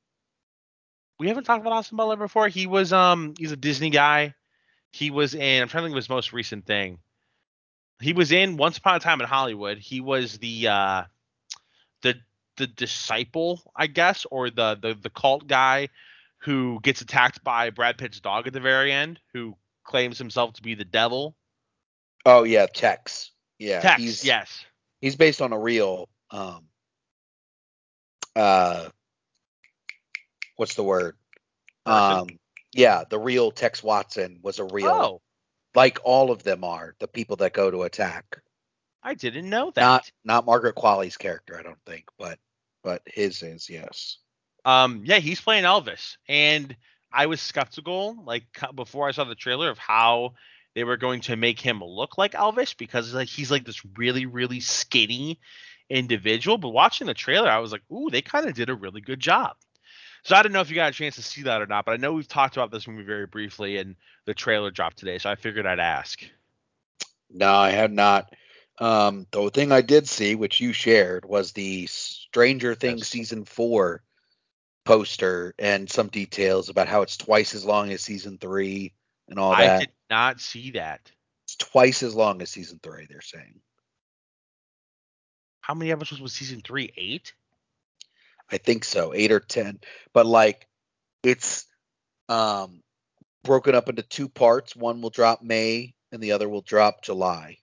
We 1.19 1.29
haven't 1.29 1.45
talked 1.45 1.61
about 1.61 1.73
Austin 1.73 1.97
Butler 1.97 2.17
before. 2.17 2.49
He 2.49 2.67
was 2.67 2.93
um 2.93 3.35
he's 3.39 3.53
a 3.53 3.57
Disney 3.57 3.91
guy. 3.91 4.35
He 4.93 5.11
was 5.11 5.35
in 5.35 5.63
I'm 5.63 5.69
trying 5.69 5.83
to 5.83 5.87
think 5.87 5.95
of 5.95 6.03
his 6.03 6.09
most 6.09 6.33
recent 6.33 6.67
thing. 6.67 6.99
He 8.01 8.13
was 8.13 8.33
in 8.33 8.57
Once 8.57 8.79
Upon 8.79 8.97
a 8.97 9.01
Time 9.01 9.21
in 9.21 9.27
Hollywood. 9.27 9.79
He 9.79 10.01
was 10.01 10.39
the 10.39 10.69
uh 10.69 11.05
the 12.03 12.17
the 12.57 12.67
disciple, 12.67 13.63
I 13.77 13.87
guess, 13.87 14.27
or 14.31 14.51
the 14.51 14.79
the 14.81 14.95
the 15.01 15.11
cult 15.11 15.47
guy 15.47 15.89
who 16.39 16.81
gets 16.83 17.01
attacked 17.01 17.45
by 17.45 17.71
Brad 17.71 17.99
Pitt's 17.99 18.21
dog 18.21 18.47
at 18.47 18.53
the 18.53 18.61
very 18.61 18.93
end, 18.93 19.21
who 19.33 19.57
claims 19.85 20.19
himself 20.19 20.55
to 20.55 20.63
be 20.63 20.75
the 20.75 20.85
devil. 20.85 21.37
Oh 22.27 22.43
yeah, 22.43 22.67
Tex. 22.67 23.31
Yeah. 23.59 23.81
Tex, 23.81 24.01
he's 24.01 24.25
yes. 24.25 24.65
he's 25.01 25.17
based 25.17 25.41
on 25.41 25.53
a 25.53 25.59
real 25.59 26.09
um 26.31 26.65
uh 28.35 28.89
what's 30.63 30.75
the 30.75 30.85
word? 30.85 31.17
Um 31.87 32.29
yeah, 32.73 33.03
the 33.11 33.19
real 33.19 33.51
Tex 33.51 33.83
Watson 33.83 34.39
was 34.43 34.61
a 34.61 34.65
real 34.65 34.87
Oh, 34.87 35.23
like 35.75 35.99
all 36.05 36.31
of 36.31 36.45
them 36.45 36.63
are, 36.63 36.95
the 37.01 37.09
people 37.09 37.35
that 37.37 37.53
go 37.53 37.69
to 37.69 37.83
attack. 37.83 38.41
I 39.03 39.15
didn't 39.15 39.51
know 39.51 39.73
that. 39.73 39.81
Not 39.81 40.13
not 40.25 40.47
Margaret 40.47 40.77
Qualley's 40.77 41.17
character, 41.17 41.59
I 41.59 41.65
don't 41.65 41.83
think, 41.85 42.05
but 42.17 42.39
but 42.85 43.03
his 43.07 43.43
is, 43.43 43.69
yes. 43.69 44.19
Um, 44.65 45.03
yeah, 45.05 45.19
he's 45.19 45.41
playing 45.41 45.65
Elvis, 45.65 46.17
and 46.29 46.77
I 47.13 47.27
was 47.27 47.41
skeptical, 47.41 48.23
like 48.25 48.45
before 48.77 49.09
I 49.09 49.11
saw 49.11 49.25
the 49.25 49.35
trailer, 49.35 49.69
of 49.69 49.79
how 49.79 50.35
they 50.77 50.85
were 50.85 50.97
going 50.97 51.23
to 51.23 51.35
make 51.35 51.59
him 51.59 51.83
look 51.83 52.17
like 52.19 52.35
Elvis 52.35 52.77
because 52.77 53.13
like 53.13 53.27
he's 53.27 53.51
like 53.51 53.65
this 53.65 53.83
really 53.99 54.27
really 54.27 54.61
skinny 54.61 55.41
individual. 55.91 56.57
But 56.59 56.69
watching 56.69 57.09
the 57.09 57.15
trailer, 57.15 57.51
I 57.51 57.59
was 57.59 57.73
like, 57.73 57.83
ooh, 57.91 58.09
they 58.09 58.23
kind 58.23 58.47
of 58.47 58.55
did 58.55 58.71
a 58.71 58.75
really 58.75 59.01
good 59.01 59.19
job. 59.19 59.57
So 60.25 60.37
I 60.37 60.43
don't 60.43 60.53
know 60.53 60.61
if 60.61 60.70
you 60.70 60.77
got 60.77 60.91
a 60.91 60.95
chance 60.95 61.16
to 61.16 61.23
see 61.23 61.43
that 61.43 61.61
or 61.61 61.66
not, 61.66 61.85
but 61.85 61.93
I 61.93 61.97
know 61.97 62.12
we've 62.12 62.29
talked 62.29 62.57
about 62.57 62.70
this 62.70 62.87
movie 62.87 63.03
very 63.03 63.27
briefly, 63.27 63.79
and 63.79 63.97
the 64.25 64.35
trailer 64.35 64.70
dropped 64.70 64.99
today, 64.99 65.18
so 65.18 65.31
I 65.31 65.35
figured 65.35 65.66
I'd 65.66 65.81
ask. 65.81 66.23
No, 67.29 67.53
I 67.53 67.70
have 67.70 67.91
not. 67.91 68.33
Um, 68.79 69.27
the 69.33 69.51
thing 69.51 69.73
I 69.73 69.81
did 69.81 70.09
see, 70.09 70.35
which 70.35 70.61
you 70.61 70.73
shared, 70.73 71.25
was 71.25 71.53
the 71.53 71.87
Stranger 71.87 72.75
Things 72.75 73.01
Yes. 73.01 73.09
season 73.09 73.45
four 73.45 74.03
poster 74.85 75.55
and 75.59 75.91
some 75.91 76.09
details 76.09 76.68
about 76.68 76.89
how 76.89 77.03
it's 77.03 77.16
twice 77.16 77.55
as 77.55 77.64
long 77.64 77.91
as 77.93 78.03
season 78.03 78.39
three 78.39 78.93
and 79.29 79.39
all 79.39 79.51
that. 79.57 79.77
I 79.77 79.79
did 79.81 79.93
not 80.11 80.41
see 80.41 80.73
that. 80.73 81.11
It's 81.45 81.57
twice 81.57 82.03
as 82.03 82.14
long 82.14 82.43
as 82.43 82.51
season 82.51 82.81
three, 82.83 83.07
they're 83.09 83.20
saying. 83.20 83.61
How 85.61 85.75
many 85.75 85.93
episodes 85.93 86.20
was 86.20 86.33
season 86.33 86.61
three? 86.61 86.93
Eight. 86.97 87.35
I 88.51 88.59
think 88.59 88.84
so, 88.84 89.12
eight 89.14 89.32
or 89.32 89.40
ten. 89.40 89.80
But 90.12 90.26
like 90.26 90.66
it's 91.22 91.66
um 92.28 92.82
broken 93.45 93.74
up 93.74 93.88
into 93.88 94.03
two 94.03 94.28
parts. 94.28 94.76
One 94.76 95.01
will 95.01 95.11
drop 95.11 95.43
May 95.43 95.95
and 96.12 96.22
the 96.22 96.32
other 96.32 96.49
will 96.49 96.62
drop 96.62 97.03
July. 97.03 97.59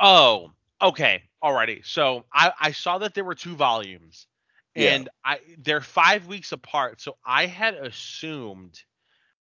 Oh, 0.00 0.52
okay. 0.80 1.22
Alrighty. 1.42 1.84
So 1.86 2.24
I, 2.32 2.52
I 2.60 2.72
saw 2.72 2.98
that 2.98 3.14
there 3.14 3.24
were 3.24 3.34
two 3.34 3.54
volumes 3.56 4.26
Yeah. 4.74 4.94
and 4.94 5.08
I 5.24 5.40
they're 5.58 5.80
five 5.80 6.26
weeks 6.26 6.52
apart. 6.52 7.00
So 7.00 7.16
I 7.24 7.46
had 7.46 7.74
assumed 7.74 8.82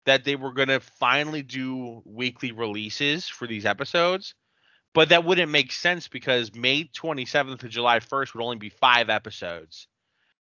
that 0.06 0.26
they 0.26 0.36
were 0.36 0.54
gonna 0.54 0.80
finally 0.80 1.44
do 1.44 2.02
weekly 2.06 2.52
releases 2.52 3.28
for 3.28 3.48
these 3.48 3.66
episodes. 3.66 4.36
But 4.94 5.10
that 5.10 5.26
wouldn't 5.26 5.52
make 5.52 5.72
sense 5.72 6.08
because 6.08 6.54
May 6.54 6.86
27th 6.86 7.60
to 7.60 7.70
July 7.70 8.00
1st 8.00 8.34
would 8.34 8.44
only 8.44 8.58
be 8.58 8.70
five 8.70 9.10
episodes. 9.10 9.88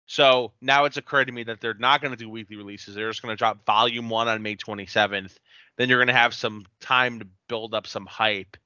So 0.06 0.52
now 0.60 0.84
it's 0.84 0.96
occurred 0.96 1.26
to 1.26 1.32
me 1.32 1.44
that 1.44 1.60
they're 1.60 1.74
not 1.74 2.00
going 2.00 2.10
to 2.10 2.18
do 2.18 2.28
weekly 2.28 2.56
releases. 2.56 2.94
They're 2.94 3.10
just 3.10 3.22
going 3.22 3.32
to 3.32 3.38
drop 3.38 3.64
volume 3.64 4.08
one 4.08 4.28
on 4.28 4.42
May 4.42 4.56
27th. 4.56 5.36
Then 5.76 5.88
you're 5.88 5.98
going 5.98 6.08
to 6.08 6.12
have 6.12 6.34
some 6.34 6.66
time 6.80 7.20
to 7.20 7.26
build 7.48 7.72
up 7.72 7.86
some 7.86 8.06
hype 8.06 8.56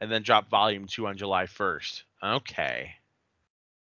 and 0.00 0.10
then 0.10 0.22
drop 0.22 0.48
volume 0.50 0.86
two 0.86 1.06
on 1.06 1.16
July 1.16 1.44
1st. 1.44 2.02
Okay. 2.22 2.92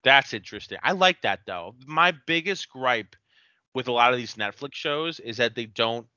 That's 0.03 0.33
interesting. 0.33 0.77
I 0.83 0.93
like 0.93 1.21
that 1.23 1.41
though. 1.45 1.75
My 1.85 2.13
biggest 2.25 2.69
gripe 2.69 3.15
with 3.73 3.87
a 3.87 3.91
lot 3.91 4.13
of 4.13 4.17
these 4.17 4.35
Netflix 4.35 4.73
shows 4.73 5.19
is 5.19 5.37
that 5.37 5.55
they 5.55 5.65
don't 5.65 6.07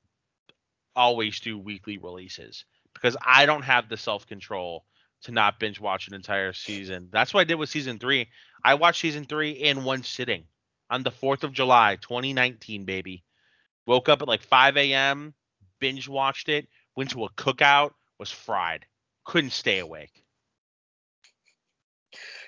always 0.95 1.39
do 1.39 1.57
weekly 1.57 1.97
releases 1.97 2.65
because 2.93 3.17
I 3.25 3.45
don't 3.45 3.63
have 3.63 3.89
the 3.89 3.97
self 3.97 4.25
control 4.27 4.85
to 5.25 5.31
not 5.31 5.59
binge 5.59 5.79
watch 5.79 6.07
an 6.07 6.13
entire 6.13 6.53
season. 6.53 7.09
That's 7.11 7.33
what 7.33 7.41
I 7.41 7.45
did 7.45 7.55
with 7.55 7.69
season 7.69 7.99
three. 7.99 8.29
I 8.63 8.75
watched 8.75 9.01
season 9.01 9.25
three 9.25 9.51
in 9.51 9.83
one 9.83 10.03
sitting 10.03 10.45
on 10.89 11.03
the 11.03 11.11
4th 11.11 11.43
of 11.43 11.51
July, 11.51 11.97
2019, 12.01 12.85
baby. 12.85 13.23
Woke 13.85 14.09
up 14.09 14.21
at 14.21 14.27
like 14.27 14.41
5 14.41 14.77
a.m., 14.77 15.33
binge 15.79 16.07
watched 16.07 16.49
it, 16.49 16.67
went 16.95 17.11
to 17.11 17.25
a 17.25 17.29
cookout, 17.31 17.91
was 18.17 18.31
fried. 18.31 18.85
Couldn't 19.25 19.51
stay 19.51 19.79
awake. 19.79 20.23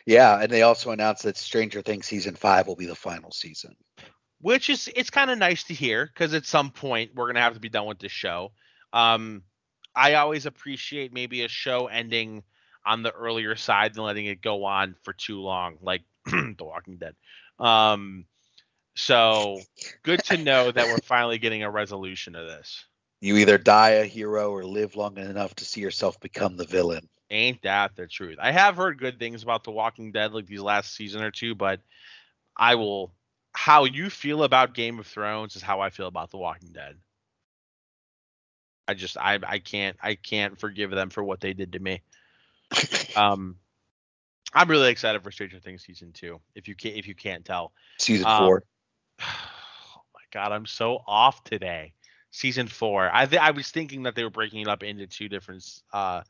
Yeah, 0.06 0.42
and 0.42 0.50
they 0.50 0.62
also 0.62 0.92
announced 0.92 1.24
that 1.24 1.36
Stranger 1.36 1.82
Things 1.82 2.06
season 2.06 2.36
five 2.36 2.66
will 2.66 2.76
be 2.78 2.86
the 2.86 2.96
final 2.96 3.32
season. 3.32 3.76
which 4.40 4.70
is 4.70 4.90
it's 4.96 5.10
kind 5.10 5.32
of 5.32 5.38
nice 5.38 5.64
to 5.66 5.74
hear 5.74 6.06
because 6.06 6.34
at 6.34 6.46
some 6.46 6.72
point 6.72 7.12
we're 7.16 7.28
gonna 7.28 7.42
have 7.42 7.56
to 7.56 7.60
be 7.60 7.70
done 7.70 7.88
with 7.88 8.00
this 8.00 8.12
show. 8.12 8.52
Um, 8.94 9.44
I 9.96 10.14
always 10.14 10.46
appreciate 10.46 11.12
maybe 11.12 11.44
a 11.44 11.48
show 11.48 11.88
ending 11.88 12.44
on 12.88 13.04
the 13.04 13.12
earlier 13.12 13.56
side 13.56 13.94
than 13.94 14.04
letting 14.04 14.26
it 14.26 14.42
go 14.42 14.64
on 14.64 14.96
for 15.04 15.14
too 15.14 15.40
long, 15.42 15.78
like 15.82 16.04
The 16.26 16.56
Walking 16.60 16.98
Dead. 16.98 17.16
Um, 17.60 18.26
so 18.96 19.60
good 20.04 20.24
to 20.26 20.38
know 20.38 20.72
that 20.72 20.88
we're 20.88 20.98
finally 20.98 21.38
getting 21.38 21.64
a 21.64 21.70
resolution 21.70 22.36
of 22.36 22.48
this. 22.48 22.86
You 23.20 23.38
either 23.38 23.58
die 23.58 23.92
a 23.92 24.06
hero 24.06 24.52
or 24.52 24.64
live 24.64 24.96
long 24.96 25.18
enough 25.18 25.56
to 25.56 25.66
see 25.66 25.82
yourself 25.82 26.20
become 26.20 26.56
the 26.56 26.66
villain. 26.66 27.08
Ain't 27.30 27.62
that 27.64 27.96
the 27.96 28.08
truth? 28.08 28.38
I 28.42 28.52
have 28.52 28.78
heard 28.78 29.00
good 29.00 29.20
things 29.20 29.44
about 29.44 29.64
The 29.64 29.72
Walking 29.72 30.12
Dead 30.12 30.34
like 30.34 30.46
these 30.46 30.62
last 30.62 30.96
season 30.96 31.22
or 31.22 31.32
two, 31.32 31.56
but 31.56 31.82
I 32.56 32.76
will. 32.76 33.12
How 33.54 33.86
you 33.86 34.12
feel 34.12 34.44
about 34.44 34.76
Game 34.76 35.00
of 35.00 35.08
Thrones 35.08 35.56
is 35.56 35.64
how 35.64 35.82
I 35.82 35.90
feel 35.90 36.06
about 36.06 36.30
The 36.30 36.38
Walking 36.38 36.70
Dead. 36.70 36.96
I 38.88 38.94
just 38.94 39.18
I 39.18 39.40
I 39.46 39.60
can't 39.60 39.98
I 40.02 40.16
can't 40.16 40.60
forgive 40.60 40.92
them 40.92 41.10
for 41.10 41.24
what 41.24 41.42
they 41.42 41.54
did 41.54 41.74
to 41.74 41.80
me. 41.80 42.02
Um, 43.16 43.56
I'm 44.54 44.70
really 44.70 44.92
excited 44.92 45.24
for 45.24 45.32
Stranger 45.32 45.60
Things 45.60 45.84
season 45.84 46.12
two. 46.14 46.40
If 46.56 46.68
you 46.68 46.76
can't, 46.76 46.96
if 46.96 47.08
you 47.08 47.16
can't 47.16 47.44
tell. 47.44 47.74
season 48.00 48.28
Um, 48.28 48.38
four. 48.38 48.64
Oh 49.96 50.02
my 50.14 50.42
god, 50.42 50.52
I'm 50.52 50.66
so 50.66 51.00
off 51.08 51.44
today. 51.44 51.94
Season 52.32 52.68
four. 52.68 53.10
I 53.12 53.26
th- 53.26 53.42
I 53.42 53.52
was 53.52 53.70
thinking 53.70 54.04
that 54.04 54.16
they 54.16 54.24
were 54.24 54.30
breaking 54.30 54.62
it 54.62 54.68
up 54.68 54.84
into 54.84 55.08
two 55.08 55.30
different 55.30 55.64
uh 55.94 56.22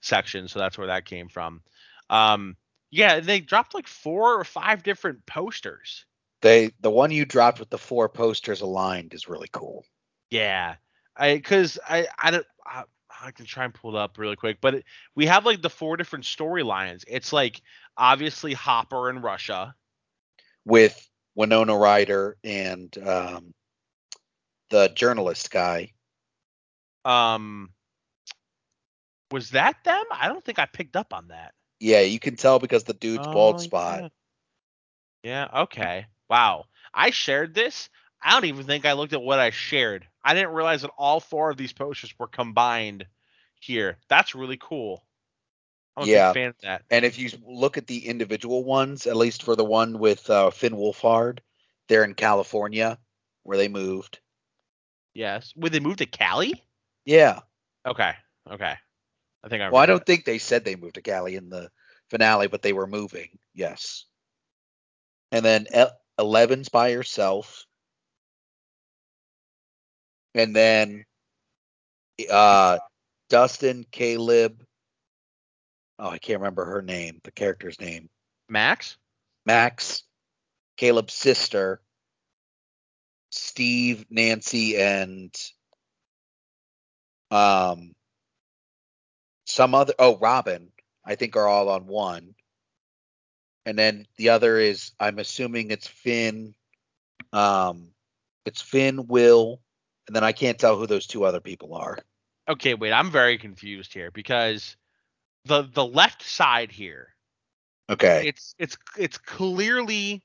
sections, 0.00 0.52
so 0.52 0.58
that's 0.58 0.76
where 0.76 0.88
that 0.88 1.04
came 1.04 1.28
from. 1.28 1.62
Um, 2.10 2.56
yeah, 2.90 3.20
they 3.20 3.40
dropped 3.40 3.74
like 3.74 3.86
four 3.86 4.38
or 4.38 4.44
five 4.44 4.82
different 4.82 5.24
posters. 5.26 6.04
They 6.40 6.72
the 6.80 6.90
one 6.90 7.10
you 7.10 7.24
dropped 7.24 7.60
with 7.60 7.70
the 7.70 7.78
four 7.78 8.08
posters 8.08 8.60
aligned 8.60 9.14
is 9.14 9.28
really 9.28 9.48
cool. 9.52 9.86
Yeah, 10.30 10.74
I 11.16 11.34
because 11.34 11.78
I 11.88 12.06
I 12.18 12.30
don't 12.32 12.46
I, 12.66 12.84
I 13.22 13.30
can 13.30 13.46
try 13.46 13.64
and 13.64 13.72
pull 13.72 13.96
it 13.96 13.98
up 13.98 14.18
really 14.18 14.36
quick, 14.36 14.58
but 14.60 14.74
it, 14.74 14.84
we 15.14 15.26
have 15.26 15.46
like 15.46 15.62
the 15.62 15.70
four 15.70 15.96
different 15.96 16.24
storylines. 16.24 17.04
It's 17.06 17.32
like 17.32 17.62
obviously 17.96 18.52
Hopper 18.52 19.08
in 19.08 19.20
Russia. 19.20 19.74
With 20.64 21.08
Winona 21.34 21.76
Ryder 21.76 22.36
and 22.44 22.96
um, 22.98 23.54
the 24.70 24.88
journalist 24.94 25.50
guy. 25.50 25.92
Um, 27.04 27.70
Was 29.30 29.50
that 29.50 29.76
them? 29.84 30.04
I 30.10 30.28
don't 30.28 30.44
think 30.44 30.58
I 30.58 30.66
picked 30.66 30.96
up 30.96 31.12
on 31.14 31.28
that. 31.28 31.54
Yeah, 31.80 32.00
you 32.00 32.18
can 32.18 32.36
tell 32.36 32.58
because 32.58 32.84
the 32.84 32.94
dude's 32.94 33.26
Oh, 33.26 33.32
bald 33.32 33.60
spot. 33.60 34.12
Yeah. 35.24 35.48
yeah. 35.52 35.62
Okay. 35.62 36.06
Wow. 36.28 36.66
I 36.94 37.10
shared 37.10 37.54
this. 37.54 37.88
I 38.22 38.32
don't 38.32 38.44
even 38.44 38.64
think 38.64 38.86
I 38.86 38.92
looked 38.92 39.12
at 39.12 39.22
what 39.22 39.38
I 39.40 39.50
shared. 39.50 40.06
I 40.24 40.34
didn't 40.34 40.52
realize 40.52 40.82
that 40.82 40.90
all 40.96 41.20
four 41.20 41.50
of 41.50 41.56
these 41.56 41.72
posters 41.72 42.14
were 42.18 42.28
combined 42.28 43.06
here. 43.60 43.98
That's 44.08 44.34
really 44.34 44.58
cool. 44.60 45.04
I'm 45.96 46.04
a 46.04 46.06
Yeah. 46.06 46.32
big 46.32 46.40
fan 46.42 46.48
of 46.50 46.60
that. 46.62 46.82
And 46.90 47.04
if 47.04 47.18
you 47.18 47.30
look 47.46 47.76
at 47.76 47.86
the 47.86 48.06
individual 48.06 48.64
ones, 48.64 49.06
at 49.06 49.16
least 49.16 49.42
for 49.42 49.56
the 49.56 49.64
one 49.64 49.98
with 49.98 50.28
uh, 50.30 50.50
Finn 50.50 50.74
Wolfhard, 50.74 51.40
they're 51.88 52.04
in 52.04 52.14
California 52.14 52.98
where 53.42 53.58
they 53.58 53.68
moved. 53.68 54.20
Yes. 55.14 55.52
Would 55.56 55.72
they 55.72 55.80
move 55.80 55.96
to 55.96 56.06
Cali? 56.06 56.62
Yeah. 57.04 57.40
Okay. 57.86 58.12
Okay. 58.50 58.74
I 59.44 59.48
think 59.48 59.62
I. 59.62 59.68
Well, 59.70 59.82
I 59.82 59.86
don't 59.86 59.98
that. 59.98 60.06
think 60.06 60.24
they 60.24 60.38
said 60.38 60.64
they 60.64 60.76
moved 60.76 60.94
to 60.94 61.02
Cali 61.02 61.34
in 61.34 61.50
the 61.50 61.70
finale, 62.08 62.46
but 62.46 62.62
they 62.62 62.72
were 62.72 62.86
moving. 62.86 63.38
Yes. 63.54 64.06
And 65.32 65.44
then 65.44 65.66
Eleven's 66.18 66.68
by 66.68 66.92
herself. 66.92 67.66
And 70.34 70.54
then 70.54 71.04
uh 72.30 72.78
Dustin, 73.28 73.86
Caleb. 73.90 74.62
Oh, 75.98 76.08
I 76.10 76.18
can't 76.18 76.40
remember 76.40 76.64
her 76.64 76.82
name, 76.82 77.20
the 77.24 77.30
character's 77.30 77.80
name. 77.80 78.10
Max. 78.48 78.98
Max, 79.46 80.04
Caleb's 80.76 81.14
sister, 81.14 81.80
Steve, 83.30 84.04
Nancy, 84.10 84.76
and 84.76 85.34
um 87.30 87.94
some 89.46 89.74
other 89.74 89.94
oh 89.98 90.18
Robin, 90.18 90.70
I 91.04 91.14
think 91.14 91.36
are 91.36 91.48
all 91.48 91.70
on 91.70 91.86
one. 91.86 92.34
And 93.64 93.78
then 93.78 94.06
the 94.16 94.28
other 94.28 94.58
is 94.58 94.92
I'm 95.00 95.18
assuming 95.18 95.70
it's 95.70 95.88
Finn, 95.88 96.54
um 97.32 97.88
it's 98.44 98.60
Finn, 98.60 99.06
Will, 99.06 99.61
and 100.06 100.16
then 100.16 100.24
I 100.24 100.32
can't 100.32 100.58
tell 100.58 100.76
who 100.76 100.86
those 100.86 101.06
two 101.06 101.24
other 101.24 101.40
people 101.40 101.74
are. 101.74 101.98
Okay, 102.48 102.74
wait. 102.74 102.92
I'm 102.92 103.10
very 103.10 103.38
confused 103.38 103.94
here 103.94 104.10
because 104.10 104.76
the 105.44 105.62
the 105.62 105.84
left 105.84 106.22
side 106.22 106.70
here 106.72 107.12
Okay. 107.90 108.26
it's 108.26 108.54
it's 108.58 108.76
it's 108.96 109.18
clearly 109.18 110.22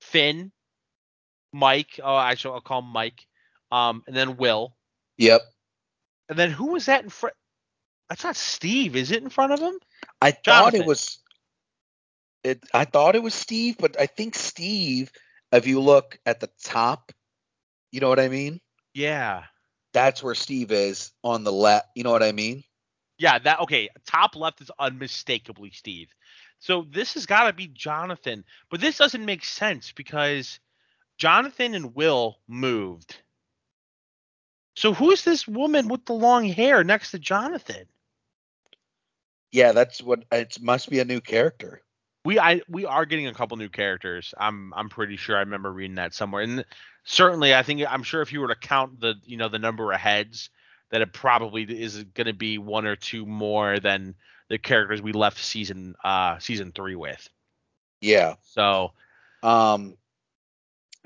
Finn, 0.00 0.50
Mike. 1.52 2.00
Oh, 2.02 2.18
actually, 2.18 2.54
I'll 2.54 2.60
call 2.60 2.80
him 2.80 2.88
Mike. 2.88 3.26
Um, 3.70 4.02
and 4.06 4.14
then 4.16 4.36
Will, 4.36 4.76
Yep. 5.18 5.42
and 6.28 6.38
then 6.38 6.50
who 6.50 6.66
was 6.66 6.86
that 6.86 7.02
in 7.02 7.10
front? 7.10 7.34
That's 8.08 8.24
not 8.24 8.36
Steve, 8.36 8.96
is 8.96 9.10
it 9.10 9.22
in 9.22 9.30
front 9.30 9.52
of 9.52 9.60
him? 9.60 9.78
I 10.20 10.30
thought 10.32 10.74
it 10.74 10.84
was 10.84 11.18
it 12.42 12.62
I 12.72 12.84
thought 12.84 13.16
it 13.16 13.22
was 13.22 13.34
Steve, 13.34 13.76
but 13.78 13.98
I 13.98 14.06
think 14.06 14.34
Steve, 14.34 15.10
if 15.52 15.66
you 15.66 15.80
look 15.80 16.18
at 16.26 16.40
the 16.40 16.50
top, 16.62 17.12
you 17.90 18.00
know 18.00 18.08
what 18.08 18.20
I 18.20 18.28
mean? 18.28 18.60
Yeah, 18.94 19.44
That's 19.94 20.22
where 20.22 20.34
Steve 20.34 20.72
is 20.72 21.12
on 21.24 21.44
the 21.44 21.52
left. 21.52 21.88
You 21.96 22.04
know 22.04 22.12
what 22.12 22.22
I 22.22 22.32
mean? 22.32 22.64
yeah. 23.18 23.38
That 23.38 23.60
okay. 23.60 23.90
Top 24.06 24.36
left 24.36 24.60
is 24.62 24.70
unmistakably 24.78 25.70
Steve. 25.72 26.08
So 26.60 26.86
this 26.90 27.14
has 27.14 27.26
got 27.26 27.44
to 27.48 27.54
be 27.54 27.68
Jonathan, 27.68 28.44
but 28.70 28.80
this 28.80 28.98
doesn't 28.98 29.24
make 29.26 29.44
sense 29.44 29.92
because 29.92 30.60
Jonathan 31.18 31.74
and 31.74 31.94
Will 31.94 32.38
moved. 32.48 33.20
So 34.76 34.94
who's 34.94 35.24
this 35.24 35.48
woman 35.48 35.88
with 35.88 36.06
the 36.06 36.14
long 36.14 36.46
hair 36.46 36.84
next 36.84 37.12
to 37.12 37.18
Jonathan? 37.18 37.86
Yeah, 39.52 39.72
that's 39.72 40.02
what 40.02 40.24
it 40.32 40.60
must 40.62 40.90
be 40.90 41.00
a 41.00 41.04
new 41.04 41.20
character. 41.20 41.83
We 42.24 42.38
I 42.38 42.62
we 42.68 42.84
are 42.86 43.04
getting 43.04 43.26
a 43.26 43.34
couple 43.34 43.56
new 43.56 43.68
characters. 43.68 44.34
I'm 44.38 44.72
I'm 44.74 44.88
pretty 44.88 45.16
sure 45.16 45.36
I 45.36 45.40
remember 45.40 45.72
reading 45.72 45.96
that 45.96 46.14
somewhere. 46.14 46.42
And 46.42 46.64
certainly 47.04 47.54
I 47.54 47.62
think 47.62 47.82
I'm 47.88 48.02
sure 48.02 48.22
if 48.22 48.32
you 48.32 48.40
were 48.40 48.48
to 48.48 48.54
count 48.54 49.00
the 49.00 49.14
you 49.24 49.36
know 49.36 49.48
the 49.48 49.58
number 49.58 49.92
of 49.92 50.00
heads 50.00 50.50
that 50.90 51.02
it 51.02 51.12
probably 51.12 51.62
is 51.64 52.02
going 52.14 52.26
to 52.26 52.32
be 52.32 52.58
one 52.58 52.86
or 52.86 52.96
two 52.96 53.26
more 53.26 53.78
than 53.78 54.14
the 54.48 54.58
characters 54.58 55.02
we 55.02 55.12
left 55.12 55.38
season 55.38 55.94
uh 56.02 56.38
season 56.38 56.72
3 56.72 56.96
with. 56.96 57.28
Yeah. 58.00 58.34
So, 58.42 58.92
Um 59.42 59.96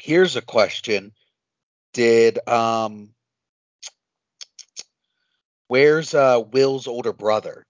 here's 0.01 0.37
a 0.37 0.43
question. 0.43 1.13
Did 1.95 2.47
um 2.49 3.11
where's 5.67 6.15
uh 6.15 6.43
Will's 6.53 6.87
older 6.87 7.13
brother? 7.13 7.67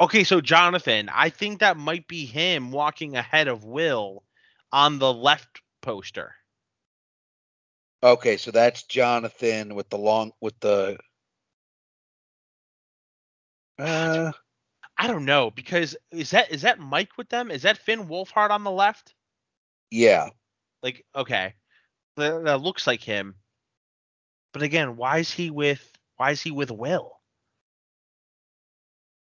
Okay, 0.00 0.24
so 0.24 0.40
Jonathan, 0.40 1.08
I 1.12 1.30
think 1.30 1.60
that 1.60 1.76
might 1.76 2.08
be 2.08 2.24
him 2.26 2.70
walking 2.70 3.16
ahead 3.16 3.48
of 3.48 3.64
Will 3.64 4.24
on 4.72 4.98
the 4.98 5.12
left 5.12 5.62
poster. 5.82 6.34
Okay, 8.02 8.36
so 8.36 8.50
that's 8.50 8.84
Jonathan 8.84 9.74
with 9.74 9.88
the 9.90 9.98
long 9.98 10.32
with 10.40 10.58
the 10.60 10.98
uh 13.78 14.32
I 14.96 15.06
don't 15.06 15.24
know 15.24 15.50
because 15.50 15.96
is 16.10 16.30
that 16.30 16.50
is 16.52 16.62
that 16.62 16.78
Mike 16.78 17.16
with 17.16 17.28
them? 17.28 17.50
Is 17.50 17.62
that 17.62 17.78
Finn 17.78 18.08
Wolfhard 18.08 18.50
on 18.50 18.64
the 18.64 18.70
left? 18.70 19.14
yeah. 19.90 20.30
Like, 20.82 21.04
okay, 21.14 21.54
that, 22.16 22.44
that 22.44 22.60
looks 22.62 22.86
like 22.86 23.02
him. 23.02 23.34
But 24.52 24.62
again, 24.62 24.96
why 24.96 25.18
is 25.18 25.30
he 25.30 25.50
with 25.50 25.92
why 26.16 26.30
is 26.32 26.40
he 26.42 26.50
with 26.50 26.70
Will? 26.70 27.12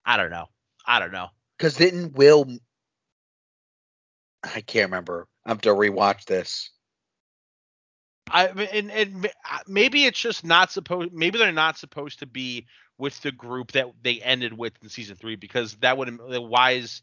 I 0.05 0.17
don't 0.17 0.29
know. 0.31 0.47
I 0.85 0.99
don't 0.99 1.11
know. 1.11 1.29
Because 1.57 1.75
didn't 1.75 2.13
Will? 2.15 2.47
I 4.43 4.61
can't 4.61 4.89
remember. 4.91 5.27
I 5.45 5.49
have 5.49 5.61
to 5.61 5.69
rewatch 5.69 6.25
this. 6.25 6.69
I 8.29 8.47
and, 8.47 8.91
and 8.91 9.31
maybe 9.67 10.05
it's 10.05 10.19
just 10.19 10.43
not 10.43 10.71
supposed. 10.71 11.13
Maybe 11.13 11.37
they're 11.37 11.51
not 11.51 11.77
supposed 11.77 12.19
to 12.19 12.25
be 12.25 12.65
with 12.97 13.19
the 13.21 13.31
group 13.31 13.73
that 13.73 13.91
they 14.01 14.21
ended 14.21 14.57
with 14.57 14.73
in 14.81 14.89
season 14.89 15.15
three 15.15 15.35
because 15.35 15.75
that 15.75 15.97
would 15.97 16.19
why 16.19 16.71
is 16.71 17.01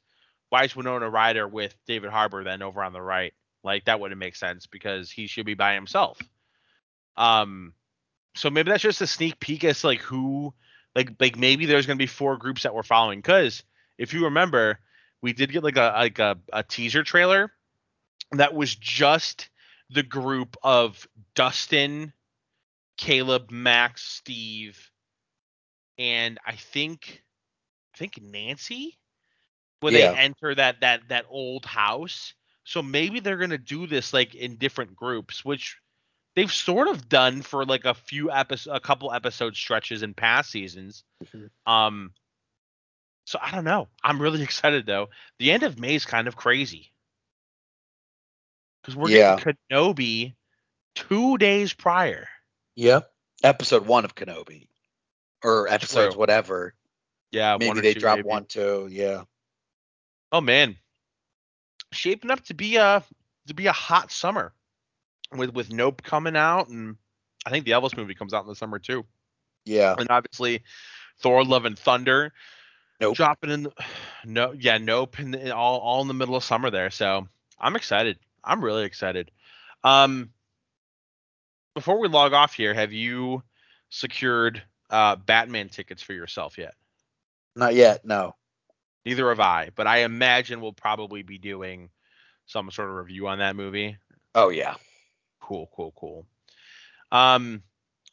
why 0.48 0.64
is 0.64 0.74
Winona 0.74 1.08
Ryder 1.08 1.46
with 1.46 1.74
David 1.86 2.10
Harbour 2.10 2.44
then 2.44 2.62
over 2.62 2.82
on 2.82 2.92
the 2.92 3.00
right? 3.00 3.32
Like 3.62 3.84
that 3.84 4.00
wouldn't 4.00 4.18
make 4.18 4.36
sense 4.36 4.66
because 4.66 5.10
he 5.10 5.26
should 5.26 5.46
be 5.46 5.54
by 5.54 5.74
himself. 5.74 6.18
Um, 7.16 7.74
so 8.34 8.50
maybe 8.50 8.70
that's 8.70 8.82
just 8.82 9.00
a 9.00 9.06
sneak 9.06 9.38
peek 9.38 9.64
as 9.64 9.80
to 9.80 9.86
like 9.86 10.00
who, 10.00 10.52
like 10.96 11.12
like 11.20 11.38
maybe 11.38 11.66
there's 11.66 11.86
gonna 11.86 11.96
be 11.96 12.06
four 12.06 12.36
groups 12.36 12.64
that 12.64 12.74
we're 12.74 12.82
following. 12.82 13.18
Because 13.18 13.62
if 13.98 14.12
you 14.14 14.24
remember, 14.24 14.78
we 15.20 15.32
did 15.32 15.52
get 15.52 15.62
like 15.62 15.76
a 15.76 15.92
like 15.96 16.18
a, 16.18 16.38
a 16.52 16.62
teaser 16.62 17.02
trailer 17.04 17.52
that 18.32 18.54
was 18.54 18.74
just 18.74 19.50
the 19.90 20.02
group 20.02 20.56
of 20.62 21.06
Dustin, 21.34 22.12
Caleb, 22.96 23.50
Max, 23.50 24.02
Steve, 24.02 24.90
and 25.98 26.38
I 26.46 26.56
think 26.56 27.22
I 27.94 27.98
think 27.98 28.20
Nancy, 28.22 28.98
when 29.80 29.92
Yeah. 29.92 30.12
they 30.12 30.16
enter 30.18 30.54
that 30.54 30.80
that 30.80 31.08
that 31.08 31.26
old 31.28 31.64
house. 31.66 32.34
So 32.64 32.82
maybe 32.82 33.20
they're 33.20 33.36
gonna 33.38 33.58
do 33.58 33.86
this 33.86 34.12
like 34.12 34.34
in 34.34 34.56
different 34.56 34.94
groups, 34.94 35.44
which 35.44 35.78
they've 36.34 36.52
sort 36.52 36.88
of 36.88 37.08
done 37.08 37.42
for 37.42 37.64
like 37.64 37.84
a 37.84 37.94
few 37.94 38.30
episodes, 38.30 38.74
a 38.76 38.80
couple 38.80 39.12
episode 39.12 39.56
stretches 39.56 40.02
in 40.02 40.14
past 40.14 40.50
seasons. 40.50 41.04
Mhm. 41.24 41.50
Um, 41.66 42.14
so 43.32 43.38
I 43.40 43.50
don't 43.50 43.64
know. 43.64 43.88
I'm 44.04 44.20
really 44.20 44.42
excited 44.48 44.84
though. 44.86 45.08
The 45.38 45.52
end 45.52 45.62
of 45.62 45.78
May 45.78 45.94
is 45.94 46.04
kind 46.04 46.28
of 46.28 46.36
crazy 46.36 46.92
because 48.82 48.94
we're 48.96 49.08
Yeah. 49.08 49.36
getting 49.36 49.54
Kenobi 49.70 50.34
two 50.94 51.38
days 51.38 51.72
prior. 51.72 52.28
Yep. 52.76 53.10
Episode 53.42 53.86
one 53.86 54.04
of 54.04 54.14
Kenobi, 54.14 54.68
or 55.42 55.66
episodes 55.68 56.14
True. 56.14 56.20
whatever. 56.20 56.74
Yeah, 57.32 57.56
maybe 57.58 57.80
they 57.80 57.94
two, 57.94 58.00
drop 58.00 58.18
maybe. 58.18 58.28
one, 58.28 58.44
two. 58.44 58.86
Yeah. 58.90 59.24
Oh 60.30 60.40
man, 60.40 60.76
shaping 61.92 62.30
up 62.30 62.44
to 62.44 62.54
be 62.54 62.76
a 62.76 63.02
to 63.48 63.54
be 63.54 63.66
a 63.66 63.72
hot 63.72 64.12
summer 64.12 64.52
with 65.34 65.50
with 65.54 65.72
Nope 65.72 66.02
coming 66.02 66.36
out, 66.36 66.68
and 66.68 66.96
I 67.46 67.50
think 67.50 67.64
the 67.64 67.72
Elvis 67.72 67.96
movie 67.96 68.14
comes 68.14 68.32
out 68.34 68.42
in 68.44 68.48
the 68.48 68.54
summer 68.54 68.78
too, 68.78 69.04
Yeah. 69.64 69.94
and 69.98 70.08
obviously 70.10 70.62
Thor: 71.20 71.44
Love 71.44 71.64
and 71.64 71.78
Thunder 71.78 72.32
Nope. 73.00 73.16
dropping 73.16 73.50
in. 73.50 73.62
The, 73.64 73.72
no, 74.24 74.52
yeah, 74.52 74.78
Nope, 74.78 75.18
and 75.18 75.34
and 75.34 75.52
all 75.52 75.78
all 75.78 76.02
in 76.02 76.08
the 76.08 76.14
middle 76.14 76.36
of 76.36 76.44
summer 76.44 76.70
there. 76.70 76.90
So 76.90 77.26
I'm 77.58 77.76
excited. 77.76 78.18
I'm 78.44 78.64
really 78.64 78.84
excited. 78.84 79.30
Um, 79.84 80.30
before 81.74 81.98
we 81.98 82.08
log 82.08 82.32
off 82.32 82.54
here, 82.54 82.74
have 82.74 82.92
you 82.92 83.42
secured 83.90 84.62
uh 84.90 85.16
Batman 85.16 85.68
tickets 85.68 86.02
for 86.02 86.12
yourself 86.12 86.58
yet? 86.58 86.74
Not 87.54 87.74
yet. 87.74 88.04
No. 88.04 88.34
Neither 89.04 89.28
have 89.28 89.40
I, 89.40 89.70
but 89.74 89.86
I 89.86 89.98
imagine 89.98 90.60
we'll 90.60 90.72
probably 90.72 91.22
be 91.22 91.38
doing 91.38 91.90
some 92.46 92.70
sort 92.70 92.88
of 92.88 92.96
review 92.96 93.26
on 93.28 93.38
that 93.38 93.56
movie. 93.56 93.96
Oh 94.34 94.50
yeah. 94.50 94.76
Cool, 95.40 95.68
cool, 95.74 95.92
cool. 95.96 96.26
Um, 97.10 97.62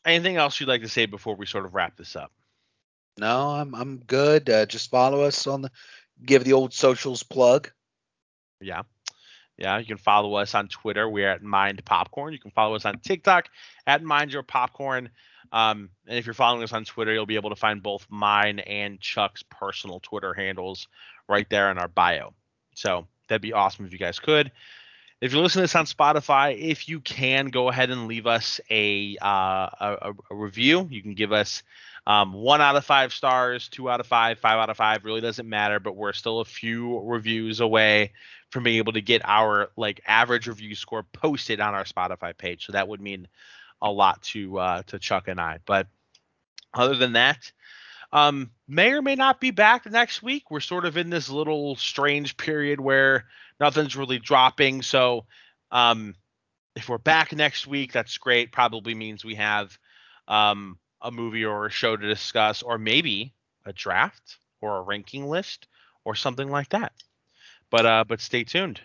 anything 0.06 0.38
else 0.38 0.60
you'd 0.60 0.70
like 0.70 0.82
to 0.82 0.90
say 0.90 1.06
before 1.06 1.36
we 1.36 1.46
sort 1.46 1.66
of 1.66 1.76
wrap 1.76 1.96
this 1.96 2.16
up? 2.16 2.32
No, 3.20 3.50
I'm 3.50 3.76
I'm 3.76 3.98
good. 3.98 4.50
Uh, 4.50 4.66
just 4.66 4.90
follow 4.90 5.22
us 5.24 5.46
on 5.46 5.62
the 5.62 5.72
give 6.26 6.44
the 6.44 6.54
old 6.54 6.74
socials 6.74 7.24
plug. 7.24 7.70
Yeah. 8.62 8.84
Yeah, 9.58 9.78
you 9.78 9.86
can 9.86 9.98
follow 9.98 10.36
us 10.36 10.56
on 10.56 10.70
Twitter. 10.70 11.10
We're 11.10 11.30
at 11.30 11.44
Mind 11.44 11.84
Popcorn. 11.84 12.32
You 12.32 12.40
can 12.40 12.52
follow 12.52 12.76
us 12.76 12.86
on 12.86 13.00
TikTok 13.00 13.50
at 13.86 14.02
Mind 14.02 14.32
Your 14.32 14.42
Popcorn. 14.42 15.10
Um, 15.52 15.90
and 16.08 16.18
if 16.18 16.26
you're 16.26 16.34
following 16.34 16.64
us 16.64 16.72
on 16.72 16.86
Twitter, 16.86 17.12
you'll 17.12 17.26
be 17.26 17.36
able 17.36 17.50
to 17.50 17.58
find 17.58 17.84
both 17.84 18.06
mine 18.10 18.60
and 18.60 19.02
Chuck's 19.02 19.44
personal 19.44 20.00
Twitter 20.00 20.34
handles 20.34 20.88
right 21.28 21.50
there 21.50 21.72
in 21.72 21.78
our 21.78 21.90
bio. 21.90 22.34
So 22.74 23.06
that'd 23.28 23.42
be 23.42 23.52
awesome 23.52 23.86
if 23.86 23.92
you 23.92 24.00
guys 24.00 24.20
could. 24.20 24.52
If 25.20 25.34
you're 25.34 25.42
listening 25.42 25.68
to 25.68 25.74
this 25.74 25.76
on 25.76 25.86
Spotify, 25.86 26.58
if 26.58 26.88
you 26.88 27.02
can, 27.02 27.48
go 27.48 27.68
ahead 27.68 27.90
and 27.90 28.08
leave 28.08 28.26
us 28.26 28.62
a 28.70 29.18
uh, 29.22 29.28
a, 29.28 30.14
a, 30.30 30.36
review. 30.36 30.88
You 30.90 31.02
can 31.02 31.14
give 31.14 31.34
us 31.34 31.64
um, 32.10 32.34
one 32.34 32.60
out 32.60 32.76
of 32.76 32.84
five 32.84 33.14
stars, 33.14 33.70
two 33.70 33.88
out 33.88 34.00
of 34.00 34.08
five, 34.08 34.40
five 34.40 34.58
out 34.58 34.72
of 34.72 34.78
five. 34.78 35.06
Really 35.06 35.22
doesn't 35.22 35.48
matter, 35.48 35.80
but 35.80 35.96
we're 35.96 36.12
still 36.12 36.40
a 36.40 36.46
few 36.46 36.98
reviews 37.02 37.60
away 37.60 38.14
from 38.50 38.64
being 38.64 38.80
able 38.80 38.94
to 38.94 39.02
get 39.02 39.22
our 39.26 39.70
like 39.78 40.02
average 40.08 40.48
review 40.48 40.74
score 40.74 41.04
posted 41.04 41.62
on 41.62 41.76
our 41.76 41.84
Spotify 41.84 42.36
page. 42.36 42.66
So 42.66 42.72
that 42.72 42.88
would 42.88 43.00
mean 43.00 43.28
a 43.80 43.92
lot 43.92 44.24
to 44.24 44.58
uh, 44.58 44.82
to 44.88 44.98
Chuck 44.98 45.28
and 45.28 45.40
I. 45.40 45.60
But 45.68 45.86
other 46.74 46.96
than 46.96 47.14
that, 47.14 47.52
um, 48.12 48.50
may 48.68 48.92
or 48.94 49.04
may 49.04 49.14
not 49.14 49.40
be 49.40 49.52
back 49.52 49.86
next 49.86 50.24
week. 50.24 50.50
We're 50.50 50.62
sort 50.62 50.86
of 50.86 50.98
in 50.98 51.12
this 51.12 51.30
little 51.30 51.76
strange 51.76 52.38
period 52.38 52.82
where 52.82 53.26
nothing's 53.60 53.96
really 53.96 54.18
dropping. 54.18 54.82
So 54.82 55.28
um, 55.70 56.16
if 56.76 56.90
we're 56.90 56.98
back 56.98 57.36
next 57.36 57.68
week, 57.68 57.94
that's 57.94 58.18
great. 58.18 58.52
Probably 58.52 58.96
means 58.96 59.24
we 59.24 59.36
have 59.36 59.78
um, 60.28 60.80
a 61.02 61.12
movie 61.12 61.46
or 61.46 61.66
a 61.66 61.72
show 61.72 61.96
to 61.96 62.08
discuss, 62.08 62.62
or 62.62 62.78
maybe 62.78 63.34
a 63.66 63.74
draft 63.74 64.38
or 64.62 64.78
a 64.78 64.82
ranking 64.82 65.28
list 65.28 65.68
or 66.04 66.16
something 66.16 66.50
like 66.50 66.70
that. 66.70 66.94
But 67.70 67.86
uh, 67.86 68.04
but 68.08 68.22
stay 68.22 68.44
tuned. 68.44 68.82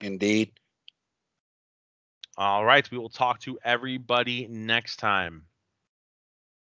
Indeed. 0.00 0.52
All 2.36 2.64
right, 2.64 2.90
we 2.90 2.98
will 2.98 3.10
talk 3.10 3.40
to 3.40 3.58
everybody 3.62 4.46
next 4.48 4.96
time. 4.96 5.46